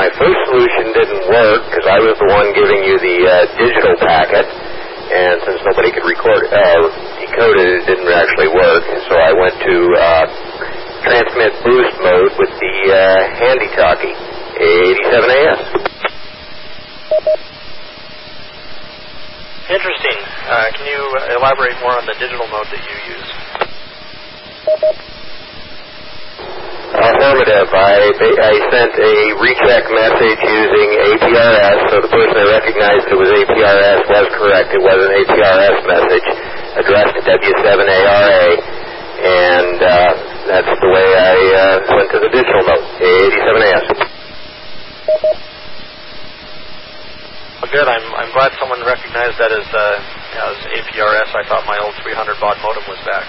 My 0.00 0.08
first 0.16 0.40
solution 0.48 0.96
didn't 0.96 1.28
work 1.28 1.60
because 1.68 1.84
I 1.84 2.00
was 2.00 2.16
the 2.16 2.30
one 2.32 2.48
giving 2.56 2.88
you 2.88 2.96
the 2.96 3.18
uh, 3.20 3.36
digital 3.60 4.00
packet, 4.00 4.48
and 4.48 5.44
since 5.44 5.60
nobody 5.60 5.92
could 5.92 6.08
record 6.08 6.48
uh, 6.48 6.88
decode 7.20 7.60
it, 7.60 7.68
it 7.68 7.84
didn't 7.84 8.08
actually 8.08 8.48
work. 8.48 8.84
So 9.12 9.20
I 9.20 9.36
went 9.36 9.60
to 9.60 9.76
uh, 9.92 10.24
transmit 11.04 11.52
boost 11.68 12.00
mode 12.00 12.32
with 12.40 12.52
the 12.56 12.76
uh, 12.96 13.28
handy 13.44 13.68
talkie 13.76 14.33
87AS. 14.60 15.84
Interesting. 19.64 20.18
Uh, 20.44 20.68
can 20.76 20.84
you 20.84 21.00
elaborate 21.40 21.72
more 21.80 21.96
on 21.96 22.04
the 22.04 22.12
digital 22.20 22.46
mode 22.52 22.68
that 22.68 22.82
you 22.84 22.96
use? 23.16 23.28
Affirmative. 26.94 27.68
I, 27.74 28.12
I 28.38 28.54
sent 28.70 28.92
a 28.94 29.14
recheck 29.40 29.84
message 29.88 30.40
using 30.46 30.88
APRS, 31.10 31.78
so 31.90 31.94
the 32.04 32.12
person 32.12 32.34
that 32.38 32.48
recognized 32.54 33.08
it 33.10 33.18
was 33.18 33.32
APRS 33.34 34.04
was 34.04 34.26
correct. 34.36 34.68
It 34.70 34.84
was 34.84 35.00
an 35.00 35.12
APRS 35.26 35.78
message 35.90 36.26
addressed 36.78 37.18
to 37.18 37.22
W7ARA, 37.24 38.46
and 39.26 39.78
uh, 39.80 39.90
that's 40.46 40.70
the 40.70 40.90
way 40.92 41.08
I 41.18 41.34
uh, 41.56 41.96
went 41.98 42.08
to 42.14 42.18
the 42.20 42.30
digital 42.30 42.62
mode, 42.68 42.84
A87AS. 43.00 44.03
Well, 45.04 45.20
good. 47.72 47.88
I'm, 47.88 48.04
I'm 48.16 48.32
glad 48.32 48.52
someone 48.58 48.80
recognized 48.84 49.36
that 49.36 49.52
as, 49.52 49.66
uh, 49.68 50.00
as 50.48 50.56
APRS. 50.80 51.28
I 51.36 51.44
thought 51.48 51.66
my 51.66 51.78
old 51.78 51.94
300 52.00 52.40
baud 52.40 52.56
modem 52.64 52.84
was 52.88 52.98
back. 53.04 53.26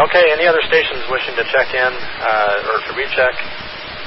Okay, 0.00 0.24
any 0.32 0.46
other 0.46 0.60
stations 0.68 1.04
wishing 1.10 1.34
to 1.36 1.44
check 1.52 1.72
in 1.72 1.92
uh, 2.20 2.68
or 2.72 2.80
to 2.88 2.92
recheck 2.96 3.34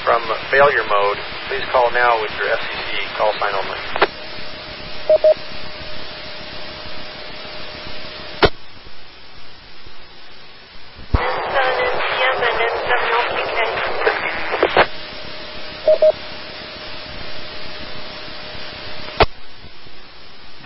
from 0.04 0.22
failure 0.50 0.84
mode, 0.86 1.18
please 1.50 1.64
call 1.72 1.92
now 1.92 2.20
with 2.22 2.32
your 2.38 2.48
FCC 2.50 3.06
call 3.18 3.34
sign 3.40 3.54
only. 3.54 3.78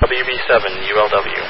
WB7 0.05 0.85
ULW. 0.85 1.41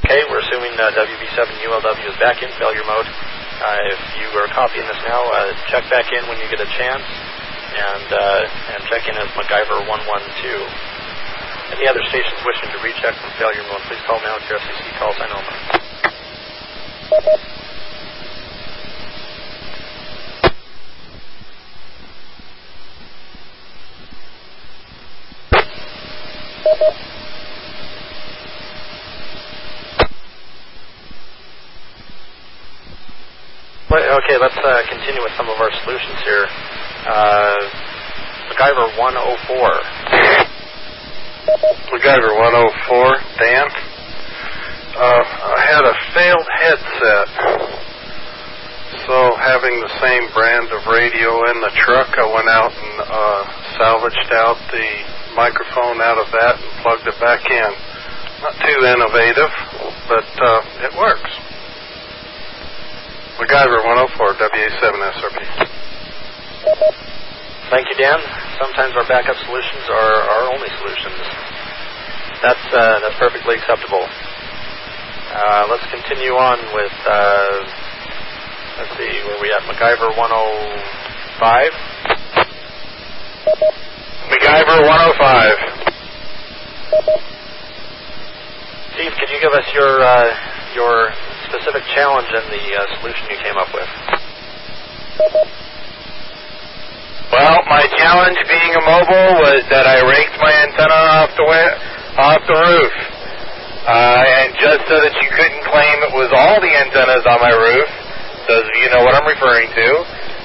Okay, 0.00 0.22
we're 0.30 0.40
assuming 0.40 0.72
uh, 0.80 0.88
WB7 0.96 1.44
ULW 1.60 2.08
is 2.08 2.16
back 2.16 2.40
in 2.40 2.48
failure 2.56 2.80
mode. 2.88 3.04
Uh, 3.04 3.92
if 3.92 4.00
you 4.16 4.28
are 4.40 4.48
copying 4.48 4.86
this 4.88 4.96
now, 5.04 5.20
uh, 5.28 5.52
check 5.68 5.84
back 5.90 6.10
in 6.10 6.24
when 6.30 6.40
you 6.40 6.48
get 6.48 6.60
a 6.64 6.70
chance, 6.72 7.04
and 7.04 8.08
uh, 8.16 8.72
and 8.72 8.80
check 8.88 9.04
in 9.04 9.16
as 9.20 9.28
MacGyver 9.36 9.84
112. 9.84 10.95
Any 11.76 11.88
other 11.88 12.00
stations 12.08 12.40
wishing 12.46 12.70
to 12.72 12.78
recheck 12.82 13.12
from 13.20 13.30
failure 13.38 13.62
mode, 13.68 13.84
please 13.84 14.00
call 14.06 14.16
now 14.24 14.40
with 14.40 14.48
your 14.48 14.58
FCC 14.58 14.98
call 14.98 15.12
sign 15.12 15.28
only. 15.28 15.44
But, 33.88 34.02
okay, 34.24 34.36
let's 34.40 34.56
uh, 34.56 34.82
continue 34.88 35.20
with 35.20 35.32
some 35.36 35.48
of 35.48 35.60
our 35.60 35.70
solutions 35.84 36.16
here. 36.24 36.48
Uh, 37.06 37.56
MacGyver 38.48 38.96
104. 38.96 40.15
MacGyver 41.56 42.36
104, 42.36 43.16
Dan. 43.40 43.66
Uh, 44.92 45.24
I 45.24 45.64
had 45.64 45.84
a 45.88 45.96
failed 46.12 46.48
headset. 46.52 47.28
So, 49.08 49.16
having 49.40 49.80
the 49.80 49.92
same 50.00 50.28
brand 50.36 50.68
of 50.72 50.84
radio 50.84 51.48
in 51.48 51.60
the 51.64 51.72
truck, 51.80 52.12
I 52.12 52.28
went 52.28 52.48
out 52.48 52.72
and 52.76 53.00
uh, 53.08 53.42
salvaged 53.80 54.32
out 54.36 54.60
the 54.68 54.88
microphone 55.32 56.00
out 56.04 56.18
of 56.20 56.28
that 56.32 56.60
and 56.60 56.68
plugged 56.84 57.08
it 57.08 57.16
back 57.20 57.40
in. 57.48 57.70
Not 58.44 58.52
too 58.60 58.84
innovative, 58.84 59.52
but 60.08 60.28
uh, 60.36 60.60
it 60.84 60.92
works. 60.98 61.32
MacGyver 63.40 63.80
104, 64.12 64.34
WA7 64.44 64.92
SRP. 65.08 67.05
Thank 67.70 67.90
you, 67.90 67.96
Dan. 67.98 68.22
Sometimes 68.62 68.94
our 68.94 69.02
backup 69.08 69.34
solutions 69.42 69.82
are 69.90 70.14
our 70.22 70.54
only 70.54 70.68
solutions. 70.78 71.18
That's 72.42 72.62
uh, 72.70 73.00
that's 73.02 73.18
perfectly 73.18 73.56
acceptable. 73.56 74.06
Uh, 74.06 75.66
let's 75.68 75.82
continue 75.90 76.38
on 76.38 76.62
with. 76.72 76.94
Uh, 77.02 77.66
let's 78.78 78.94
see, 78.94 79.10
where 79.26 79.42
we 79.42 79.50
at? 79.50 79.66
MacGyver 79.66 80.14
105. 80.14 81.72
MacGyver 84.30 84.86
105. 84.86 85.86
Steve, 88.94 89.12
could 89.18 89.28
you 89.28 89.40
give 89.42 89.52
us 89.52 89.66
your 89.74 90.00
uh, 90.06 90.30
your 90.74 91.10
specific 91.50 91.82
challenge 91.94 92.28
and 92.30 92.46
the 92.46 92.78
uh, 92.78 92.86
solution 93.00 93.26
you 93.28 93.38
came 93.42 93.56
up 93.58 93.74
with? 93.74 93.90
Well, 97.32 97.58
my 97.66 97.84
challenge 97.98 98.38
being 98.46 98.72
a 98.78 98.82
mobile 98.86 99.30
was 99.42 99.60
that 99.74 99.84
I 99.84 99.98
raked 100.06 100.36
my 100.38 100.52
antenna 100.62 101.00
off 101.20 101.30
the 101.34 101.42
wi- 101.44 101.76
off 102.16 102.40
the 102.46 102.54
roof, 102.56 102.94
uh, 103.84 104.22
and 104.24 104.48
just 104.62 104.82
so 104.88 104.96
that 105.02 105.14
you 105.20 105.28
couldn't 105.34 105.62
claim 105.66 105.96
it 106.06 106.14
was 106.14 106.30
all 106.32 106.56
the 106.62 106.70
antennas 106.70 107.26
on 107.26 107.38
my 107.42 107.52
roof, 107.52 107.88
those 108.48 108.64
you 108.80 108.88
know 108.94 109.02
what 109.02 109.12
I'm 109.18 109.26
referring 109.26 109.68
to, 109.68 109.88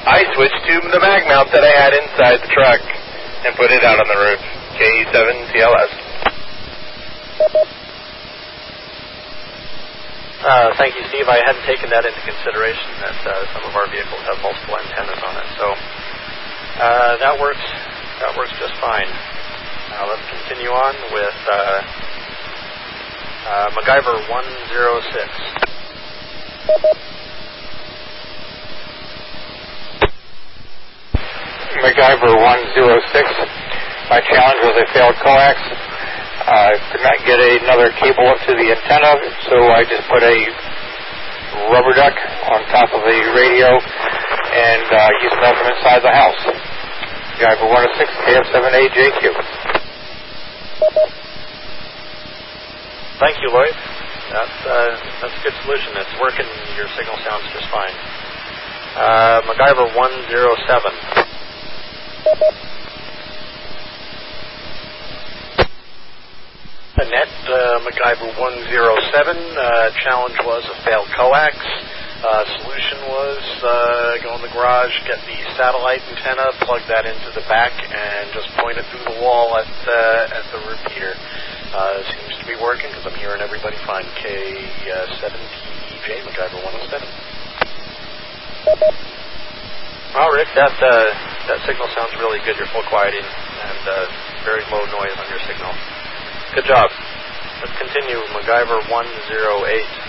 I 0.09 0.25
switched 0.33 0.61
to 0.67 0.75
the 0.89 0.99
mag 0.99 1.29
mount 1.29 1.53
that 1.53 1.61
I 1.61 1.73
had 1.77 1.93
inside 1.93 2.41
the 2.41 2.49
truck 2.49 2.81
and 3.45 3.53
put 3.55 3.69
it 3.69 3.85
out 3.85 4.01
on 4.01 4.07
the 4.09 4.17
roof. 4.17 4.41
KE7TLS. 4.81 5.91
Uh, 10.41 10.73
thank 10.81 10.97
you, 10.97 11.05
Steve. 11.13 11.29
I 11.29 11.37
hadn't 11.45 11.61
taken 11.69 11.93
that 11.93 12.01
into 12.01 12.17
consideration 12.25 12.89
that 13.05 13.17
uh, 13.29 13.45
some 13.53 13.61
of 13.61 13.77
our 13.77 13.85
vehicles 13.93 14.25
have 14.25 14.41
multiple 14.41 14.73
antennas 14.73 15.21
on 15.21 15.37
it, 15.37 15.47
so 15.61 15.65
uh, 16.81 17.13
that 17.21 17.37
works. 17.37 17.61
That 18.25 18.33
works 18.33 18.49
just 18.57 18.73
fine. 18.81 19.05
Uh, 19.05 20.09
let's 20.09 20.25
continue 20.33 20.73
on 20.73 20.93
with 21.13 21.37
uh, 21.45 21.81
uh, 23.45 23.69
MacGyver 23.77 24.17
106. 24.25 25.61
MacGyver 31.85 32.33
106. 32.33 33.29
My 34.09 34.21
challenge 34.25 34.61
was 34.65 34.75
a 34.81 34.87
failed 34.93 35.15
coax. 35.21 35.57
I 36.41 36.73
could 36.89 37.05
not 37.05 37.21
get 37.29 37.37
another 37.61 37.93
cable 38.01 38.25
up 38.25 38.41
to 38.49 38.57
the 38.57 38.67
antenna, 38.73 39.13
so 39.45 39.69
I 39.69 39.85
just 39.85 40.09
put 40.09 40.25
a 40.25 40.37
rubber 41.69 41.93
duck 41.93 42.17
on 42.49 42.65
top 42.73 42.89
of 42.89 43.05
the 43.05 43.17
radio 43.37 43.77
and 44.51 44.85
uh, 44.91 45.09
used 45.23 45.39
that 45.39 45.55
from 45.55 45.67
inside 45.77 46.01
the 46.03 46.11
house. 46.11 46.60
MacGyver 47.31 47.63
106, 47.63 48.11
KF7AJQ. 48.27 49.23
Thank 53.19 53.37
you, 53.41 53.49
Lloyd. 53.49 53.75
That's, 54.31 54.57
uh, 54.67 54.99
that's 55.21 55.35
a 55.39 55.43
good 55.43 55.55
solution. 55.63 55.93
It's 55.95 56.15
working. 56.19 56.45
Your 56.75 56.87
signal 56.97 57.15
sounds 57.23 57.45
just 57.53 57.67
fine. 57.71 57.95
Uh, 58.95 59.41
MacGyver 59.47 59.95
107. 59.95 60.91
Annette, 66.97 67.27
uh, 67.47 67.79
MacGyver 67.87 68.27
107. 68.37 69.37
Uh, 69.57 69.89
challenge 70.03 70.35
was 70.43 70.63
a 70.67 70.83
failed 70.83 71.07
coax. 71.15 71.55
Uh, 72.21 72.45
solution 72.61 73.01
was 73.09 73.41
uh, 73.65 74.13
go 74.21 74.37
in 74.37 74.45
the 74.45 74.53
garage, 74.53 74.93
get 75.09 75.17
the 75.25 75.33
satellite 75.57 76.05
antenna, 76.05 76.53
plug 76.69 76.77
that 76.85 77.09
into 77.09 77.33
the 77.33 77.41
back, 77.49 77.73
and 77.73 78.29
just 78.29 78.45
point 78.61 78.77
it 78.77 78.85
through 78.93 79.01
the 79.09 79.17
wall 79.25 79.57
at, 79.57 79.65
uh, 79.65 80.37
at 80.37 80.45
the 80.53 80.61
repeater. 80.69 81.17
Uh, 81.73 81.97
seems 82.13 82.37
to 82.37 82.45
be 82.45 82.53
working 82.61 82.93
because 82.93 83.09
I'm 83.09 83.17
hearing 83.17 83.41
everybody 83.41 83.73
fine. 83.89 84.05
K7TEJ, 84.21 86.21
MacGyver 86.29 86.61
107. 86.61 87.09
Well, 90.13 90.29
Rick, 90.29 90.53
that 90.53 90.77
uh, 90.77 91.09
that 91.49 91.57
signal 91.65 91.89
sounds 91.97 92.13
really 92.21 92.37
good. 92.45 92.53
You're 92.61 92.69
full 92.69 92.85
quieting 92.85 93.25
and 93.25 93.81
uh, 93.89 94.05
very 94.45 94.61
low 94.69 94.85
noise 94.93 95.17
on 95.17 95.25
your 95.25 95.41
signal. 95.49 95.73
Good 96.53 96.69
job. 96.69 96.85
Let's 97.65 97.73
continue. 97.81 98.21
MacGyver 98.37 98.77
108. 98.93 100.00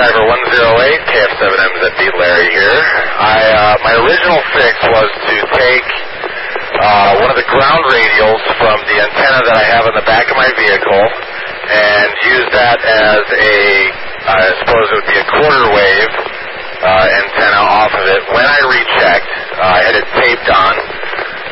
MacGyver 0.00 0.24
108, 0.24 1.12
KF7MZB, 1.12 2.00
Larry 2.16 2.48
here. 2.56 2.80
I, 3.20 3.36
uh, 3.52 3.76
my 3.84 3.92
original 4.00 4.40
fix 4.56 4.72
was 4.88 5.10
to 5.28 5.36
take 5.60 5.84
uh, 6.80 7.20
one 7.20 7.28
of 7.28 7.36
the 7.36 7.44
ground 7.52 7.84
radials 7.92 8.40
from 8.56 8.80
the 8.88 8.96
antenna 8.96 9.44
that 9.44 9.56
I 9.60 9.64
have 9.76 9.84
in 9.92 9.94
the 10.00 10.06
back 10.08 10.24
of 10.32 10.36
my 10.40 10.48
vehicle 10.56 11.04
and 11.68 12.08
use 12.32 12.48
that 12.56 12.80
as 12.80 13.22
a, 13.28 13.60
I 14.24 14.56
suppose 14.64 14.88
it 14.88 15.04
would 15.04 15.10
be 15.12 15.20
a 15.20 15.28
quarter 15.36 15.68
wave 15.76 16.12
uh, 16.80 17.18
antenna 17.20 17.60
off 17.60 17.92
of 17.92 18.04
it. 18.08 18.22
When 18.32 18.46
I 18.46 18.58
rechecked, 18.72 19.32
I 19.60 19.84
had 19.84 19.92
it 19.92 20.08
taped 20.16 20.48
on, 20.48 20.74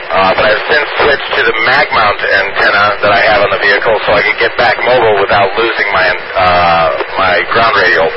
uh, 0.09 0.33
but 0.33 0.45
I've 0.49 0.65
since 0.65 0.89
switched 0.97 1.31
to 1.37 1.43
the 1.45 1.57
mag 1.69 1.93
mount 1.93 2.17
antenna 2.17 2.97
that 3.05 3.13
I 3.13 3.21
have 3.29 3.45
on 3.45 3.51
the 3.53 3.61
vehicle 3.61 3.97
so 4.09 4.17
I 4.17 4.25
could 4.25 4.41
get 4.41 4.57
back 4.57 4.81
mobile 4.81 5.21
without 5.21 5.53
losing 5.61 5.89
my 5.93 6.09
uh, 6.09 6.89
my 7.21 7.35
ground 7.53 7.77
radial. 7.77 8.09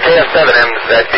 KF7MZB. 0.00 1.16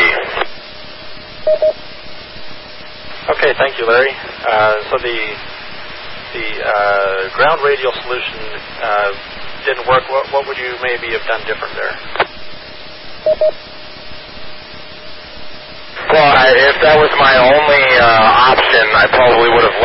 Okay, 3.31 3.55
thank 3.55 3.79
you, 3.79 3.87
Larry. 3.87 4.11
Uh, 4.51 4.75
so 4.91 4.99
the 4.99 5.19
the 6.35 6.47
uh, 6.59 7.37
ground 7.39 7.63
radial 7.63 7.93
solution 8.03 8.41
uh, 8.83 9.11
didn't 9.65 9.87
work. 9.87 10.03
What, 10.11 10.27
what 10.33 10.47
would 10.49 10.59
you 10.59 10.75
maybe 10.83 11.15
have 11.15 11.23
done 11.31 11.47
different 11.47 11.75
there? 11.79 11.95
Well, 16.11 16.31
I, 16.35 16.51
if 16.57 16.77
that 16.83 16.97
was 16.99 17.13
my 17.21 17.35
only 17.39 17.85
uh, 17.89 17.92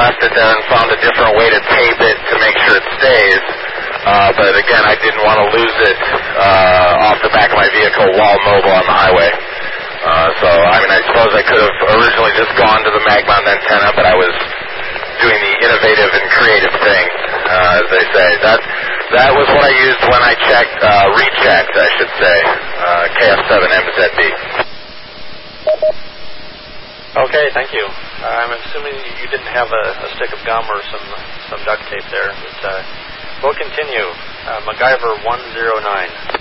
left 0.08 0.24
it 0.24 0.32
there 0.40 0.56
and 0.56 0.64
found 0.72 0.88
a 0.88 1.00
different 1.04 1.36
way 1.36 1.52
to 1.52 1.60
tape 1.68 2.00
it 2.00 2.18
to 2.32 2.36
make 2.40 2.56
sure 2.64 2.80
it 2.80 2.88
stays. 2.96 3.44
Uh, 4.08 4.32
but 4.40 4.56
again, 4.56 4.84
I 4.88 4.96
didn't 5.04 5.20
want 5.20 5.36
to 5.44 5.48
lose 5.52 5.78
it 5.84 6.00
uh, 6.00 7.12
off 7.12 7.20
the 7.20 7.28
back 7.36 7.52
of 7.52 7.60
my 7.60 7.68
vehicle 7.76 8.08
while 8.16 8.40
mobile 8.48 8.72
on 8.72 8.88
the 8.88 8.96
highway. 8.96 9.28
Uh, 9.28 10.32
so, 10.40 10.48
I 10.48 10.80
mean, 10.80 10.92
I 10.96 11.04
suppose 11.12 11.28
I 11.36 11.44
could 11.44 11.60
have 11.60 11.76
originally 11.92 12.32
just 12.40 12.56
gone 12.56 12.88
to 12.88 12.92
the 12.96 13.04
mag 13.04 13.28
mount 13.28 13.52
antenna, 13.52 13.92
but 14.00 14.08
I 14.08 14.16
was 14.16 14.32
doing 15.20 15.40
the 15.44 15.54
innovative 15.68 16.12
and 16.16 16.26
creative 16.40 16.72
thing, 16.80 17.06
uh, 17.52 17.84
as 17.84 17.88
they 17.92 18.06
say. 18.16 18.28
That 18.48 18.64
that 19.12 19.32
was 19.36 19.48
what 19.52 19.64
I 19.68 19.76
used 19.76 20.04
when 20.08 20.24
I 20.24 20.34
checked, 20.48 20.80
uh, 20.80 21.12
rechecked, 21.20 21.76
I 21.76 21.88
should 22.00 22.14
say, 22.16 22.38
uh, 22.80 23.12
KF7MZB. 23.12 24.22
Okay, 27.18 27.50
thank 27.50 27.74
you. 27.74 27.82
I'm 27.82 28.54
assuming 28.62 28.94
you 28.94 29.26
didn't 29.34 29.50
have 29.50 29.74
a, 29.74 29.86
a 30.06 30.08
stick 30.22 30.30
of 30.38 30.46
gum 30.46 30.70
or 30.70 30.86
some 30.86 31.02
some 31.50 31.58
duct 31.66 31.82
tape 31.90 32.06
there, 32.14 32.30
but 32.30 32.58
uh, 32.62 32.78
we'll 33.42 33.58
continue. 33.58 34.06
Uh, 34.46 34.62
MacGyver 34.70 35.26
109. 35.26 36.38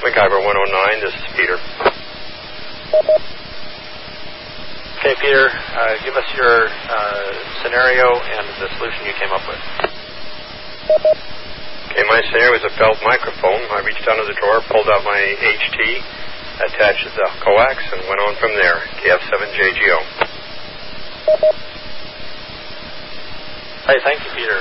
MacGyver 0.00 0.40
109, 0.40 1.04
this 1.04 1.12
is 1.12 1.28
Peter. 1.36 1.60
Okay, 4.96 5.12
Peter, 5.20 5.52
uh, 5.52 6.00
give 6.00 6.16
us 6.16 6.24
your 6.40 6.72
uh, 6.72 7.28
scenario 7.60 8.16
and 8.16 8.48
the 8.64 8.68
solution 8.80 9.04
you 9.04 9.12
came 9.20 9.28
up 9.36 9.44
with. 9.44 9.60
Okay, 11.92 12.04
my 12.08 12.24
scenario 12.32 12.56
was 12.56 12.64
a 12.64 12.72
felt 12.80 12.96
microphone. 13.04 13.60
I 13.76 13.84
reached 13.84 14.08
under 14.08 14.24
the 14.24 14.32
drawer, 14.40 14.64
pulled 14.72 14.88
out 14.88 15.04
my 15.04 15.20
HT, 15.20 16.00
attached 16.64 17.04
the 17.04 17.28
coax, 17.44 17.78
and 17.92 18.00
went 18.08 18.20
on 18.24 18.34
from 18.40 18.52
there. 18.56 18.80
KF7JGO. 19.04 19.98
Hey, 23.86 23.98
thank 24.02 24.24
you, 24.24 24.30
Peter. 24.34 24.60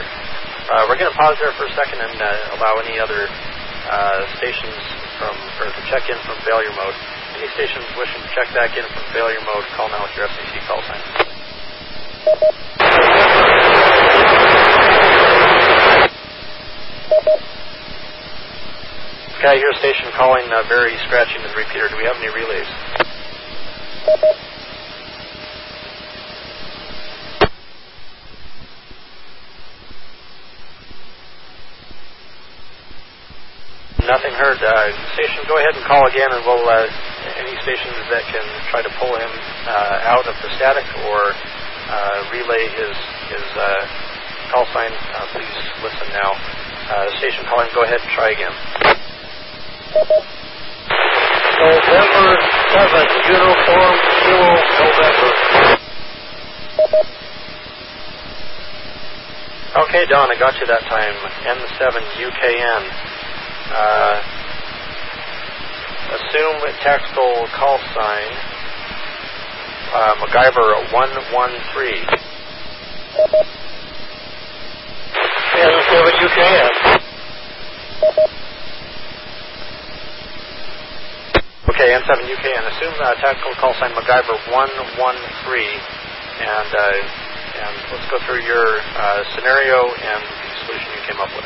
Uh, 0.70 0.86
we're 0.90 0.98
going 0.98 1.12
to 1.12 1.18
pause 1.18 1.38
there 1.42 1.54
for 1.54 1.66
a 1.66 1.74
second 1.74 2.02
and 2.02 2.18
uh, 2.22 2.58
allow 2.58 2.78
any 2.82 3.00
other 3.00 3.30
uh, 3.30 4.26
stations 4.38 4.76
from 5.18 5.34
or 5.62 5.70
to 5.72 5.82
check 5.90 6.10
in 6.10 6.18
from 6.26 6.36
failure 6.44 6.74
mode. 6.74 6.96
Any 7.38 7.48
stations 7.54 7.86
wishing 7.98 8.22
to 8.22 8.30
check 8.34 8.50
back 8.54 8.76
in 8.78 8.84
from 8.90 9.04
failure 9.14 9.40
mode, 9.46 9.64
call 9.78 9.90
now 9.90 10.04
with 10.04 10.16
your 10.18 10.28
FCC 10.28 10.62
call 10.68 10.82
sign. 10.90 11.26
Okay, 17.26 17.42
I 17.42 17.55
hear 19.42 19.70
a 19.70 19.80
station 19.80 20.12
calling 20.16 20.48
uh, 20.52 20.64
very 20.68 20.96
scratching 21.08 21.42
the 21.44 21.52
repeater. 21.56 21.90
Do 21.90 21.98
we 21.98 22.06
have 22.08 22.16
any 22.18 22.32
relays? 22.32 22.68
Nothing 34.06 34.34
heard. 34.38 34.62
Uh, 34.62 34.94
station, 35.18 35.44
go 35.48 35.58
ahead 35.58 35.74
and 35.76 35.84
call 35.86 36.06
again, 36.08 36.30
and 36.32 36.46
we'll 36.46 36.62
uh, 36.70 36.86
any 37.42 37.58
stations 37.66 38.06
that 38.14 38.24
can 38.30 38.46
try 38.70 38.82
to 38.82 38.92
pull 39.02 39.14
him 39.18 39.32
uh, 39.66 40.12
out 40.14 40.28
of 40.30 40.36
the 40.46 40.50
static 40.56 40.86
or 41.10 41.34
uh, 41.34 42.30
relay 42.32 42.70
his 42.70 42.96
his 43.34 43.48
uh, 43.58 43.66
call 44.54 44.66
sign. 44.72 44.94
Uh, 44.94 45.26
please 45.34 45.56
listen 45.82 46.08
now. 46.14 46.38
station 47.18 47.44
calling, 47.50 47.68
go 47.74 47.84
ahead 47.84 48.00
and 48.00 48.12
try 48.14 48.30
again. 48.30 48.54
November 49.96 50.12
7, 51.56 53.08
uniform 53.32 53.96
kilo 54.28 54.52
November. 54.76 55.32
Okay, 59.88 60.04
Don, 60.08 60.28
I 60.32 60.36
got 60.38 60.60
you 60.60 60.68
that 60.68 60.84
time. 60.92 61.16
N7 61.48 61.96
UKN. 62.28 62.84
Uh, 63.72 64.20
assume 66.12 66.60
tactical 66.84 67.48
call 67.56 67.80
sign 67.96 68.36
uh, 69.94 70.16
MacGyver 70.20 70.92
113. 70.92 72.06
N7 75.56 76.12
UKN. 76.20 76.85
Okay, 81.86 82.02
N7 82.02 82.26
UKN. 82.26 82.66
Assume 82.66 82.98
uh, 82.98 83.14
tactical 83.22 83.54
call 83.62 83.70
sign 83.78 83.94
MacGyver 83.94 84.42
113, 84.50 84.58
and 84.58 86.70
uh, 86.74 87.62
and 87.62 87.78
let's 87.94 88.10
go 88.10 88.18
through 88.26 88.42
your 88.42 88.82
uh, 88.98 89.22
scenario 89.38 89.94
and 89.94 90.22
the 90.26 90.50
solution 90.66 90.90
you 90.98 91.02
came 91.06 91.22
up 91.22 91.30
with. 91.30 91.46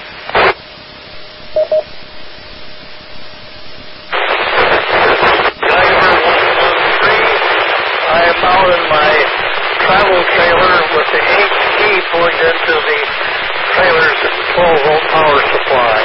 I 8.00 8.32
am 8.32 8.40
out 8.40 8.72
in 8.80 8.84
my 8.88 9.12
travel 9.84 10.24
trailer 10.24 10.76
with 10.96 11.10
the 11.12 11.20
HT 11.20 12.00
plugged 12.16 12.42
into 12.48 12.80
the 12.80 13.00
the 13.76 14.32
12 14.56 14.88
volt 14.88 15.04
power 15.12 15.36
supply. 15.52 16.00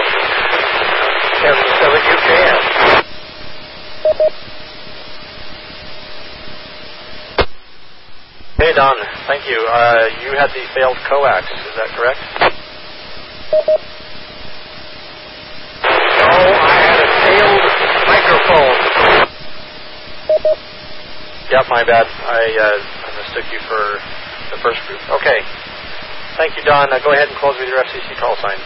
Kevin 1.38 1.70
7 1.86 2.02
Don. 8.74 8.96
Thank 9.30 9.46
you. 9.46 9.54
Uh, 9.70 10.10
you 10.22 10.34
had 10.34 10.50
the 10.50 10.66
failed 10.74 10.98
coax. 11.06 11.46
Is 11.46 11.74
that 11.78 11.94
correct? 11.94 12.18
No, 16.18 16.34
I 16.58 16.74
had 16.82 16.98
a 16.98 17.10
failed 17.22 17.70
microphone. 18.10 18.78
Yep, 21.54 21.64
my 21.70 21.84
bad. 21.86 22.06
I, 22.26 22.42
uh, 22.58 22.82
I 22.82 23.10
mistook 23.22 23.46
you 23.52 23.60
for 23.70 24.02
the 24.50 24.58
first 24.58 24.82
group. 24.88 24.98
Okay. 25.22 25.38
Thank 26.36 26.56
you, 26.56 26.64
Don. 26.64 26.90
Go 26.90 27.12
ahead 27.14 27.28
and 27.28 27.38
close 27.38 27.54
with 27.60 27.68
your 27.68 27.78
FCC 27.78 28.18
call 28.18 28.34
sign. 28.42 28.58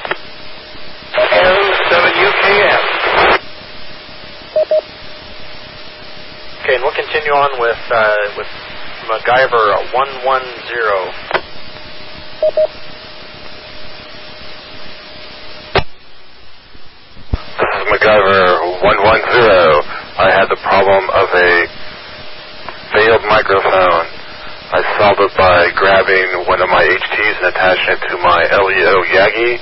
L7UKM. 1.13 2.85
Okay, 6.65 6.75
and 6.77 6.83
we'll 6.83 6.97
continue 6.97 7.33
on 7.33 7.61
with 7.61 7.77
uh, 7.93 8.17
with 8.37 8.49
MacGyver. 9.09 9.89
This 17.57 17.73
is 17.73 17.85
MacGyver 17.89 18.85
110. 18.85 20.21
I 20.21 20.29
had 20.29 20.53
the 20.53 20.61
problem 20.61 21.09
of 21.09 21.25
a 21.33 21.53
failed 22.93 23.25
microphone. 23.33 24.05
I 24.77 24.85
solved 25.01 25.25
it 25.25 25.33
by 25.41 25.73
grabbing 25.73 26.45
one 26.45 26.61
of 26.61 26.69
my 26.69 26.85
HTs 26.85 27.37
and 27.41 27.49
attaching 27.49 27.97
it 27.97 28.05
to 28.13 28.21
my 28.21 28.45
LEO 28.61 29.09
Yagi, 29.09 29.57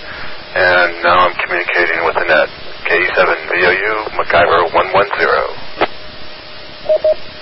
and 0.59 1.07
now 1.07 1.23
I'm 1.23 1.39
communicating 1.39 2.03
with 2.03 2.19
the 2.19 2.27
net. 2.27 2.51
KE7VOU, 2.83 4.11
MacGyver 4.19 4.75
110. 4.75 7.36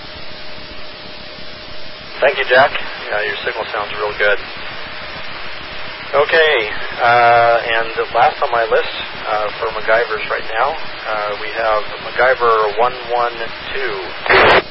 Thank 2.20 2.38
you, 2.38 2.44
Jack. 2.50 2.70
Yeah, 3.10 3.22
your 3.26 3.36
signal 3.44 3.64
sounds 3.72 3.92
real 3.98 4.12
good. 4.18 4.38
Okay, 6.14 6.54
uh, 7.02 7.58
and 7.66 7.90
last 8.14 8.38
on 8.42 8.50
my 8.52 8.64
list 8.70 8.94
uh, 9.26 9.48
for 9.58 9.68
MacGyvers 9.74 10.30
right 10.30 10.46
now, 10.58 10.70
uh, 10.70 11.36
we 11.42 11.48
have 11.50 11.82
MacGyver 12.06 12.78
112. 12.78 14.64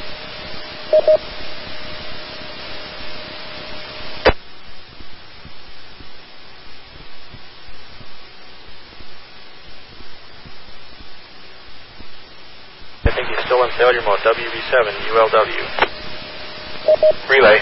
I 13.05 13.11
think 13.15 13.27
he's 13.29 13.45
still 13.45 13.63
in 13.63 13.71
failure 13.77 14.01
mode. 14.03 14.19
WB7, 14.19 14.87
ULW. 15.11 15.92
Relay. 17.29 17.59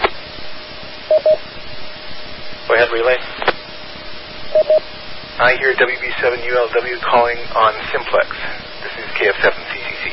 Go 2.67 2.75
ahead, 2.75 2.89
relay. 2.91 3.17
I 5.39 5.55
hear 5.57 5.73
WB7ULW 5.75 7.01
calling 7.01 7.37
on 7.55 7.73
Simplex. 7.91 8.29
This 8.83 8.93
is 9.03 9.09
KF7CCC. 9.17 10.05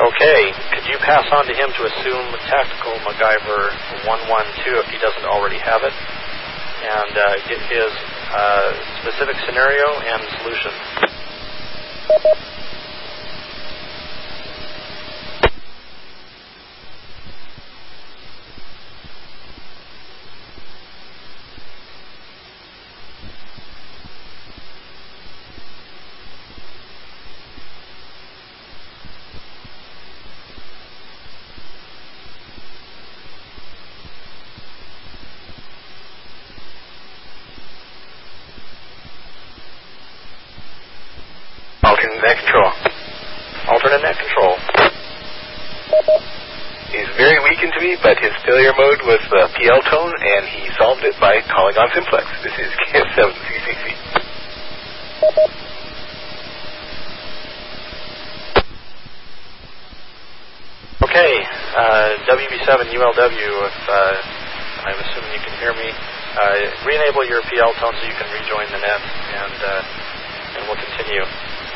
Okay, 0.00 0.52
could 0.72 0.86
you 0.86 0.98
pass 1.04 1.26
on 1.32 1.44
to 1.46 1.54
him 1.54 1.68
to 1.76 1.82
assume 1.84 2.26
tactical 2.48 2.92
MacGyver 3.04 4.06
112 4.06 4.84
if 4.84 4.88
he 4.90 4.98
doesn't 4.98 5.24
already 5.24 5.58
have 5.58 5.82
it, 5.82 5.92
and 5.92 7.12
uh, 7.18 7.36
get 7.48 7.60
his 7.68 7.92
uh, 8.32 8.72
specific 9.02 9.36
scenario 9.46 9.86
and 10.00 10.22
solution? 10.40 10.72
Alternate 41.82 42.22
net 42.22 42.36
control. 42.44 42.72
Alternate 43.68 44.02
net 44.02 44.16
control. 44.20 44.56
He's 46.92 47.08
very 47.16 47.38
weakened 47.44 47.72
to 47.72 47.80
me, 47.80 47.96
but 48.02 48.18
his 48.18 48.32
failure 48.44 48.72
mode 48.76 49.00
was 49.04 49.20
the 49.30 49.48
PL 49.56 49.82
tone, 49.90 50.12
and 50.12 50.46
he 50.48 50.68
solved 50.78 51.04
it 51.04 51.14
by 51.20 51.40
calling 51.52 51.76
on 51.76 51.88
Simplex. 51.94 52.26
This 52.42 52.52
is 52.58 52.70
KF7CCC. 52.88 53.84
Okay, 61.02 61.32
uh, 61.76 62.08
WB7 62.28 62.92
ULW, 62.92 63.50
if 63.66 63.88
uh, 63.88 64.84
I'm 64.84 64.98
assuming 65.00 65.32
you 65.32 65.40
can 65.42 65.58
hear 65.58 65.72
me, 65.74 65.90
uh, 65.90 66.69
re-enable 66.86 67.24
your 67.28 67.42
PL 67.48 67.74
tone 67.76 67.92
so 67.92 68.04
you 68.08 68.16
can 68.16 68.28
rejoin 68.32 68.66
the 68.72 68.80
net, 68.80 69.02
and 69.36 69.56
uh, 69.60 70.56
and 70.56 70.60
we'll 70.66 70.80
continue. 70.80 71.24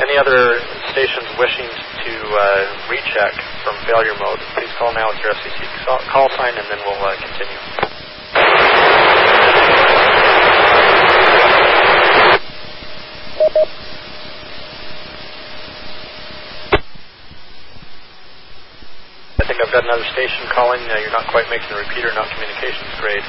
Any 0.00 0.18
other 0.18 0.59
stations 0.90 1.28
wishing 1.38 1.68
to 1.68 2.12
uh, 2.34 2.90
recheck 2.90 3.34
from 3.62 3.78
failure 3.86 4.16
mode, 4.18 4.40
please 4.59 4.72
call 4.78 4.92
now 4.92 5.09
with 5.12 5.20
your 5.22 5.30
FCC 5.32 5.61
call 6.11 6.28
sign, 6.36 6.57
and 6.59 6.66
then 6.66 6.80
we'll 6.82 6.98
uh, 7.05 7.14
continue. 7.20 7.61
I 19.38 19.44
think 19.46 19.61
I've 19.62 19.72
got 19.72 19.84
another 19.84 20.09
station 20.16 20.42
calling. 20.50 20.80
Uh, 20.90 20.98
you're 20.98 21.12
not 21.12 21.28
quite 21.30 21.46
making 21.50 21.68
the 21.68 21.76
repeater, 21.76 22.11
not 22.16 22.26
communications 22.34 22.90
grade. 22.98 23.22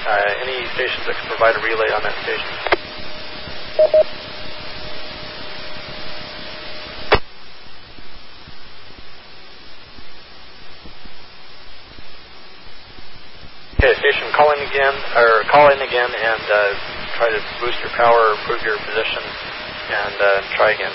Uh, 0.00 0.42
any 0.42 0.64
stations 0.76 1.04
that 1.06 1.16
can 1.20 1.28
provide 1.28 1.56
a 1.56 1.62
relay 1.62 1.90
on 1.92 2.02
that 2.02 2.16
station? 2.24 2.52
Okay, 13.76 13.92
station 14.00 14.28
calling 14.36 14.60
again, 14.68 14.94
or 15.16 15.44
call 15.52 15.68
in 15.72 15.80
again, 15.80 16.10
and 16.12 16.44
uh, 16.48 16.60
try 17.16 17.28
to 17.32 17.40
boost 17.60 17.80
your 17.80 17.92
power, 17.96 18.36
improve 18.40 18.62
your 18.64 18.78
position, 18.84 19.24
and 19.24 20.14
uh, 20.20 20.28
try 20.56 20.72
again. 20.72 20.94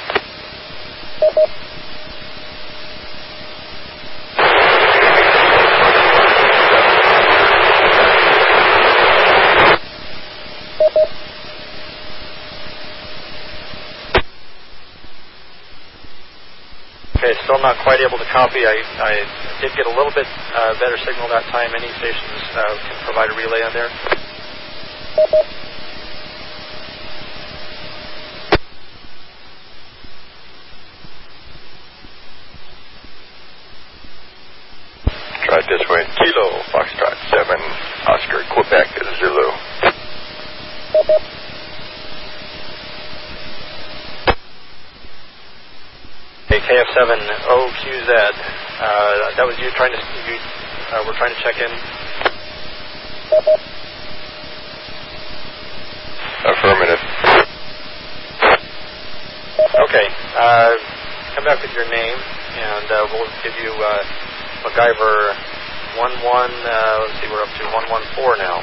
Still 17.45 17.61
not 17.61 17.77
quite 17.85 18.01
able 18.01 18.17
to 18.17 18.25
copy. 18.33 18.65
I, 18.65 18.81
I 18.97 19.13
did 19.61 19.71
get 19.77 19.85
a 19.85 19.93
little 19.93 20.11
bit 20.11 20.25
uh, 20.25 20.73
better 20.81 20.97
signal 20.97 21.29
that 21.29 21.45
time. 21.53 21.69
Any 21.77 21.93
stations 22.01 22.41
uh, 22.57 22.73
can 22.81 22.97
provide 23.05 23.29
a 23.29 23.35
relay 23.37 23.61
on 23.61 23.71
there. 23.71 23.89
Try 35.45 35.61
this 35.69 35.85
way. 35.87 36.01
Kilo, 36.17 36.47
Foxtrot 36.73 37.15
7, 37.29 37.61
Oscar, 38.09 38.41
Quebec, 38.49 38.89
Zulu. 39.21 39.53
KF7OQZ. 46.65 48.09
Uh, 48.09 49.37
that 49.37 49.45
was 49.45 49.55
you 49.61 49.69
trying 49.77 49.93
to, 49.93 50.01
you 50.01 50.37
uh, 50.89 51.05
were 51.05 51.13
trying 51.13 51.33
to 51.33 51.41
check 51.45 51.61
in? 51.61 51.69
Affirmative. 56.45 57.01
Okay, 59.77 60.07
uh, 60.37 60.73
come 61.35 61.45
back 61.45 61.61
with 61.61 61.71
your 61.73 61.85
name, 61.89 62.17
and 62.57 62.91
uh, 62.91 63.07
we'll 63.13 63.29
give 63.43 63.53
you 63.61 63.71
uh, 63.71 64.03
MacGyver 64.65 65.37
11, 65.95 66.19
uh, 66.19 66.99
let's 67.07 67.21
see, 67.21 67.29
we're 67.31 67.41
up 67.41 67.53
to 67.55 67.63
114 67.63 68.41
now. 68.41 68.59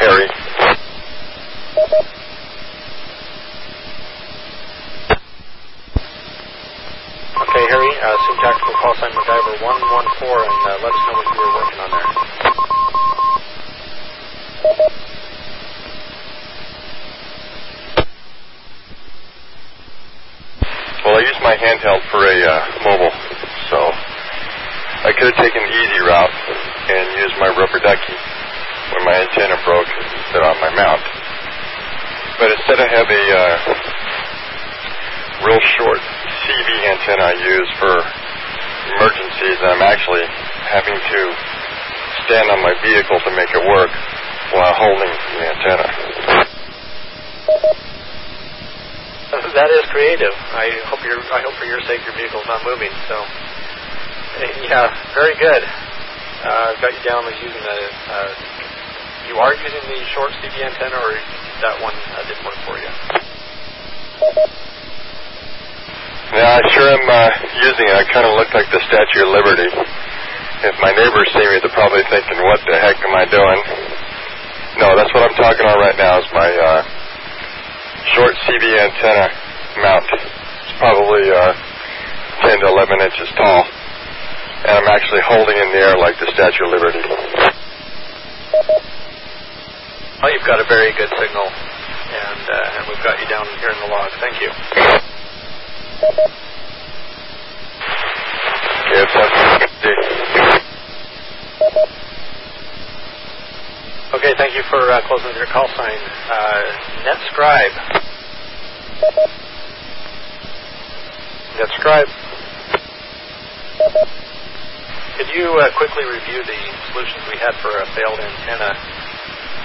Harry. 0.00 0.28
Okay, 7.38 7.64
Harry, 7.70 7.86
uh, 7.86 8.18
assume 8.18 8.38
tactical 8.42 8.74
call 8.82 8.94
sign 8.98 9.14
MacGyver 9.14 9.62
114 9.62 9.62
and 9.62 10.58
uh, 10.58 10.74
let 10.82 10.90
us 10.90 11.02
know 11.06 11.14
what 11.22 11.26
you 11.30 11.38
were 11.38 11.54
working 11.54 11.78
on 11.78 11.90
there. 11.94 12.10
Well, 21.06 21.14
I 21.14 21.22
used 21.22 21.38
my 21.46 21.54
handheld 21.54 22.02
for 22.10 22.26
a 22.26 22.36
uh, 22.42 22.58
mobile, 22.82 23.14
so 23.70 23.78
I 25.06 25.14
could 25.14 25.30
have 25.30 25.38
taken 25.38 25.62
the 25.62 25.70
easy 25.78 26.00
route 26.10 26.34
and 26.90 27.06
used 27.22 27.38
my 27.38 27.54
rubber 27.54 27.78
ducky 27.78 28.18
when 28.98 29.06
my 29.06 29.14
antenna 29.14 29.62
broke 29.62 29.86
and 29.86 30.26
put 30.34 30.42
on 30.42 30.58
my 30.58 30.74
mount. 30.74 31.06
But 32.42 32.50
instead 32.50 32.82
I 32.82 32.88
have 32.98 33.06
a 33.06 33.24
uh, 33.30 33.54
real 35.46 35.62
short 35.78 36.02
CB 36.46 36.68
antenna 36.92 37.24
I 37.30 37.36
use 37.38 37.70
for 37.80 37.94
emergencies, 38.94 39.56
and 39.62 39.70
I'm 39.74 39.84
actually 39.84 40.24
having 40.70 40.98
to 40.98 41.20
stand 42.26 42.50
on 42.50 42.60
my 42.62 42.74
vehicle 42.84 43.18
to 43.20 43.30
make 43.34 43.50
it 43.50 43.64
work 43.66 43.92
while 44.52 44.74
holding 44.74 45.12
the 45.12 45.40
antenna. 45.44 45.88
That 49.28 49.70
is 49.74 49.84
creative. 49.92 50.32
I 50.56 50.70
hope 50.88 51.04
you're. 51.04 51.20
I 51.20 51.42
hope 51.44 51.54
for 51.60 51.66
your 51.66 51.80
sake 51.84 52.00
your 52.06 52.14
vehicle's 52.16 52.46
not 52.48 52.64
moving. 52.64 52.88
So, 53.08 53.16
uh, 53.20 54.64
yeah, 54.64 54.88
very 55.12 55.36
good. 55.36 55.62
Uh, 56.44 56.72
got 56.80 56.92
you 56.94 57.02
down 57.04 57.26
as 57.28 57.36
using 57.42 57.60
the. 57.60 57.78
Uh, 58.08 58.30
you 59.28 59.36
are 59.36 59.52
using 59.52 59.84
the 59.84 60.00
short 60.16 60.32
CB 60.40 60.56
antenna, 60.64 60.96
or 60.96 61.12
that 61.60 61.76
one 61.82 61.92
uh, 61.92 62.24
didn't 62.24 62.44
work 62.44 62.56
for 62.64 62.78
you? 62.80 62.88
Yeah, 66.28 66.60
I 66.60 66.60
sure 66.76 66.88
am 66.92 67.08
uh, 67.08 67.30
using 67.64 67.88
it. 67.88 67.96
I 67.96 68.04
kind 68.12 68.28
of 68.28 68.36
look 68.36 68.52
like 68.52 68.68
the 68.68 68.84
Statue 68.84 69.24
of 69.24 69.32
Liberty. 69.32 69.70
If 70.60 70.76
my 70.84 70.92
neighbors 70.92 71.28
see 71.32 71.40
me, 71.40 71.56
they're 71.64 71.72
probably 71.72 72.04
thinking, 72.12 72.36
"What 72.44 72.60
the 72.68 72.76
heck 72.76 73.00
am 73.00 73.14
I 73.16 73.24
doing?" 73.24 73.60
No, 74.76 74.92
that's 74.92 75.08
what 75.16 75.24
I'm 75.24 75.36
talking 75.40 75.64
on 75.64 75.80
right 75.80 75.96
now. 75.96 76.20
Is 76.20 76.28
my 76.36 76.50
uh, 76.52 76.80
short 78.12 78.36
CB 78.44 78.64
antenna 78.76 79.32
mount. 79.80 80.04
It's 80.04 80.76
probably 80.76 81.32
uh, 81.32 81.52
10 82.44 82.60
to 82.60 82.66
11 82.76 83.00
inches 83.08 83.28
tall, 83.32 83.64
and 84.68 84.74
I'm 84.84 84.88
actually 84.92 85.24
holding 85.24 85.56
in 85.56 85.72
the 85.72 85.80
air 85.80 85.96
like 85.96 86.20
the 86.20 86.28
Statue 86.36 86.68
of 86.68 86.76
Liberty. 86.76 87.02
Well, 90.20 90.30
you've 90.34 90.44
got 90.44 90.60
a 90.60 90.68
very 90.68 90.92
good 90.92 91.08
signal, 91.08 91.48
and 91.48 92.42
uh, 92.52 92.76
and 92.76 92.82
we've 92.84 93.00
got 93.00 93.16
you 93.16 93.26
down 93.32 93.46
here 93.64 93.72
in 93.72 93.80
the 93.80 93.88
log. 93.88 94.10
Thank 94.20 94.44
you. 94.44 95.07
Okay, 104.14 104.32
thank 104.38 104.54
you 104.54 104.62
for 104.70 104.78
uh, 104.78 105.00
closing 105.08 105.34
your 105.34 105.46
call 105.46 105.66
sign. 105.74 105.98
Uh, 106.30 106.62
NetScribe. 107.02 107.74
NetScribe. 111.58 112.06
Could 115.16 115.28
you 115.34 115.50
uh, 115.58 115.70
quickly 115.76 116.04
review 116.04 116.44
the 116.44 116.60
solutions 116.92 117.24
we 117.26 117.38
had 117.38 117.54
for 117.60 117.76
a 117.76 117.86
failed 117.96 118.20
antenna? 118.20 118.70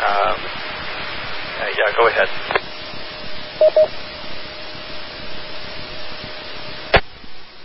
Um, 0.02 0.38
uh, 1.62 1.70
yeah, 1.78 1.94
go 1.96 2.08
ahead. 2.08 2.30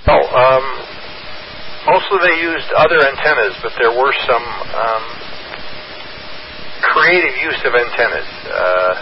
Oh, 0.09 0.25
um, 0.25 0.65
mostly 1.85 2.17
they 2.25 2.41
used 2.41 2.65
other 2.73 2.97
antennas, 2.97 3.53
but 3.61 3.77
there 3.77 3.93
were 3.93 4.15
some 4.25 4.47
um, 4.73 5.05
creative 6.81 7.37
use 7.45 7.61
of 7.69 7.77
antennas. 7.77 8.29
Uh, 8.49 8.93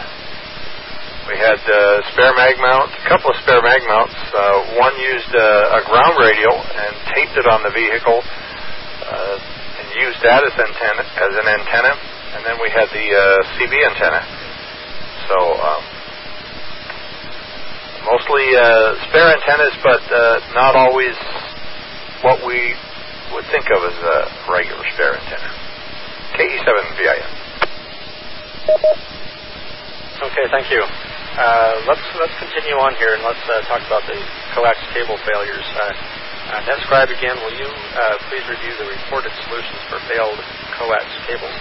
we 1.31 1.39
had 1.39 1.63
uh, 1.63 2.03
spare 2.11 2.35
mag 2.35 2.59
mount, 2.59 2.91
a 2.91 3.05
couple 3.07 3.31
of 3.31 3.39
spare 3.47 3.63
mag 3.63 3.87
mounts. 3.87 4.19
Uh, 4.35 4.79
one 4.83 4.99
used 4.99 5.31
uh, 5.31 5.79
a 5.79 5.83
ground 5.87 6.19
radial 6.19 6.59
and 6.59 6.93
taped 7.15 7.39
it 7.39 7.47
on 7.47 7.63
the 7.63 7.71
vehicle 7.71 8.23
uh, 9.07 9.39
and 9.79 9.87
used 9.95 10.19
that 10.27 10.43
as 10.43 10.55
antenna 10.59 11.07
as 11.07 11.33
an 11.39 11.47
antenna. 11.47 11.95
And 12.35 12.43
then 12.43 12.59
we 12.59 12.71
had 12.75 12.91
the 12.91 13.07
uh, 13.15 13.47
CB 13.59 13.75
antenna. 13.95 14.23
So 15.31 15.39
um, 15.55 15.95
mostly 18.07 18.47
uh, 18.55 18.95
spare 19.11 19.35
antennas, 19.35 19.75
but 19.83 20.03
uh, 20.09 20.41
not 20.55 20.79
always 20.79 21.15
what 22.23 22.41
we 22.47 22.75
would 23.35 23.45
think 23.51 23.67
of 23.75 23.83
as 23.83 23.99
a 23.99 24.17
regular 24.51 24.85
spare 24.95 25.19
antenna. 25.19 25.51
KE7VIN. 26.39 27.47
Okay, 30.23 30.47
thank 30.51 30.71
you. 30.71 30.83
Uh, 31.37 31.85
let's 31.87 32.01
let's 32.17 32.33
continue 32.41 32.81
on 32.81 32.97
here 32.97 33.13
and 33.13 33.23
let's 33.23 33.45
uh, 33.45 33.61
talk 33.69 33.85
about 33.85 34.01
the 34.09 34.17
coax 34.57 34.81
cable 34.97 35.19
failures. 35.29 35.67
Uh, 35.77 35.93
uh, 36.47 36.63
NetScribe 36.65 37.13
again, 37.13 37.37
will 37.45 37.53
you 37.53 37.69
uh, 37.69 38.17
please 38.31 38.47
review 38.49 38.73
the 38.79 38.89
reported 38.89 39.33
solutions 39.45 39.83
for 39.91 40.01
failed 40.09 40.41
coax 40.79 41.05
cables? 41.29 41.53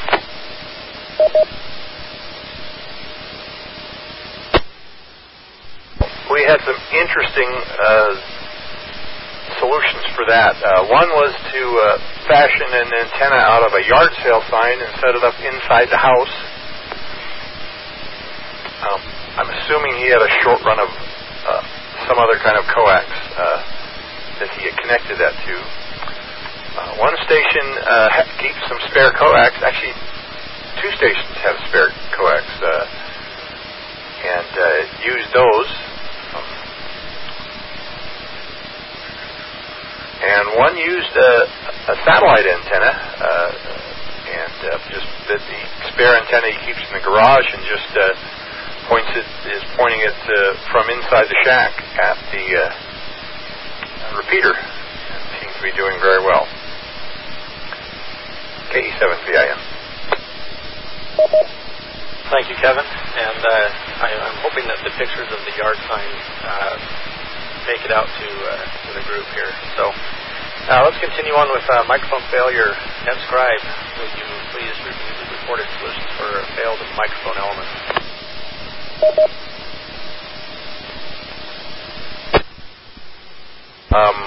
We 6.31 6.41
had 6.45 6.57
some 6.65 6.77
interesting 6.93 7.49
uh, 7.79 8.13
solutions 9.61 10.05
for 10.17 10.25
that. 10.27 10.57
Uh, 10.57 10.89
one 10.89 11.09
was 11.13 11.33
to 11.53 11.61
uh, 11.61 11.87
fashion 12.27 12.65
an 12.65 12.89
antenna 12.89 13.39
out 13.45 13.63
of 13.63 13.71
a 13.77 13.83
yard 13.85 14.11
sale 14.25 14.41
sign 14.49 14.77
and 14.81 14.91
set 14.99 15.13
it 15.13 15.23
up 15.23 15.37
inside 15.45 15.87
the 15.93 16.01
house. 16.01 16.35
Um, 18.85 19.01
I'm 19.37 19.49
assuming 19.49 19.97
he 20.01 20.09
had 20.09 20.21
a 20.21 20.31
short 20.41 20.61
run 20.65 20.79
of 20.79 20.89
uh, 20.89 21.61
some 22.09 22.17
other 22.17 22.37
kind 22.41 22.57
of 22.57 22.65
coax 22.73 23.05
uh, 23.37 23.59
that 24.41 24.49
he 24.57 24.67
had 24.67 24.75
connected 24.81 25.17
that 25.21 25.33
to. 25.33 25.55
Uh, 26.75 26.91
one 26.99 27.15
station 27.23 27.65
uh, 27.87 28.09
ha- 28.11 28.29
keeps 28.41 28.59
some 28.67 28.79
spare 28.91 29.13
coax. 29.15 29.55
Actually, 29.63 29.95
two 30.83 30.91
stations 30.99 31.33
have 31.39 31.55
spare 31.71 31.87
coax, 32.11 32.43
uh, 32.59 32.83
and 34.27 34.51
uh, 34.59 34.67
used 35.07 35.29
those. 35.31 35.94
And 40.25 40.57
one 40.57 40.73
used 40.73 41.13
a, 41.13 41.33
a 41.93 41.95
satellite 42.01 42.49
antenna, 42.49 42.93
uh, 43.21 43.51
and 44.25 44.55
uh, 44.73 44.77
just 44.89 45.05
the, 45.29 45.37
the 45.37 45.61
spare 45.93 46.17
antenna 46.17 46.49
he 46.49 46.59
keeps 46.65 46.81
in 46.81 46.97
the 46.97 47.05
garage, 47.05 47.45
and 47.53 47.61
just 47.69 47.91
uh, 47.93 48.09
points 48.89 49.09
it 49.13 49.29
is 49.53 49.61
pointing 49.77 50.01
it 50.01 50.17
uh, 50.17 50.57
from 50.73 50.89
inside 50.89 51.29
the 51.29 51.37
shack 51.45 51.73
at 52.01 52.17
the 52.33 52.45
uh, 52.57 54.17
repeater. 54.17 54.53
And 54.53 55.21
seems 55.41 55.53
to 55.57 55.63
be 55.63 55.73
doing 55.77 55.97
very 56.01 56.25
well. 56.25 56.49
KE7VIN. 58.73 59.59
Thank 62.33 62.49
you, 62.49 62.57
Kevin. 62.57 62.81
And 62.81 63.39
uh, 63.45 64.01
I, 64.01 64.09
I'm 64.25 64.37
hoping 64.41 64.65
that 64.65 64.81
the 64.81 64.89
pictures 64.97 65.29
of 65.29 65.39
the 65.45 65.53
yard 65.53 65.77
sign 65.85 66.09
uh, 66.41 66.75
make 67.65 67.81
it 67.81 67.91
out 67.91 68.05
to 68.05 68.27
uh, 68.29 68.61
to 68.85 68.89
the 68.93 69.03
group 69.09 69.25
here. 69.33 69.49
So 69.77 69.89
uh, 69.89 70.81
let's 70.85 70.97
continue 70.97 71.33
on 71.33 71.49
with 71.53 71.65
uh, 71.69 71.85
microphone 71.85 72.25
failure. 72.33 72.73
NetScribe, 73.05 73.61
would 74.01 74.13
you 74.17 74.27
please 74.53 74.75
review 74.85 75.11
the 75.21 75.25
reported 75.41 75.67
solutions 75.77 76.09
for 76.17 76.29
failed 76.57 76.81
microphone 76.97 77.37
element? 77.37 77.69
Um, 83.93 84.17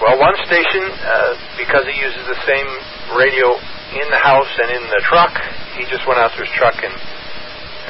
well, 0.00 0.20
one 0.20 0.36
station, 0.44 0.84
uh, 0.84 1.32
because 1.56 1.84
he 1.88 1.96
uses 1.96 2.24
the 2.28 2.40
same 2.44 2.68
radio 3.16 3.56
in 3.96 4.06
the 4.10 4.20
house 4.20 4.52
and 4.60 4.70
in 4.70 4.84
the 4.90 5.02
truck, 5.08 5.32
he 5.76 5.84
just 5.88 6.06
went 6.06 6.20
out 6.20 6.30
to 6.36 6.44
his 6.44 6.52
truck 6.60 6.76
and 6.78 6.92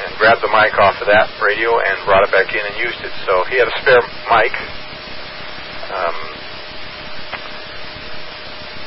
and 0.03 0.15
grabbed 0.17 0.43
the 0.43 0.51
mic 0.51 0.75
off 0.77 0.99
of 0.99 1.07
that 1.07 1.31
radio 1.39 1.79
and 1.79 1.95
brought 2.03 2.23
it 2.23 2.31
back 2.31 2.51
in 2.51 2.59
and 2.59 2.75
used 2.79 2.99
it. 2.99 3.13
So 3.23 3.43
he 3.47 3.55
had 3.55 3.67
a 3.67 3.75
spare 3.79 4.03
mic. 4.27 4.53
Um, 5.91 6.17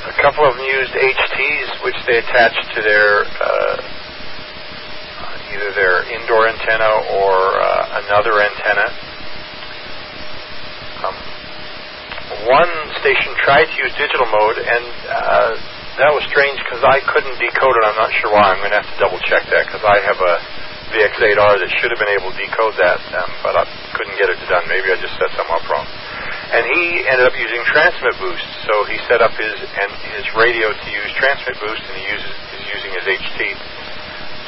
a 0.09 0.15
couple 0.21 0.45
of 0.45 0.57
them 0.57 0.65
used 0.65 0.93
HTs, 0.93 1.85
which 1.85 1.99
they 2.07 2.19
attached 2.19 2.65
to 2.77 2.81
their 2.83 3.25
uh, 3.25 3.77
either 5.53 5.73
their 5.73 6.05
indoor 6.13 6.49
antenna 6.49 6.93
or 7.21 7.61
uh, 7.61 8.03
another 8.05 8.41
antenna. 8.41 8.89
Um, 11.05 11.17
one 12.45 12.73
station 13.01 13.33
tried 13.45 13.65
to 13.65 13.77
use 13.81 13.93
digital 13.97 14.29
mode, 14.29 14.59
and 14.61 14.85
uh, 15.09 15.51
that 15.97 16.13
was 16.13 16.23
strange 16.29 16.61
because 16.63 16.85
I 16.85 17.01
couldn't 17.01 17.39
decode 17.41 17.75
it. 17.75 17.83
I'm 17.85 17.97
not 17.97 18.13
sure 18.21 18.33
why. 18.33 18.53
I'm 18.53 18.61
going 18.61 18.71
to 18.77 18.81
have 18.85 18.91
to 18.93 18.99
double 19.01 19.19
check 19.25 19.49
that 19.49 19.67
because 19.67 19.83
I 19.83 19.99
have 20.05 20.21
a 20.21 20.35
VX8R 20.93 21.61
that 21.61 21.71
should 21.81 21.93
have 21.93 22.01
been 22.01 22.15
able 22.17 22.33
to 22.33 22.39
decode 22.39 22.77
that, 22.81 23.01
um, 23.15 23.31
but 23.45 23.55
I 23.57 23.65
couldn't 23.93 24.17
get 24.17 24.33
it 24.33 24.41
done. 24.49 24.65
Maybe 24.69 24.89
I 24.89 24.97
just 24.97 25.15
set 25.21 25.29
something 25.37 25.55
up 25.55 25.65
wrong. 25.69 25.87
And 26.49 26.65
he 26.65 27.05
ended 27.05 27.29
up 27.29 27.37
using 27.37 27.61
transmit 27.69 28.17
boost, 28.17 28.49
so 28.65 28.89
he 28.89 28.97
set 29.05 29.21
up 29.21 29.37
his 29.37 29.57
and 29.61 29.91
his 30.17 30.25
radio 30.33 30.73
to 30.73 30.89
use 30.89 31.11
transmit 31.21 31.61
boost, 31.61 31.85
and 31.85 31.95
he 32.01 32.07
uses 32.09 32.33
is 32.57 32.65
using 32.73 32.93
his 32.97 33.05
HT 33.05 33.39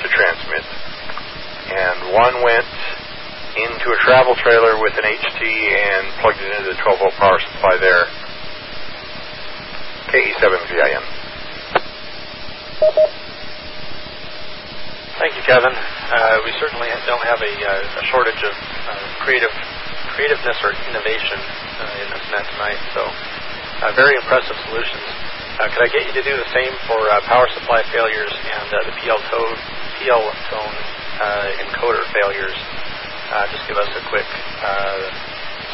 to 0.00 0.06
transmit. 0.08 0.64
And 1.70 2.16
one 2.16 2.40
went 2.40 2.72
into 3.56 3.86
a 3.92 3.98
travel 4.00 4.34
trailer 4.40 4.80
with 4.80 4.96
an 4.96 5.04
HT 5.04 5.40
and 5.44 6.08
plugged 6.24 6.40
it 6.40 6.50
into 6.56 6.72
the 6.72 6.78
12 6.80 6.98
volt 6.98 7.14
power 7.20 7.38
supply 7.38 7.76
there. 7.78 8.08
KE7VIN. 10.08 11.04
Thank 15.20 15.36
you, 15.36 15.44
Kevin. 15.44 15.76
Uh, 15.76 16.40
we 16.48 16.52
certainly 16.56 16.88
don't 17.04 17.20
have 17.20 17.44
a, 17.44 17.52
uh, 17.52 18.00
a 18.00 18.04
shortage 18.08 18.40
of 18.40 18.56
uh, 18.56 18.96
creative 19.20 19.52
creativeness 20.16 20.56
or 20.64 20.72
innovation 20.88 21.36
uh, 21.76 22.00
in 22.00 22.08
this 22.08 22.24
net 22.32 22.48
tonight. 22.56 22.80
So, 22.96 23.04
uh, 23.04 23.92
very 23.92 24.16
impressive 24.16 24.56
solutions. 24.64 25.04
Uh, 25.60 25.68
could 25.76 25.84
I 25.84 25.92
get 25.92 26.08
you 26.08 26.14
to 26.16 26.24
do 26.24 26.40
the 26.40 26.48
same 26.56 26.72
for 26.88 27.04
power 27.28 27.44
supply 27.52 27.84
failures 27.92 28.32
and 28.32 28.64
the 28.88 28.96
PL 28.96 29.20
tone, 29.28 29.54
PL 30.00 30.24
tone 30.48 30.74
encoder 31.68 32.00
failures? 32.16 32.56
Just 33.52 33.68
give 33.68 33.76
us 33.76 33.92
a 33.92 34.02
quick 34.08 34.24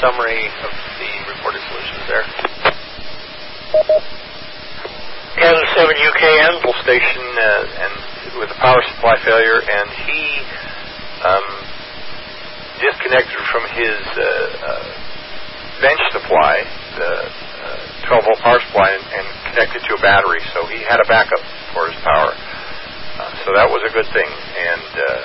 summary 0.03 0.43
of 0.67 0.75
the 0.99 1.11
reported 1.31 1.63
solutions 1.71 2.03
there. 2.11 2.27
N7UKN 5.39 6.67
station 6.83 7.23
uh, 7.39 7.85
and 7.87 8.16
with 8.39 8.51
a 8.51 8.59
power 8.61 8.81
supply 8.95 9.17
failure, 9.25 9.61
and 9.61 9.87
he 10.05 10.23
um, 11.25 11.47
disconnected 12.81 13.41
from 13.53 13.65
his 13.73 14.01
uh, 14.17 14.25
uh, 14.63 14.87
bench 15.81 16.03
supply, 16.13 16.65
the 16.97 17.13
uh, 17.29 18.09
12 18.09 18.25
volt 18.25 18.41
power 18.41 18.61
supply, 18.69 18.93
and, 18.93 19.05
and, 19.17 19.27
connected 19.57 19.81
to 19.89 19.97
a 19.97 20.03
battery. 20.05 20.41
So 20.53 20.67
he 20.69 20.85
had 20.85 21.01
a 21.01 21.09
backup 21.09 21.41
for 21.73 21.89
his 21.89 21.97
power. 22.05 22.37
Uh, 22.37 23.33
so 23.45 23.57
that 23.57 23.65
was 23.65 23.81
a 23.89 23.93
good 23.97 24.05
thing. 24.13 24.29
And 24.29 24.93
uh, 25.01 25.25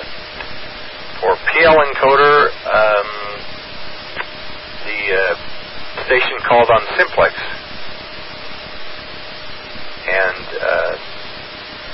for 1.20 1.36
PL 1.36 1.76
encoder, 1.76 2.48
um, 2.64 3.08
the 4.88 5.36
station 6.08 6.36
called 6.48 6.70
on 6.72 6.80
Simplex 6.96 7.36
and 10.02 10.46
uh, 10.58 10.92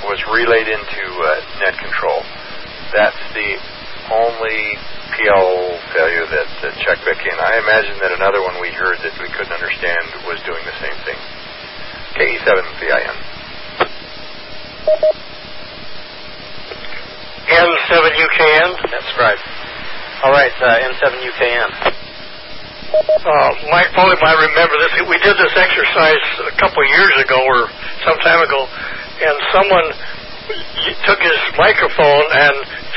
was 0.07 0.19
relayed 0.31 0.67
into 0.67 1.03
uh, 1.19 1.29
net 1.59 1.75
control. 1.79 2.23
That's 2.95 3.19
the 3.35 3.49
only 4.09 4.61
PL 5.13 5.77
failure 5.93 6.25
that 6.29 6.49
uh, 6.63 6.71
checked 6.81 7.03
back 7.05 7.19
in. 7.21 7.35
I 7.35 7.59
imagine 7.59 7.97
that 7.99 8.11
another 8.15 8.41
one 8.41 8.61
we 8.61 8.69
heard 8.71 8.97
that 9.03 9.13
we 9.19 9.27
couldn't 9.29 9.53
understand 9.53 9.99
was 10.25 10.39
doing 10.45 10.63
the 10.63 10.77
same 10.79 10.97
thing. 11.05 11.19
KE7VIN. 12.15 13.15
N7UKN? 17.49 18.69
That's 18.93 19.11
right. 19.17 19.41
All 20.23 20.31
right, 20.31 20.53
uh, 20.61 20.85
N7UKN. 20.93 21.69
Uh, 22.89 23.51
Mike 23.69 23.93
probably 23.93 24.17
might 24.21 24.39
remember 24.49 24.75
this. 24.81 24.91
We 25.05 25.17
did 25.21 25.37
this 25.37 25.53
exercise 25.53 26.23
a 26.49 26.55
couple 26.57 26.81
of 26.81 26.89
years 26.89 27.13
ago 27.21 27.37
or 27.37 27.69
some 28.05 28.17
time 28.25 28.41
ago, 28.41 28.65
and 29.19 29.35
someone 29.51 29.87
took 31.05 31.19
his 31.21 31.39
microphone 31.57 32.25
and 32.31 32.55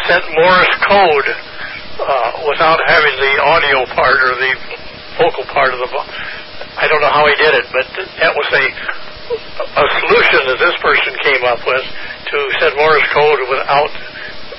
sent 0.09 0.25
Morse 0.33 0.75
code 0.89 1.29
uh, 2.01 2.31
without 2.49 2.81
having 2.87 3.15
the 3.21 3.35
audio 3.45 3.85
part 3.93 4.17
or 4.17 4.35
the 4.39 4.53
vocal 5.19 5.45
part 5.53 5.75
of 5.75 5.79
the. 5.79 5.89
I 6.79 6.89
don't 6.89 7.03
know 7.05 7.13
how 7.13 7.27
he 7.29 7.37
did 7.37 7.53
it, 7.53 7.67
but 7.69 7.85
that 8.23 8.33
was 8.33 8.49
a 8.55 8.65
a 9.33 9.87
solution 10.05 10.41
that 10.51 10.59
this 10.61 10.77
person 10.83 11.13
came 11.25 11.45
up 11.45 11.61
with 11.65 11.85
to 11.85 12.37
send 12.61 12.77
Morse 12.77 13.07
code 13.13 13.41
without 13.49 13.93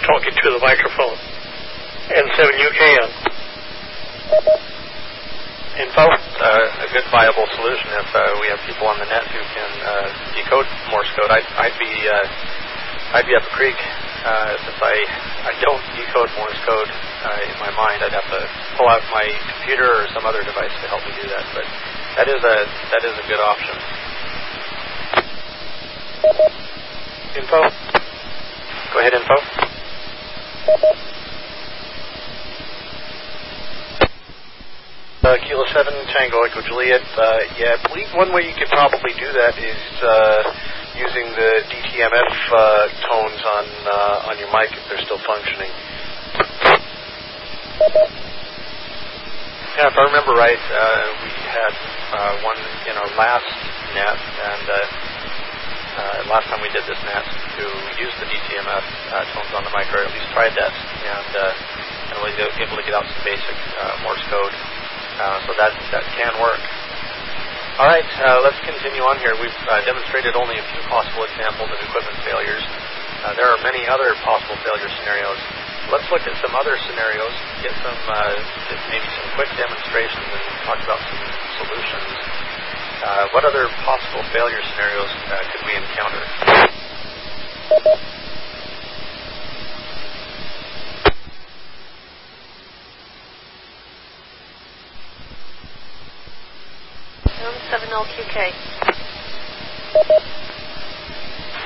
talking 0.02 0.34
to 0.34 0.50
the 0.52 0.62
microphone. 0.62 1.18
N7UKN. 5.74 5.82
Info, 5.82 6.06
uh, 6.06 6.86
a 6.86 6.88
good 6.94 7.06
viable 7.10 7.48
solution 7.58 7.90
if 7.98 8.10
uh, 8.14 8.22
we 8.42 8.48
have 8.54 8.62
people 8.70 8.86
on 8.86 8.98
the 9.00 9.10
net 9.10 9.26
who 9.34 9.42
can 9.42 9.72
uh, 9.82 10.08
decode 10.38 10.70
Morse 10.94 11.10
code. 11.18 11.32
I'd, 11.34 11.46
I'd 11.58 11.78
be 11.82 11.90
uh, 12.06 13.18
I'd 13.18 13.26
be 13.26 13.34
up 13.34 13.42
a 13.42 13.54
creek 13.58 13.78
uh, 14.26 14.54
since 14.66 14.78
I 14.78 14.96
I 15.50 15.54
don't 15.66 15.82
decode 15.98 16.30
Morse 16.38 16.62
code 16.66 16.90
uh, 17.26 17.50
in 17.50 17.58
my 17.58 17.74
mind. 17.74 18.06
I'd 18.06 18.14
have 18.14 18.30
to 18.30 18.42
pull 18.78 18.86
out 18.86 19.02
my 19.10 19.26
computer 19.50 19.90
or 19.90 20.06
some 20.14 20.26
other 20.26 20.44
device 20.46 20.74
to 20.82 20.88
help 20.94 21.02
me 21.10 21.14
do 21.18 21.26
that. 21.30 21.46
But 21.58 21.66
that 22.22 22.28
is 22.30 22.42
a 22.42 22.58
that 22.94 23.04
is 23.10 23.16
a 23.18 23.26
good 23.26 23.42
option. 23.42 23.76
Info. 27.34 27.62
Go 28.94 29.00
ahead, 29.02 29.14
info. 29.18 29.38
Uh, 35.24 35.40
Kilo 35.48 35.64
7, 35.72 35.88
Tango 36.12 36.44
Echo 36.44 36.60
Juliet. 36.68 37.00
Uh, 37.16 37.40
yeah, 37.56 37.80
I 37.80 37.88
believe 37.88 38.12
one 38.12 38.36
way 38.36 38.44
you 38.44 38.52
could 38.60 38.68
probably 38.68 39.16
do 39.16 39.32
that 39.32 39.56
is 39.56 39.84
uh, 40.04 40.44
using 41.00 41.32
the 41.32 41.64
DTMF 41.72 42.32
uh, 42.52 42.92
tones 43.08 43.40
on 43.40 43.66
uh, 43.88 44.28
on 44.28 44.36
your 44.36 44.52
mic 44.52 44.68
if 44.76 44.84
they're 44.92 45.00
still 45.08 45.24
functioning. 45.24 45.72
Yeah, 49.80 49.88
if 49.88 49.96
I 49.96 50.04
remember 50.12 50.36
right, 50.36 50.60
uh, 50.60 51.04
we 51.24 51.32
had 51.32 51.72
uh, 51.72 52.34
one 52.44 52.60
in 52.92 52.96
our 53.00 53.08
last 53.16 53.48
net, 53.96 54.20
and 54.20 54.66
uh, 54.68 54.76
uh, 54.76 56.36
last 56.36 56.52
time 56.52 56.60
we 56.60 56.68
did 56.76 56.84
this 56.84 57.00
net, 57.08 57.24
who 57.56 57.68
used 57.96 58.20
the 58.20 58.28
DTMF 58.28 58.86
uh, 59.08 59.24
tones 59.32 59.56
on 59.56 59.64
the 59.64 59.72
mic, 59.72 59.88
or 59.96 60.04
at 60.04 60.12
least 60.12 60.28
tried 60.36 60.52
that, 60.60 60.76
and 60.76 61.32
uh, 61.32 62.12
and 62.12 62.16
was 62.20 62.36
able 62.60 62.76
to 62.76 62.84
get 62.84 62.92
out 62.92 63.08
some 63.08 63.24
basic 63.24 63.56
uh, 63.80 64.04
Morse 64.04 64.20
code. 64.28 64.52
Uh, 65.14 65.38
so 65.46 65.54
that 65.62 65.70
that 65.94 66.02
can 66.18 66.34
work. 66.42 66.58
All 67.78 67.86
right, 67.86 68.06
uh, 68.22 68.42
let's 68.42 68.58
continue 68.66 69.06
on 69.06 69.22
here. 69.22 69.38
We've 69.38 69.54
uh, 69.70 69.86
demonstrated 69.86 70.34
only 70.34 70.58
a 70.58 70.66
few 70.74 70.82
possible 70.90 71.26
examples 71.26 71.70
of 71.70 71.78
equipment 71.86 72.18
failures. 72.26 72.62
Uh, 73.22 73.38
there 73.38 73.46
are 73.46 73.62
many 73.62 73.86
other 73.86 74.18
possible 74.26 74.58
failure 74.66 74.90
scenarios. 74.98 75.38
Let's 75.94 76.10
look 76.10 76.26
at 76.26 76.34
some 76.42 76.58
other 76.58 76.78
scenarios, 76.90 77.34
get 77.62 77.74
some 77.86 77.98
uh, 78.10 78.34
get 78.70 78.82
maybe 78.90 79.06
some 79.06 79.28
quick 79.38 79.54
demonstrations, 79.54 80.26
and 80.34 80.42
talk 80.66 80.82
about 80.82 81.02
some 81.02 81.22
solutions. 81.62 82.10
Uh, 83.06 83.30
what 83.38 83.46
other 83.46 83.70
possible 83.86 84.26
failure 84.34 84.62
scenarios 84.74 85.12
could 85.54 85.64
we 85.70 85.74
encounter? 85.78 86.24
N7LQK. 97.44 98.56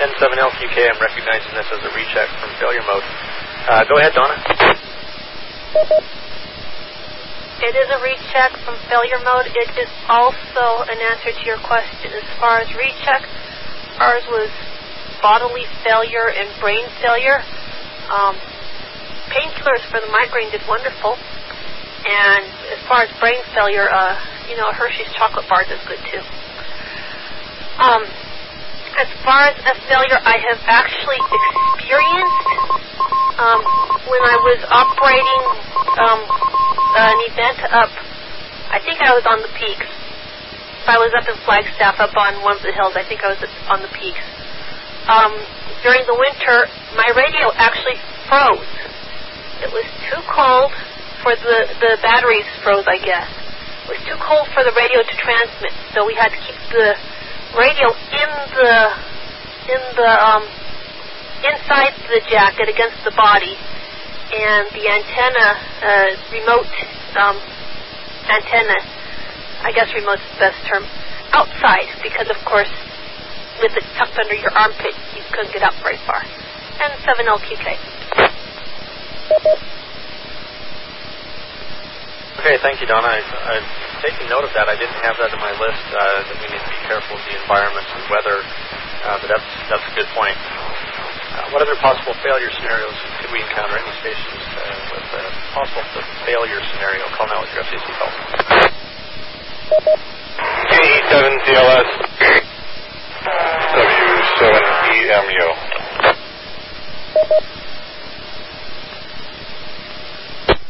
N7LQK, 0.01 0.77
I'm 0.89 0.99
recognizing 0.99 1.53
this 1.53 1.69
as 1.69 1.85
a 1.85 1.91
recheck 1.93 2.29
from 2.41 2.49
failure 2.59 2.81
mode. 2.81 3.05
Uh, 3.69 3.85
go 3.85 3.97
ahead, 4.01 4.13
Donna. 4.13 4.41
It 7.61 7.75
is 7.77 7.89
a 7.93 8.01
recheck 8.01 8.57
from 8.65 8.77
failure 8.89 9.21
mode. 9.21 9.53
It 9.53 9.69
is 9.77 9.89
also 10.09 10.81
an 10.89 10.97
answer 10.97 11.29
to 11.29 11.45
your 11.45 11.57
question. 11.61 12.09
As 12.13 12.25
far 12.39 12.57
as 12.59 12.73
recheck, 12.73 13.21
ours 13.99 14.25
was 14.29 14.49
bodily 15.21 15.65
failure 15.83 16.29
and 16.29 16.49
brain 16.59 16.85
failure. 17.01 17.41
Um, 18.09 18.33
painkillers 19.29 19.85
for 19.91 20.01
the 20.01 20.09
migraine 20.09 20.49
did 20.49 20.61
wonderful. 20.67 21.17
And 22.07 22.45
as 22.73 22.81
far 22.87 23.03
as 23.03 23.19
brain 23.19 23.41
failure, 23.53 23.89
uh, 23.91 24.17
you 24.47 24.55
know, 24.55 24.71
Hershey's 24.71 25.11
chocolate 25.13 25.47
bar 25.47 25.63
does 25.67 25.79
good 25.87 25.99
too. 26.07 26.23
Um, 27.77 28.03
as 28.97 29.09
far 29.21 29.53
as 29.53 29.57
a 29.61 29.75
failure 29.85 30.17
I 30.23 30.41
have 30.49 30.59
actually 30.65 31.21
experienced, 31.21 32.49
um, 33.37 33.61
when 34.09 34.23
I 34.25 34.35
was 34.41 34.59
operating 34.71 35.43
um, 36.01 36.19
an 36.97 37.17
event 37.29 37.59
up, 37.69 37.91
I 38.73 38.81
think 38.81 38.97
I 39.03 39.13
was 39.13 39.23
on 39.29 39.45
the 39.45 39.51
peaks. 39.53 39.85
I 40.87 40.97
was 40.97 41.11
up 41.19 41.27
in 41.27 41.35
Flagstaff, 41.43 41.99
up 41.99 42.15
on 42.15 42.41
one 42.41 42.55
of 42.57 42.63
the 42.63 42.71
hills, 42.71 42.95
I 42.95 43.03
think 43.03 43.21
I 43.21 43.35
was 43.35 43.43
on 43.67 43.83
the 43.83 43.91
peaks. 43.91 44.23
Um, 45.11 45.35
during 45.83 46.01
the 46.07 46.15
winter, 46.15 46.65
my 46.95 47.11
radio 47.11 47.51
actually 47.59 47.99
froze. 48.25 48.71
It 49.61 49.69
was 49.69 49.85
too 50.07 50.21
cold 50.31 50.71
for 51.21 51.35
the 51.35 51.67
the 51.83 51.97
batteries 52.01 52.47
froze, 52.63 52.85
I 52.87 52.97
guess. 53.03 53.46
Was 53.87 54.03
too 54.03 54.19
cold 54.19 54.47
for 54.51 54.67
the 54.67 54.75
radio 54.75 54.99
to 54.99 55.15
transmit, 55.15 55.71
so 55.95 56.03
we 56.03 56.11
had 56.15 56.27
to 56.27 56.39
keep 56.43 56.59
the 56.75 56.91
radio 57.55 57.87
in 57.87 58.31
the 58.51 58.75
in 59.71 59.81
the 59.95 60.11
um, 60.11 60.43
inside 61.47 61.95
the 62.11 62.19
jacket 62.27 62.67
against 62.67 62.99
the 63.07 63.15
body, 63.15 63.55
and 63.55 64.67
the 64.75 64.85
antenna, 64.91 65.47
uh, 65.87 66.11
remote 66.35 66.67
um, 67.15 67.39
antenna, 68.27 68.75
I 69.63 69.71
guess 69.71 69.87
remote's 69.95 70.27
the 70.35 70.51
best 70.51 70.59
term, 70.67 70.83
outside 71.31 71.87
because 72.03 72.27
of 72.27 72.39
course 72.43 72.71
with 73.61 73.71
it 73.71 73.83
tucked 73.97 74.19
under 74.19 74.35
your 74.35 74.51
armpit 74.51 74.93
you 75.15 75.23
couldn't 75.31 75.53
get 75.53 75.63
up 75.63 75.73
very 75.81 75.97
far. 76.05 76.21
And 76.79 76.93
7LQK. 77.07 77.77
Okay, 82.37 82.57
thank 82.61 82.77
you, 82.79 82.87
Donna. 82.87 83.09
I, 83.09 83.19
I'm 83.57 83.65
taking 84.05 84.29
note 84.29 84.45
of 84.45 84.53
that. 84.53 84.69
I 84.69 84.77
didn't 84.77 85.01
have 85.01 85.17
that 85.17 85.33
in 85.33 85.41
my 85.41 85.51
list 85.57 85.85
uh, 85.89 86.21
that 86.29 86.37
we 86.37 86.45
need 86.53 86.61
to 86.61 86.69
be 86.69 86.81
careful 86.85 87.17
of 87.17 87.23
the 87.25 87.33
environment 87.33 87.81
and 87.97 88.03
weather, 88.13 88.45
uh, 88.45 89.17
but 89.17 89.27
that's 89.33 89.49
that's 89.73 89.81
a 89.89 89.93
good 89.97 90.05
point. 90.13 90.37
Uh, 90.37 91.49
what 91.49 91.65
other 91.65 91.73
possible 91.81 92.13
failure 92.21 92.53
scenarios 92.61 92.93
could 93.21 93.33
we 93.33 93.41
encounter 93.41 93.81
any 93.81 93.89
stations 94.05 94.41
uh, 94.53 94.61
with 94.93 95.07
a 95.17 95.23
possible 95.57 95.81
failure 96.29 96.61
scenario? 96.77 97.09
Call 97.17 97.25
now 97.25 97.41
with 97.41 97.49
your 97.57 97.65
FCC 97.65 97.89
call. 97.97 98.13
KE7CLS 100.69 101.89
W7EMU. 103.73 105.47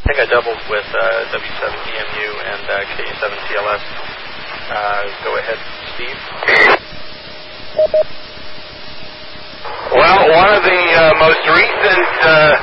I 0.08 0.16
think 0.16 0.24
I 0.24 0.32
doubled 0.32 0.64
with 0.72 0.88
uh, 0.88 1.36
W7EMU 1.36 2.30
and 2.48 2.64
uh, 2.64 2.76
KE7CLS. 2.96 3.84
Uh, 4.72 5.04
go 5.28 5.36
ahead, 5.36 5.60
Steve. 5.92 6.20
Well, 9.92 10.22
one 10.32 10.48
of 10.56 10.64
the 10.64 10.84
uh, 10.96 11.12
most 11.20 11.44
recent 11.52 12.08
uh, 12.24 12.56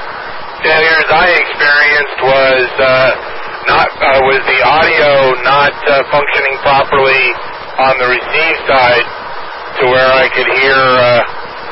failures 0.64 1.04
I 1.12 1.36
experienced 1.36 2.18
was 2.24 2.64
uh, 2.80 2.88
not 3.68 3.92
uh, 3.92 4.24
was 4.24 4.40
the 4.48 4.60
audio 4.64 5.36
not 5.44 5.76
functioning 6.08 6.56
properly 6.64 7.28
on 7.76 7.92
the 8.00 8.08
receive 8.08 8.56
side 8.64 9.04
to 9.84 9.92
where 9.92 10.08
I 10.16 10.32
could 10.32 10.48
hear 10.48 10.80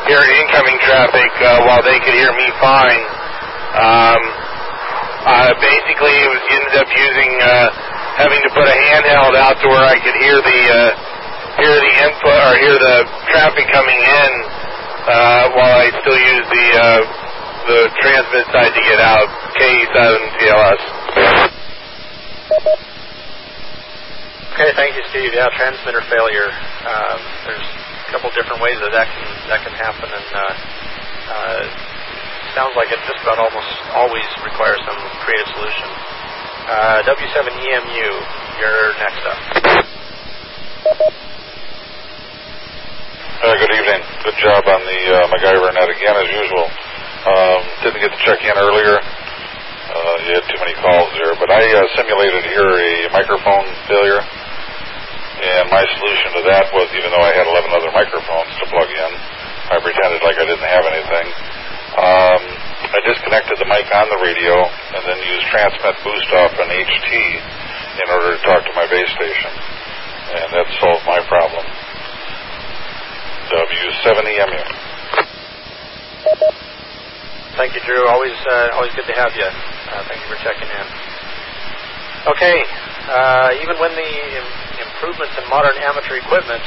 hear 0.05 0.20
incoming 0.20 0.77
traffic 0.85 1.33
while 1.64 1.81
they 1.81 1.97
could 2.05 2.12
hear 2.12 2.37
me 2.37 2.53
fine. 2.61 3.01
Um, 3.73 4.41
uh, 5.23 5.55
basically, 5.59 6.14
it 6.18 6.31
was 6.31 6.43
ended 6.51 6.75
up 6.83 6.91
using 6.91 7.33
uh, 7.43 7.68
having 8.18 8.41
to 8.43 8.51
put 8.53 8.66
a 8.66 8.77
handheld 8.91 9.35
out 9.39 9.57
to 9.62 9.66
where 9.70 9.87
I 9.87 9.97
could 10.03 10.16
hear 10.18 10.39
the 10.43 10.61
uh, 10.70 10.91
hear 11.62 11.75
the 11.79 11.95
input 12.07 12.39
or 12.43 12.55
hear 12.59 12.77
the 12.79 12.97
traffic 13.31 13.66
coming 13.70 14.01
in 14.01 14.31
uh, 15.07 15.45
while 15.55 15.75
I 15.79 15.89
still 16.03 16.18
use 16.18 16.47
the 16.51 16.66
uh, 16.75 17.01
the 17.70 17.81
transmit 18.03 18.47
side 18.51 18.73
to 18.75 18.83
get 18.83 18.99
out. 18.99 19.29
KE7 19.55 19.99
CLS. 20.43 20.83
Okay, 24.53 24.70
thank 24.77 24.93
you, 24.97 25.03
Steve. 25.11 25.33
Yeah, 25.33 25.49
transmitter 25.57 26.03
failure. 26.11 26.51
Um, 26.85 27.18
there's 27.47 27.64
a 27.64 28.11
couple 28.12 28.29
different 28.37 28.61
ways 28.61 28.77
that 28.83 28.93
that 28.93 29.09
can 29.09 29.25
that 29.49 29.61
can 29.64 29.75
happen, 29.79 30.09
and 30.12 30.29
uh, 30.35 30.55
uh, 31.33 31.62
sounds 32.55 32.77
like 32.77 32.93
it 32.93 33.01
just 33.09 33.21
about 33.25 33.41
almost 33.41 33.73
always 33.97 34.29
requires 34.45 34.81
some 34.85 35.01
creative 35.25 35.49
solution. 35.57 35.89
Uh, 36.69 37.03
W7EMU, 37.09 38.09
you're 38.61 38.89
next 39.01 39.23
up. 39.25 39.41
Uh, 43.43 43.55
good 43.59 43.75
evening. 43.75 44.01
Good 44.23 44.39
job 44.39 44.63
on 44.69 44.81
the 44.87 45.01
uh, 45.11 45.27
MacGyver 45.35 45.75
net 45.75 45.91
again, 45.91 46.15
as 46.15 46.29
usual. 46.31 46.67
Um, 47.27 47.61
didn't 47.83 48.01
get 48.05 48.13
to 48.15 48.21
check 48.23 48.39
in 48.45 48.55
earlier. 48.55 49.01
Uh, 49.03 50.17
you 50.25 50.31
had 50.39 50.47
too 50.47 50.61
many 50.63 50.77
calls 50.79 51.11
there, 51.19 51.35
but 51.43 51.51
I 51.51 51.61
uh, 51.61 51.83
simulated 51.99 52.47
here 52.47 52.71
a 52.71 53.11
microphone 53.13 53.67
failure, 53.91 54.23
and 54.23 55.65
my 55.69 55.85
solution 55.99 56.29
to 56.39 56.43
that 56.55 56.71
was, 56.71 56.87
even 56.95 57.11
though 57.11 57.25
I 57.25 57.35
had 57.35 57.45
11 57.45 57.75
other 57.75 57.91
microphones 57.91 58.53
to 58.63 58.65
plug 58.71 58.89
in, 58.89 59.11
I 59.75 59.77
pretended 59.83 60.23
like 60.23 60.39
I 60.39 60.47
didn't 60.47 60.71
have 60.71 60.87
anything. 60.87 61.27
Um, 61.93 62.43
I 62.88 62.99
disconnected 63.05 63.61
the 63.61 63.68
mic 63.68 63.84
on 63.93 64.09
the 64.09 64.20
radio 64.24 64.64
and 64.64 65.03
then 65.05 65.18
used 65.28 65.47
transmit 65.53 65.93
boost 66.01 66.30
off 66.40 66.53
an 66.57 66.68
HT 66.72 67.12
in 68.01 68.07
order 68.09 68.36
to 68.36 68.40
talk 68.49 68.64
to 68.64 68.72
my 68.72 68.88
base 68.88 69.12
station, 69.12 69.53
and 70.32 70.49
that 70.57 70.66
solved 70.80 71.05
my 71.05 71.20
problem. 71.28 71.64
W7EMU. 73.53 74.64
Thank 77.61 77.76
you, 77.76 77.82
Drew. 77.84 78.09
Always, 78.09 78.32
uh, 78.49 78.76
always 78.80 78.93
good 78.97 79.05
to 79.12 79.16
have 79.20 79.36
you. 79.36 79.45
Uh, 79.45 80.01
thank 80.09 80.16
you 80.24 80.28
for 80.32 80.40
checking 80.40 80.72
in. 80.72 80.86
Okay, 82.32 82.57
uh, 83.12 83.51
even 83.61 83.76
when 83.76 83.93
the 83.93 84.11
Im- 84.40 84.57
improvements 84.88 85.36
in 85.36 85.45
modern 85.53 85.76
amateur 85.84 86.16
equipment, 86.16 86.62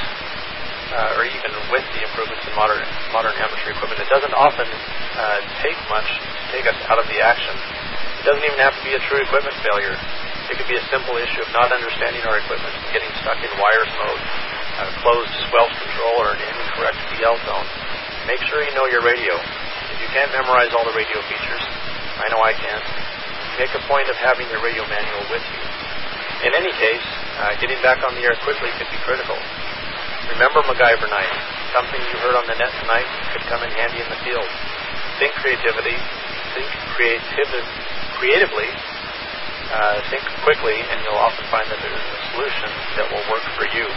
uh, 0.93 1.17
or 1.17 1.25
even 1.25 1.51
with 1.73 1.85
the 1.97 2.01
improvements 2.05 2.45
in 2.45 2.53
modern 2.53 2.81
modern 3.09 3.33
amateur 3.41 3.73
equipment, 3.73 3.97
it 3.97 4.09
doesn't 4.11 4.35
often 4.37 4.67
uh, 4.67 5.39
take 5.65 5.77
much 5.89 6.05
to 6.05 6.41
take 6.53 6.65
us 6.69 6.77
out 6.85 7.01
of 7.01 7.07
the 7.09 7.17
action. 7.21 7.53
It 8.21 8.25
doesn't 8.27 8.45
even 8.45 8.59
have 8.61 8.77
to 8.77 8.83
be 8.85 8.93
a 8.93 9.01
true 9.09 9.21
equipment 9.21 9.55
failure. 9.65 9.97
It 10.45 10.61
could 10.61 10.69
be 10.69 10.77
a 10.77 10.85
simple 10.93 11.17
issue 11.17 11.41
of 11.41 11.49
not 11.57 11.73
understanding 11.73 12.21
our 12.29 12.37
equipment 12.37 12.69
and 12.69 12.85
getting 12.93 13.09
stuck 13.25 13.41
in 13.41 13.49
wires 13.57 13.93
mode, 13.97 14.21
uh, 14.77 14.89
closed 15.01 15.33
squelch 15.49 15.73
control, 15.73 16.21
or 16.21 16.37
an 16.37 16.41
incorrect 16.41 17.01
PL 17.17 17.37
tone. 17.49 17.67
Make 18.29 18.41
sure 18.45 18.61
you 18.61 18.73
know 18.77 18.85
your 18.89 19.01
radio. 19.01 19.33
If 19.89 19.97
you 20.01 20.09
can't 20.13 20.29
memorize 20.37 20.69
all 20.77 20.85
the 20.85 20.93
radio 20.93 21.17
features, 21.25 21.63
I 22.21 22.29
know 22.29 22.41
I 22.45 22.53
can't, 22.53 22.85
make 23.57 23.73
a 23.73 23.81
point 23.89 24.05
of 24.09 24.17
having 24.21 24.45
your 24.53 24.61
radio 24.61 24.85
manual 24.85 25.25
with 25.33 25.41
you. 25.41 25.61
In 26.45 26.53
any 26.53 26.73
case, 26.77 27.05
uh, 27.41 27.57
getting 27.57 27.81
back 27.81 28.05
on 28.05 28.13
the 28.13 28.21
air 28.21 28.37
quickly 28.45 28.69
could 28.77 28.89
be 28.93 29.01
critical. 29.01 29.37
Remember 30.35 30.67
MacGyver 30.67 31.07
night. 31.07 31.31
Something 31.71 32.03
you 32.11 32.19
heard 32.19 32.35
on 32.35 32.43
the 32.43 32.59
net 32.59 32.67
tonight 32.83 33.07
could 33.31 33.47
come 33.47 33.63
in 33.63 33.71
handy 33.71 34.03
in 34.03 34.09
the 34.11 34.19
field. 34.19 34.43
Think 35.15 35.31
creativity, 35.39 35.95
think 36.51 36.67
creativ- 36.91 37.71
creatively, 38.19 38.67
uh, 39.71 40.03
think 40.11 40.27
quickly, 40.43 40.75
and 40.75 40.99
you'll 41.07 41.23
often 41.23 41.47
find 41.47 41.63
that 41.71 41.79
there's 41.79 42.03
a 42.03 42.19
solution 42.35 42.67
that 42.99 43.07
will 43.15 43.23
work 43.31 43.47
for 43.55 43.63
you. 43.71 43.87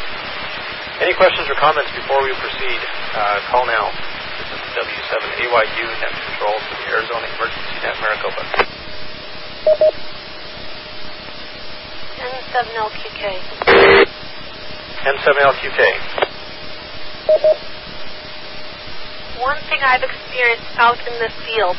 Any 1.02 1.10
questions 1.18 1.50
or 1.50 1.58
comments 1.58 1.90
before 1.90 2.22
we 2.22 2.30
proceed? 2.38 2.80
Uh, 3.18 3.42
call 3.50 3.66
now. 3.66 3.90
This 3.90 4.46
is 4.54 4.62
W7AYU 4.78 5.86
Net 5.98 6.14
Control 6.22 6.54
for 6.54 6.74
the 6.78 6.86
Arizona 6.86 7.26
Emergency 7.34 7.82
Net 7.82 7.98
Maricopa. 7.98 8.42
N7LQK. 12.22 13.22
N7LQK. 15.02 16.27
One 17.28 17.44
thing 19.68 19.84
I've 19.84 20.00
experienced 20.00 20.72
out 20.80 20.96
in 21.04 21.12
the 21.20 21.28
field, 21.44 21.76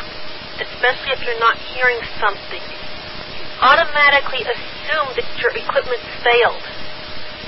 especially 0.61 1.09
if 1.09 1.25
you're 1.25 1.41
not 1.41 1.57
hearing 1.73 1.97
something, 2.21 2.61
you 2.61 3.41
automatically 3.57 4.45
assume 4.45 5.09
that 5.17 5.25
your 5.41 5.49
equipment 5.57 6.05
failed. 6.21 6.61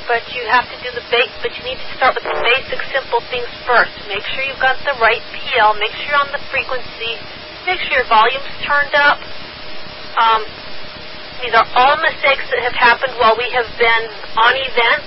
But 0.09 0.25
you 0.33 0.41
have 0.49 0.65
to 0.73 0.77
do 0.81 0.89
the 0.97 1.05
base, 1.13 1.29
but 1.45 1.53
you 1.53 1.61
need 1.61 1.77
to 1.77 1.89
start 1.93 2.17
with 2.17 2.25
the 2.25 2.33
basic 2.41 2.81
simple 2.89 3.21
things 3.29 3.45
first. 3.69 3.93
Make 4.09 4.25
sure 4.33 4.49
you've 4.49 4.57
got 4.57 4.81
the 4.81 4.97
right 4.97 5.21
PL, 5.37 5.77
make 5.77 5.93
sure 6.01 6.09
you're 6.09 6.25
on 6.25 6.33
the 6.33 6.41
frequency, 6.49 7.21
make 7.69 7.77
sure 7.85 8.01
your 8.01 8.09
volume's 8.09 8.49
turned 8.65 8.97
up. 8.97 9.21
Um, 10.17 10.41
these 11.45 11.53
are 11.53 11.69
all 11.77 12.01
mistakes 12.01 12.49
that 12.49 12.65
have 12.65 12.73
happened 12.73 13.13
while 13.21 13.37
we 13.37 13.45
have 13.53 13.69
been 13.77 14.09
on 14.41 14.57
events. 14.57 15.05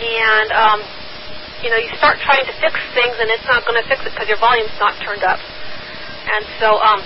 And, 0.00 0.48
um, 0.56 0.80
you 1.62 1.70
know, 1.70 1.78
you 1.78 1.90
start 1.96 2.18
trying 2.26 2.42
to 2.44 2.54
fix 2.58 2.74
things 2.90 3.14
and 3.22 3.30
it's 3.30 3.46
not 3.46 3.62
going 3.62 3.78
to 3.78 3.86
fix 3.86 4.02
it 4.02 4.10
because 4.10 4.26
your 4.26 4.42
volume's 4.42 4.74
not 4.82 4.98
turned 5.06 5.22
up. 5.22 5.38
And 5.38 6.42
so, 6.58 6.78
um, 6.82 7.00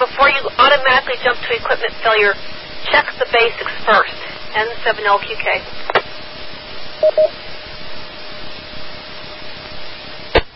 before 0.00 0.28
you 0.32 0.40
automatically 0.56 1.16
jump 1.24 1.40
to 1.40 1.50
equipment 1.56 1.92
failure, 2.00 2.32
check 2.88 3.08
the 3.20 3.28
basics 3.32 3.76
first. 3.84 4.16
N7LQK. 4.56 5.46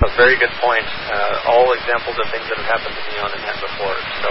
A 0.01 0.11
very 0.17 0.41
good 0.41 0.53
point. 0.65 0.89
Uh, 1.13 1.53
all 1.53 1.77
examples 1.77 2.17
of 2.17 2.25
things 2.33 2.49
that 2.49 2.57
have 2.65 2.81
happened 2.81 2.97
to 2.97 3.05
me 3.13 3.17
on 3.21 3.29
the 3.37 3.41
net 3.45 3.61
before. 3.61 3.97
So 4.25 4.29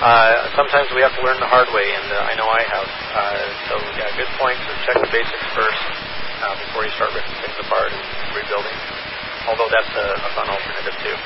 uh, 0.00 0.56
sometimes 0.56 0.88
we 0.96 1.04
have 1.04 1.12
to 1.20 1.22
learn 1.24 1.36
the 1.36 1.48
hard 1.48 1.68
way, 1.76 1.84
and 1.84 2.08
uh, 2.12 2.28
I 2.28 2.32
know 2.40 2.48
I 2.48 2.64
have. 2.64 2.88
Uh, 2.88 3.44
so 3.68 3.74
yeah, 4.00 4.08
good 4.16 4.32
point. 4.40 4.56
So 4.64 4.72
check 4.88 4.96
the 5.04 5.12
basics 5.12 5.44
first 5.52 6.05
uh, 6.46 6.54
before 6.62 6.86
you 6.86 6.92
start 6.94 7.10
ripping 7.10 7.34
things 7.42 7.58
apart 7.58 7.90
and 7.90 8.06
rebuilding. 8.30 8.78
Although 9.50 9.66
that's 9.66 9.90
a, 9.98 10.06
a 10.14 10.30
fun 10.38 10.46
alternative 10.46 10.94
too. 11.02 11.16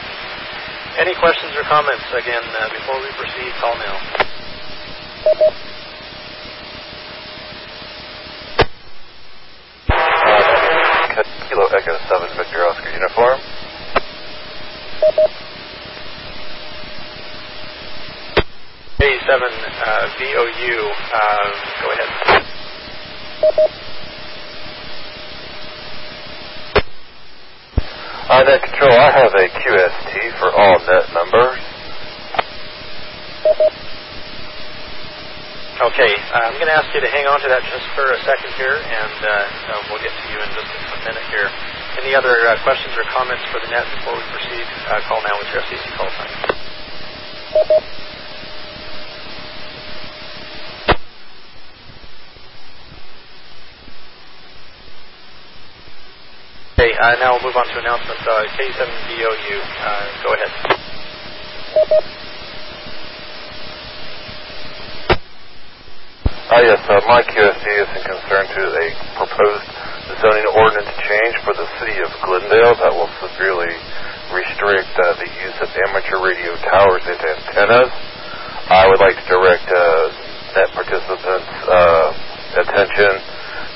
Any 0.97 1.15
questions 1.21 1.53
or 1.57 1.65
comments? 1.69 2.05
Again, 2.17 2.41
uh, 2.41 2.73
before 2.73 2.97
we 3.05 3.13
proceed, 3.21 3.53
call 3.61 3.77
now. 3.77 3.97
Kilo 11.49 11.67
Echo 11.77 11.99
7 12.09 12.37
Victor 12.37 12.67
Oscar 12.67 12.91
Uniform. 12.91 13.41
A7 19.01 19.33
uh, 19.33 20.09
VOU, 20.19 20.93
uh, 21.13 21.17
um, 21.17 21.53
go 21.81 21.89
ahead. 21.93 22.11
Uh, 28.31 28.47
net 28.47 28.63
control, 28.63 28.95
I 28.95 29.11
have 29.11 29.35
a 29.35 29.51
QST 29.51 30.39
for 30.39 30.55
all 30.55 30.79
net 30.87 31.03
numbers. 31.11 31.59
Okay, 35.83 36.13
uh, 36.31 36.47
I'm 36.47 36.55
going 36.55 36.71
to 36.71 36.79
ask 36.79 36.95
you 36.95 37.03
to 37.03 37.11
hang 37.11 37.27
on 37.27 37.43
to 37.43 37.51
that 37.51 37.67
just 37.67 37.83
for 37.99 38.07
a 38.07 38.21
second 38.23 38.55
here, 38.55 38.79
and 38.79 39.19
uh, 39.19 39.75
um, 39.75 39.83
we'll 39.91 39.99
get 39.99 40.15
to 40.15 40.27
you 40.31 40.39
in 40.39 40.47
just 40.55 40.71
a 40.71 41.11
minute 41.11 41.27
here. 41.35 41.51
Any 41.99 42.15
other 42.15 42.31
uh, 42.47 42.55
questions 42.63 42.95
or 42.95 43.03
comments 43.11 43.43
for 43.51 43.59
the 43.67 43.71
net 43.75 43.83
before 43.99 44.15
we 44.15 44.23
proceed? 44.31 44.63
Uh, 44.87 45.03
call 45.11 45.19
now 45.27 45.35
with 45.35 45.51
your 45.51 45.67
FCC 45.67 45.91
call 45.99 46.07
sign. 46.15 46.31
Uh, 57.01 57.17
now 57.21 57.33
we'll 57.33 57.49
move 57.49 57.57
on 57.57 57.67
to 57.73 57.79
announcements. 57.81 58.23
uh, 58.29 58.45
K7VOU. 58.61 59.57
Uh, 59.81 60.05
go 60.23 60.29
ahead. 60.37 60.53
Uh, 66.51 66.61
yes, 66.67 66.83
uh, 66.91 66.99
my 67.07 67.23
QST 67.23 67.63
is 67.63 67.91
in 67.95 68.03
concern 68.05 68.45
to 68.53 68.63
a 68.75 68.87
proposed 69.17 69.71
zoning 70.19 70.49
ordinance 70.51 70.91
change 71.07 71.37
for 71.47 71.55
the 71.55 71.63
city 71.79 71.95
of 72.03 72.11
Glendale 72.27 72.75
that 72.75 72.91
will 72.91 73.09
severely 73.23 73.71
restrict 74.35 74.91
uh, 74.99 75.15
the 75.23 75.31
use 75.31 75.57
of 75.63 75.71
amateur 75.89 76.19
radio 76.19 76.53
towers 76.67 77.07
and 77.07 77.17
antennas. 77.23 77.91
I 78.67 78.87
would 78.91 78.99
like 78.99 79.15
to 79.15 79.27
direct 79.31 79.67
uh, 79.71 80.11
net 80.59 80.69
participants' 80.75 81.55
uh, 81.71 82.07
attention 82.67 83.13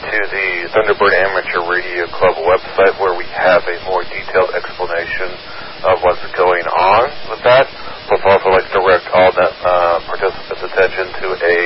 to 0.04 0.20
the 0.28 0.48
Thunderbird 0.68 1.16
Amateur 1.16 1.64
Radio 1.64 2.04
Club 2.12 2.36
website 2.44 2.92
where 3.00 3.16
we 3.16 3.24
have 3.32 3.64
a 3.64 3.76
more 3.88 4.04
detailed 4.04 4.52
explanation 4.52 5.32
of 5.80 6.04
what's 6.04 6.20
going 6.36 6.66
on 6.68 7.08
with 7.32 7.40
that. 7.40 7.64
Plus, 8.04 8.20
also 8.28 8.52
like 8.52 8.68
to 8.68 8.84
direct 8.84 9.08
all 9.16 9.32
uh, 9.32 10.04
participants' 10.04 10.60
attention 10.60 11.08
to 11.24 11.26
a 11.32 11.56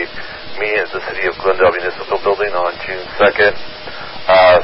meeting 0.62 0.78
at 0.78 0.90
the 0.94 1.02
City 1.10 1.26
of 1.26 1.34
Glendale 1.42 1.74
Municipal 1.74 2.18
Building 2.22 2.54
on 2.54 2.78
June 2.86 3.02
2nd. 3.18 3.54
Uh, 4.30 4.62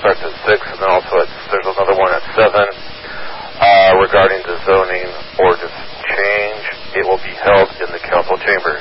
starts 0.00 0.24
at 0.24 0.34
6, 0.48 0.72
and 0.72 0.78
then 0.80 0.88
also 0.88 1.14
at, 1.20 1.28
there's 1.52 1.68
another 1.76 1.96
one 2.00 2.08
at 2.08 2.24
7 2.32 2.40
uh, 2.40 3.92
regarding 4.00 4.40
the 4.48 4.56
zoning 4.64 5.08
ordinance 5.44 5.76
change. 6.08 6.64
It 6.96 7.04
will 7.04 7.20
be 7.20 7.36
held 7.36 7.68
in 7.84 7.92
the 7.92 8.00
council 8.00 8.40
chambers. 8.40 8.80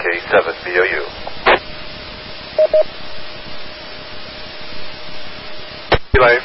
K7 0.00 0.56
VOU. 0.64 1.04
Relay. 6.16 6.38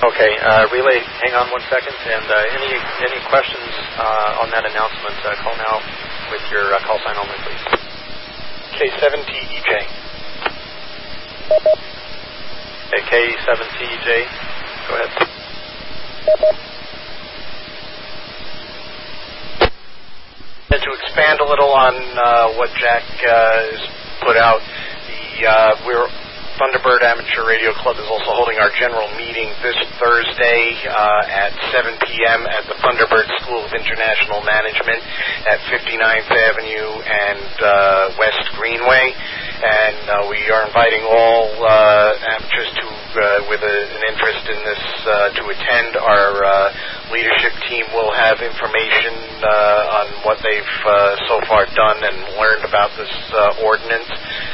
Okay, 0.00 0.32
uh, 0.40 0.64
relay. 0.72 0.96
Hang 1.20 1.34
on 1.36 1.52
one 1.52 1.60
second, 1.68 1.92
and 2.08 2.24
uh, 2.24 2.56
any 2.56 2.72
any 3.04 3.20
questions 3.28 3.68
uh, 4.00 4.40
on 4.40 4.48
that 4.48 4.64
announcement? 4.64 5.20
Uh, 5.20 5.36
call 5.44 5.52
now 5.60 5.76
with 6.32 6.40
your 6.50 6.72
uh, 6.72 6.80
call 6.88 6.96
sign 7.04 7.16
only, 7.20 7.36
please. 7.44 7.60
K7TEJ. 8.80 9.84
Okay, 12.88 13.04
K7TEJ. 13.04 14.08
Go 14.88 14.94
ahead. 14.96 15.12
And 20.72 20.80
to 20.80 20.90
expand 20.96 21.40
a 21.40 21.44
little 21.44 21.74
on 21.74 21.92
uh, 21.92 22.56
what 22.56 22.70
Jack 22.80 23.04
uh, 23.04 23.68
has 23.68 23.80
put 24.24 24.38
out, 24.38 24.62
the 24.64 25.46
uh, 25.46 25.76
we're 25.84 26.08
Thunderbird 26.60 27.00
Amateur 27.00 27.48
Radio 27.48 27.72
Club 27.80 27.96
is 27.96 28.04
also 28.12 28.28
holding 28.36 28.60
our 28.60 28.68
general 28.76 29.08
meeting 29.16 29.48
this 29.64 29.78
Thursday 29.96 30.76
uh, 30.84 31.24
at 31.48 31.56
7 31.72 31.96
p.m. 32.04 32.44
at 32.44 32.68
the 32.68 32.76
Thunderbird 32.76 33.24
School 33.40 33.64
of 33.64 33.72
International 33.72 34.44
Management 34.44 35.00
at 35.48 35.64
59th 35.72 36.28
Avenue 36.28 36.90
and 37.08 37.48
uh, 37.56 38.12
West 38.20 38.44
Greenway. 38.52 39.16
And 39.62 39.96
uh, 40.10 40.14
we 40.28 40.44
are 40.50 40.66
inviting 40.68 41.06
all 41.08 41.48
uh, 41.56 42.34
amateurs 42.36 42.68
to, 42.68 42.86
uh, 42.90 43.24
with 43.48 43.62
a, 43.62 43.76
an 43.96 44.02
interest 44.12 44.44
in 44.50 44.60
this, 44.60 44.84
uh, 45.08 45.32
to 45.32 45.42
attend. 45.48 45.96
Our 45.96 46.74
leadership 47.14 47.52
team 47.68 47.86
will 47.94 48.12
have 48.12 48.40
information 48.44 49.14
on 49.44 50.06
what 50.24 50.42
they've 50.42 50.72
so 51.28 51.40
far 51.48 51.64
done 51.72 52.02
and 52.02 52.16
learned 52.36 52.64
about 52.64 52.90
this 52.98 53.12
ordinance. 53.62 54.10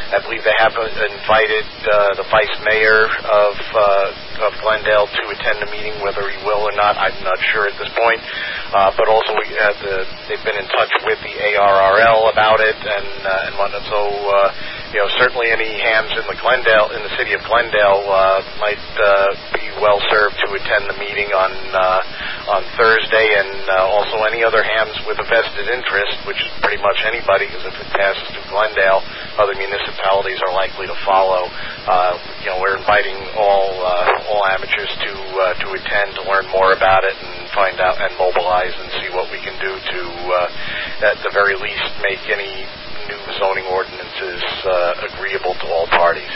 I 0.08 0.20
believe 0.24 0.44
they 0.44 0.56
have 0.60 0.72
invited 0.76 1.64
uh, 1.88 2.14
the 2.20 2.26
vice 2.30 2.56
mayor 2.64 3.08
of 3.08 3.54
uh, 3.74 4.46
of 4.46 4.52
Glendale 4.62 5.08
to 5.10 5.22
attend 5.34 5.58
the 5.58 5.70
meeting, 5.74 5.98
whether 6.04 6.22
he 6.30 6.38
will 6.46 6.62
or 6.62 6.74
not, 6.78 6.94
I'm 6.94 7.16
not 7.24 7.38
sure 7.50 7.66
at 7.66 7.74
this 7.78 7.90
point. 7.98 8.20
Uh, 8.68 8.92
but 8.94 9.08
also, 9.08 9.32
we 9.34 9.48
have 9.56 9.74
the, 9.80 10.04
they've 10.28 10.44
been 10.44 10.60
in 10.60 10.68
touch 10.76 10.92
with 11.08 11.18
the 11.24 11.34
ARRL 11.56 12.30
about 12.30 12.60
it 12.60 12.76
and 12.76 13.08
uh, 13.24 13.46
and 13.48 13.52
whatnot. 13.56 13.82
So, 13.88 13.98
uh, 13.98 14.48
you 14.92 15.00
know, 15.00 15.08
certainly 15.18 15.50
any 15.50 15.80
hams 15.80 16.12
in 16.14 16.24
the 16.28 16.36
Glendale 16.38 16.92
in 16.92 17.02
the 17.02 17.12
city 17.16 17.32
of 17.32 17.40
Glendale 17.48 18.04
uh, 18.04 18.44
might 18.60 18.84
uh, 19.00 19.32
be 19.56 19.66
well 19.80 19.98
served 20.12 20.36
to 20.44 20.48
attend 20.52 20.84
the 20.92 20.98
meeting 21.00 21.32
on 21.32 21.52
uh, 21.72 22.54
on 22.60 22.62
Thursday, 22.76 23.40
and 23.40 23.52
uh, 23.72 23.88
also 23.88 24.22
any 24.28 24.44
other 24.44 24.62
hams 24.62 24.96
with 25.08 25.18
a 25.18 25.26
vested 25.26 25.68
interest, 25.68 26.14
which 26.28 26.38
is 26.38 26.48
pretty 26.60 26.80
much 26.80 27.00
anybody, 27.08 27.48
because 27.48 27.64
if 27.64 27.76
it 27.76 27.88
passes 27.96 28.28
to 28.36 28.40
Glendale, 28.52 29.00
other 29.38 29.54
municipalities 29.54 30.38
are 30.42 30.52
likely 30.52 30.86
to 30.86 30.96
follow. 31.06 31.46
Uh, 31.86 32.18
you 32.42 32.50
know, 32.50 32.58
we're 32.60 32.76
inviting 32.76 33.16
all 33.38 33.70
uh, 33.80 34.28
all 34.28 34.42
amateurs 34.50 34.90
to 34.90 35.12
uh, 35.14 35.54
to 35.62 35.66
attend 35.78 36.14
to 36.18 36.22
learn 36.26 36.46
more 36.50 36.74
about 36.74 37.06
it 37.06 37.14
and 37.14 37.48
find 37.54 37.80
out 37.80 37.96
and 38.02 38.12
mobilize 38.18 38.74
and 38.74 38.90
see 39.00 39.08
what 39.14 39.30
we 39.30 39.38
can 39.40 39.54
do 39.62 39.72
to, 39.78 40.00
uh, 40.34 41.10
at 41.10 41.18
the 41.22 41.30
very 41.32 41.54
least, 41.54 41.90
make 42.02 42.22
any 42.28 42.66
new 43.08 43.20
zoning 43.38 43.64
ordinances 43.70 44.42
uh, 44.66 45.08
agreeable 45.14 45.54
to 45.54 45.66
all 45.70 45.86
parties. 45.88 46.30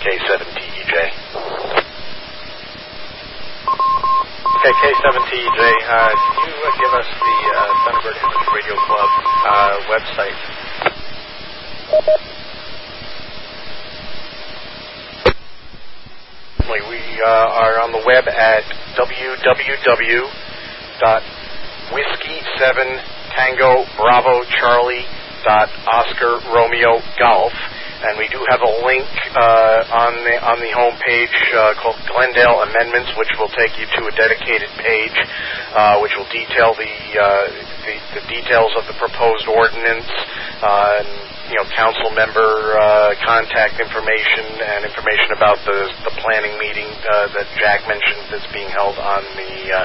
K7TEJ. 0.00 0.94
Okay, 4.60 4.72
K7TJ, 4.76 5.60
uh, 5.88 6.12
can 6.12 6.48
you 6.48 6.56
uh, 6.60 6.70
give 6.76 6.92
us 6.92 7.08
the 7.08 7.36
uh, 7.48 7.64
Thunderbird 7.84 8.16
Amateur 8.20 8.52
Radio 8.54 8.76
Club 8.84 9.10
uh, 9.48 9.76
website? 9.88 10.36
We 16.70 17.02
uh, 17.18 17.26
are 17.26 17.82
on 17.82 17.90
the 17.90 17.98
web 18.06 18.30
at 18.30 18.62
www.whiskey7 18.94 20.30
Bravo 23.98 24.44
Charlie 24.54 25.02
Oscar 25.90 26.38
Romeo 26.54 27.02
Golf, 27.18 27.50
and 28.06 28.14
we 28.22 28.28
do 28.28 28.38
have 28.54 28.62
a 28.62 28.86
link 28.86 29.08
uh, 29.34 29.82
on 29.98 30.14
the 30.22 30.38
on 30.46 30.62
the 30.62 30.70
home 30.70 30.94
page 31.02 31.34
uh, 31.58 31.74
called 31.74 31.98
Glendale 32.06 32.62
Amendments, 32.62 33.10
which 33.18 33.34
will 33.34 33.50
take 33.50 33.74
you 33.74 33.90
to 33.98 34.06
a 34.06 34.12
dedicated 34.14 34.70
page, 34.78 35.18
uh, 35.74 35.98
which 35.98 36.14
will 36.14 36.30
detail 36.30 36.70
the, 36.78 36.86
uh, 37.18 37.50
the 37.84 38.20
the 38.20 38.24
details 38.28 38.72
of 38.78 38.86
the 38.86 38.96
proposed 38.98 39.46
ordinance. 39.48 40.08
Uh, 40.60 41.00
and, 41.00 41.30
you 41.50 41.58
know, 41.58 41.66
council 41.74 42.14
member 42.14 42.78
uh, 42.78 43.10
contact 43.26 43.82
information 43.82 44.46
and 44.62 44.86
information 44.86 45.34
about 45.34 45.58
the 45.66 45.90
the 46.06 46.14
planning 46.22 46.54
meeting 46.62 46.86
uh, 46.86 47.26
that 47.34 47.46
Jack 47.58 47.82
mentioned 47.90 48.22
that's 48.30 48.46
being 48.54 48.70
held 48.70 48.94
on 49.02 49.26
the 49.34 49.52
uh, 49.74 49.82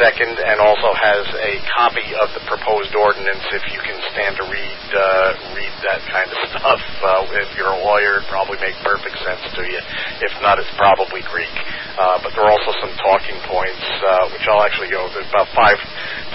second, 0.00 0.32
and 0.32 0.56
also 0.64 0.96
has 0.96 1.28
a 1.36 1.60
copy 1.76 2.08
of 2.16 2.32
the 2.32 2.40
proposed 2.48 2.96
ordinance 2.96 3.44
if 3.52 3.64
you 3.68 3.80
can 3.84 4.00
stand 4.16 4.40
to 4.40 4.48
read 4.48 4.80
uh, 4.96 5.28
read 5.52 5.74
that 5.84 6.00
kind 6.08 6.28
of 6.32 6.38
stuff. 6.56 6.80
Uh, 7.04 7.40
if 7.44 7.52
you're 7.60 7.74
a 7.74 7.82
lawyer, 7.84 8.24
it 8.24 8.26
probably 8.32 8.56
make 8.64 8.74
perfect 8.80 9.20
sense 9.20 9.44
to 9.54 9.62
you. 9.68 9.80
If 10.24 10.32
not, 10.40 10.56
it's 10.56 10.72
probably 10.80 11.20
Greek. 11.28 11.52
Uh, 12.00 12.18
but 12.24 12.32
there 12.32 12.48
are 12.48 12.50
also 12.50 12.72
some 12.80 12.90
talking 13.04 13.36
points, 13.46 13.84
uh, 14.02 14.32
which 14.32 14.42
I'll 14.48 14.64
actually 14.64 14.88
go. 14.90 15.04
There's 15.12 15.28
about 15.28 15.52
five 15.52 15.76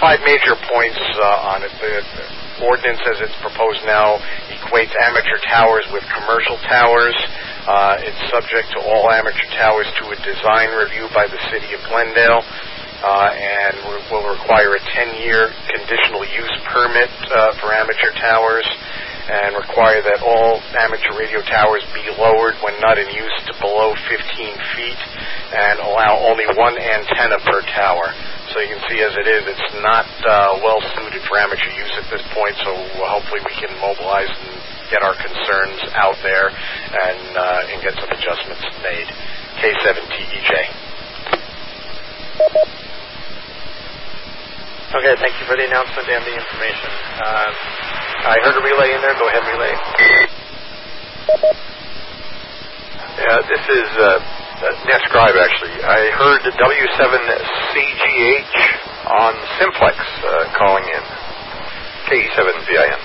five 0.00 0.22
major 0.24 0.56
points 0.72 0.89
uh, 0.98 1.52
on 1.54 1.62
it. 1.62 1.72
The, 1.78 2.02
the 2.02 2.26
ordinance, 2.66 3.00
as 3.06 3.18
it's 3.22 3.38
proposed 3.40 3.84
now, 3.86 4.18
equates 4.50 4.92
amateur 5.00 5.38
towers 5.48 5.86
with 5.92 6.04
commercial 6.12 6.56
towers. 6.68 7.16
Uh, 7.66 8.00
it's 8.00 8.22
subject 8.30 8.72
to 8.72 8.80
all 8.82 9.10
amateur 9.10 9.48
towers 9.56 9.86
to 10.00 10.10
a 10.10 10.16
design 10.24 10.70
review 10.74 11.08
by 11.14 11.26
the 11.26 11.38
city 11.50 11.72
of 11.74 11.80
Glendale. 11.88 12.42
Uh, 13.00 13.32
and 13.32 13.72
re- 13.88 14.04
will 14.12 14.28
require 14.28 14.76
a 14.76 14.80
10-year 14.92 15.48
conditional 15.72 16.20
use 16.20 16.52
permit 16.68 17.08
uh, 17.32 17.48
for 17.56 17.72
amateur 17.72 18.12
towers 18.20 18.68
and 19.30 19.54
require 19.54 20.02
that 20.02 20.26
all 20.26 20.58
amateur 20.74 21.14
radio 21.14 21.38
towers 21.46 21.86
be 21.94 22.02
lowered 22.18 22.58
when 22.66 22.74
not 22.82 22.98
in 22.98 23.06
use 23.14 23.36
to 23.46 23.54
below 23.62 23.94
15 23.94 24.10
feet 24.74 25.00
and 25.54 25.78
allow 25.86 26.18
only 26.26 26.50
one 26.58 26.74
antenna 26.74 27.38
per 27.46 27.62
tower. 27.70 28.10
So 28.50 28.58
you 28.58 28.74
can 28.74 28.82
see 28.90 28.98
as 28.98 29.14
it 29.14 29.30
is, 29.30 29.42
it's 29.46 29.70
not 29.78 30.10
uh, 30.26 30.58
well 30.66 30.82
suited 30.98 31.22
for 31.30 31.38
amateur 31.38 31.70
use 31.70 31.94
at 31.94 32.10
this 32.10 32.26
point. 32.34 32.58
So 32.66 32.74
hopefully 33.06 33.46
we 33.46 33.54
can 33.54 33.70
mobilize 33.78 34.34
and 34.34 34.58
get 34.90 35.06
our 35.06 35.14
concerns 35.14 35.78
out 35.94 36.18
there 36.26 36.50
and 36.50 37.22
uh, 37.38 37.70
and 37.70 37.78
get 37.86 37.94
some 37.94 38.10
adjustments 38.10 38.66
made. 38.82 39.06
K7TEJ. 39.62 40.50
Okay, 44.90 45.14
thank 45.22 45.38
you 45.38 45.46
for 45.46 45.54
the 45.54 45.70
announcement 45.70 46.10
and 46.10 46.22
the 46.26 46.34
information. 46.34 46.90
Uh, 47.22 48.09
I 48.20 48.36
heard 48.44 48.52
a 48.52 48.60
relay 48.60 48.92
in 48.92 49.00
there. 49.00 49.16
Go 49.16 49.24
ahead, 49.28 49.42
relay. 49.48 49.72
Yeah, 53.16 53.40
this 53.48 53.64
is 53.64 53.88
uh, 53.96 54.20
uh, 54.60 54.76
Scribe 55.08 55.32
actually. 55.36 55.72
I 55.84 56.10
heard 56.20 56.42
W7CGH 56.44 58.52
on 59.08 59.32
Simplex 59.58 59.96
uh, 59.96 60.52
calling 60.56 60.84
in. 60.84 61.02
KE7VIN. 62.12 63.00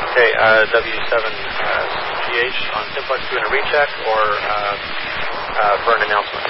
Okay, 0.00 0.32
uh, 0.38 0.64
W7CGH 0.70 2.58
on 2.78 2.84
Simplex 2.94 3.20
doing 3.30 3.44
a 3.44 3.50
recheck 3.50 3.88
or 4.06 4.22
uh, 4.38 4.76
uh, 5.50 5.82
for 5.84 5.96
an 5.96 6.02
announcement? 6.06 6.46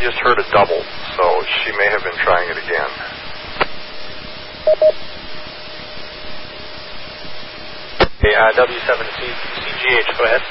Just 0.00 0.18
heard 0.18 0.38
a 0.38 0.46
double, 0.52 0.82
so 1.16 1.24
she 1.64 1.72
may 1.78 1.86
have 1.92 2.02
been 2.04 2.18
trying 2.24 2.48
it 2.50 2.58
again. 2.58 2.90
Okay, 8.20 8.34
uh, 8.34 8.52
W7CGH, 8.56 10.18
go 10.18 10.24
ahead. 10.24 10.42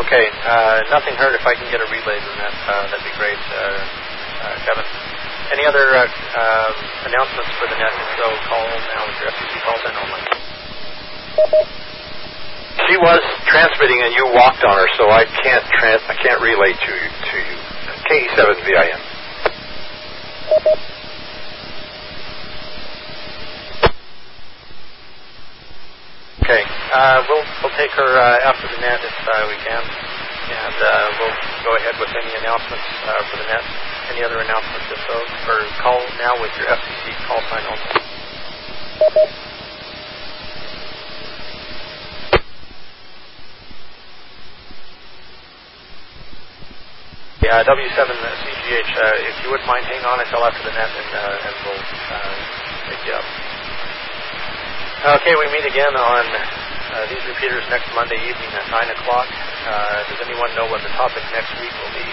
Okay, 0.00 0.26
uh, 0.46 0.80
nothing 0.90 1.14
heard. 1.16 1.34
If 1.34 1.46
I 1.46 1.54
can 1.54 1.70
get 1.70 1.80
a 1.80 1.86
relay, 1.90 2.18
then 2.20 2.36
that, 2.38 2.54
uh, 2.68 2.82
that'd 2.90 3.04
be 3.04 3.16
great, 3.18 3.38
uh, 3.38 3.78
uh, 4.42 4.56
Kevin. 4.66 5.19
Any 5.52 5.66
other 5.66 5.84
uh, 5.94 6.06
um, 6.06 6.72
announcements 7.10 7.52
for 7.58 7.66
the 7.70 7.76
net? 7.78 7.92
If 7.92 8.10
so, 8.18 8.26
call 8.48 8.64
now 8.66 9.02
with 9.06 9.18
your 9.20 9.30
FCC 9.34 9.54
call 9.66 9.78
sign 9.84 9.96
only. 9.98 10.22
She 12.88 12.96
was 12.98 13.22
transmitting 13.46 14.00
and 14.02 14.14
you 14.14 14.24
walked 14.34 14.64
on 14.64 14.76
her, 14.78 14.88
so 14.98 15.10
I 15.10 15.24
can't 15.42 15.64
trans- 15.78 16.06
I 16.08 16.14
can't 16.22 16.40
relay 16.42 16.72
to 16.72 16.92
you. 16.94 17.08
To 17.10 17.36
you. 17.38 17.56
KE7VIN. 18.10 19.00
Okay, 26.42 26.62
uh, 26.94 27.22
we'll 27.28 27.44
we'll 27.62 27.76
take 27.78 27.90
her 27.92 28.10
uh, 28.18 28.48
after 28.50 28.66
the 28.68 28.80
net 28.82 29.00
if 29.04 29.16
uh, 29.28 29.46
we 29.48 29.56
can, 29.66 29.82
and 30.50 30.78
uh, 30.82 30.90
we'll 31.22 31.38
go 31.64 31.72
ahead 31.78 31.96
with 32.02 32.12
any 32.12 32.32
announcements 32.42 32.88
uh, 33.06 33.22
for 33.30 33.36
the 33.38 33.46
net. 33.48 33.64
Any 34.12 34.22
other 34.26 34.40
announcements 34.42 34.86
if 34.90 35.00
so, 35.06 35.16
or 35.48 35.58
call 35.82 36.00
now 36.18 36.34
with 36.42 36.52
your 36.58 36.68
FCC 36.68 37.04
call 37.30 37.40
sign 37.50 37.64
only. 37.70 37.90
Yeah, 47.44 47.64
W7CGH, 47.68 48.92
uh, 48.96 49.28
if 49.28 49.36
you 49.44 49.50
wouldn't 49.52 49.68
mind, 49.68 49.84
hang 49.86 50.04
on 50.08 50.20
until 50.24 50.44
after 50.44 50.64
the 50.64 50.72
net, 50.72 50.88
and, 50.88 51.10
uh, 51.12 51.46
and 51.46 51.54
we'll 51.68 51.84
uh, 51.84 52.34
pick 52.88 53.00
you 53.06 53.14
up. 53.14 53.26
Okay, 55.20 55.34
we 55.36 55.46
meet 55.52 55.66
again 55.68 55.94
on 55.96 56.24
uh, 56.90 57.06
these 57.06 57.22
repeaters 57.22 57.62
next 57.70 57.86
Monday 57.94 58.18
evening 58.18 58.50
at 58.50 58.66
9 58.66 58.96
o'clock. 58.98 59.28
Uh, 59.30 60.02
does 60.10 60.20
anyone 60.26 60.50
know 60.58 60.66
what 60.66 60.82
the 60.82 60.90
topic 60.98 61.22
next 61.30 61.54
week 61.62 61.70
will 61.70 61.94
be? 61.94 62.06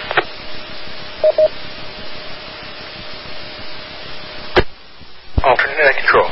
Alternate 5.42 5.78
net 5.82 5.96
control. 5.98 6.30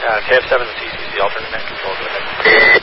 Uh, 0.00 0.18
KF7CCC, 0.26 1.20
alternate 1.22 1.52
net 1.54 1.64
control, 1.66 1.94
go 1.94 2.06
ahead. 2.06 2.82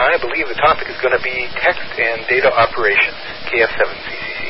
I 0.00 0.16
believe 0.18 0.48
the 0.48 0.58
topic 0.58 0.88
is 0.88 0.96
going 1.02 1.14
to 1.14 1.22
be 1.22 1.46
text 1.60 1.86
and 1.98 2.26
data 2.26 2.50
operations, 2.50 3.20
KF7CCC. 3.46 4.40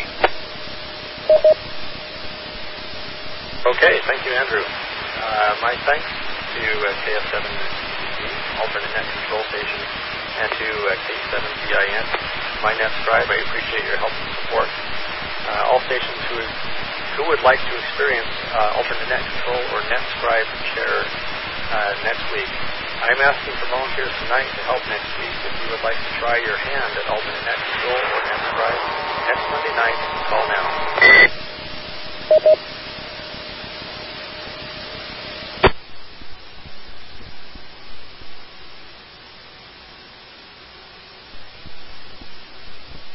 Okay, 3.67 3.95
thank 4.09 4.25
you, 4.25 4.33
Andrew. 4.33 4.65
Uh, 4.65 5.55
my 5.61 5.75
thanks 5.85 6.20
to 6.51 6.65
uh, 6.67 6.91
KF7CCC, 7.07 8.19
alternate 8.59 8.91
net 8.91 9.07
control 9.07 9.45
station, 9.55 9.81
and 10.43 10.51
to 10.51 10.69
uh, 10.91 10.91
K7VIN, 11.07 12.07
my 12.67 12.75
net 12.75 12.91
scribe. 13.03 13.31
I 13.31 13.39
appreciate 13.47 13.87
your 13.87 13.99
help 14.03 14.11
and 14.11 14.31
support. 14.43 14.71
Uh, 14.71 15.71
all 15.71 15.83
stations 15.87 16.21
who, 16.27 16.39
who 17.19 17.23
would 17.31 17.43
like 17.47 17.63
to 17.63 17.73
experience 17.79 18.31
alternate 18.75 19.09
net 19.09 19.23
control 19.23 19.63
or 19.75 19.81
net 19.87 20.03
scribe 20.19 20.49
share 20.75 21.07
next 22.03 22.27
week. 22.35 22.51
I'm 23.01 23.17
asking 23.17 23.55
for 23.57 23.67
volunteers 23.73 24.13
tonight 24.27 24.51
to 24.59 24.63
help 24.67 24.83
next 24.91 25.09
week. 25.17 25.33
If 25.47 25.55
you 25.65 25.69
would 25.73 25.85
like 25.87 25.97
to 25.97 26.11
try 26.21 26.37
your 26.45 26.59
hand 26.59 26.91
at 26.99 27.07
alternate 27.09 27.45
net 27.47 27.59
control 27.63 27.97
or 27.97 28.21
net 28.27 28.41
scribe 28.53 28.83
next 29.25 29.45
Monday 29.55 29.75
night, 29.79 29.99
call 30.29 30.45
now. 30.51 30.67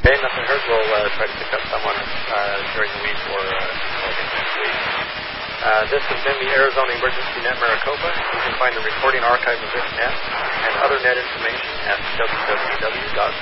Okay, 0.06 0.22
nothing 0.22 0.46
heard. 0.46 0.55
We'll 0.66 0.82
uh, 0.82 1.06
try 1.14 1.30
to 1.30 1.38
pick 1.38 1.54
up 1.54 1.62
someone 1.70 1.94
uh, 1.94 2.58
during 2.74 2.90
the 2.98 3.02
week 3.06 3.22
or 3.30 3.38
uh, 3.38 3.70
next 4.34 4.58
week. 4.58 4.74
Uh, 5.62 5.86
this 5.94 6.02
has 6.10 6.18
been 6.26 6.42
the 6.42 6.50
Arizona 6.58 6.90
Emergency 6.98 7.38
Net 7.46 7.54
Maricopa. 7.62 8.10
You 8.10 8.42
can 8.50 8.58
find 8.58 8.74
the 8.74 8.82
recording 8.82 9.22
archive 9.22 9.62
of 9.62 9.70
this 9.70 9.86
net 9.94 10.10
and 10.10 10.74
other 10.82 10.98
net 11.06 11.22
information 11.22 11.70
at 11.86 12.02
www.aen-mar.org. 12.18 13.40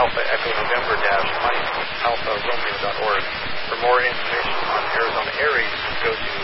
Alpha 0.00 0.22
Echo 0.24 0.50
November 0.64 0.96
dash 1.04 1.28
Mike 1.44 1.68
Alpha 2.08 2.32
Romeo.org. 2.40 3.22
For 3.68 3.76
more 3.84 4.00
information 4.00 4.56
on 4.64 4.80
Arizona 4.96 5.28
ARES, 5.44 5.76
go 6.00 6.08
to 6.08 6.34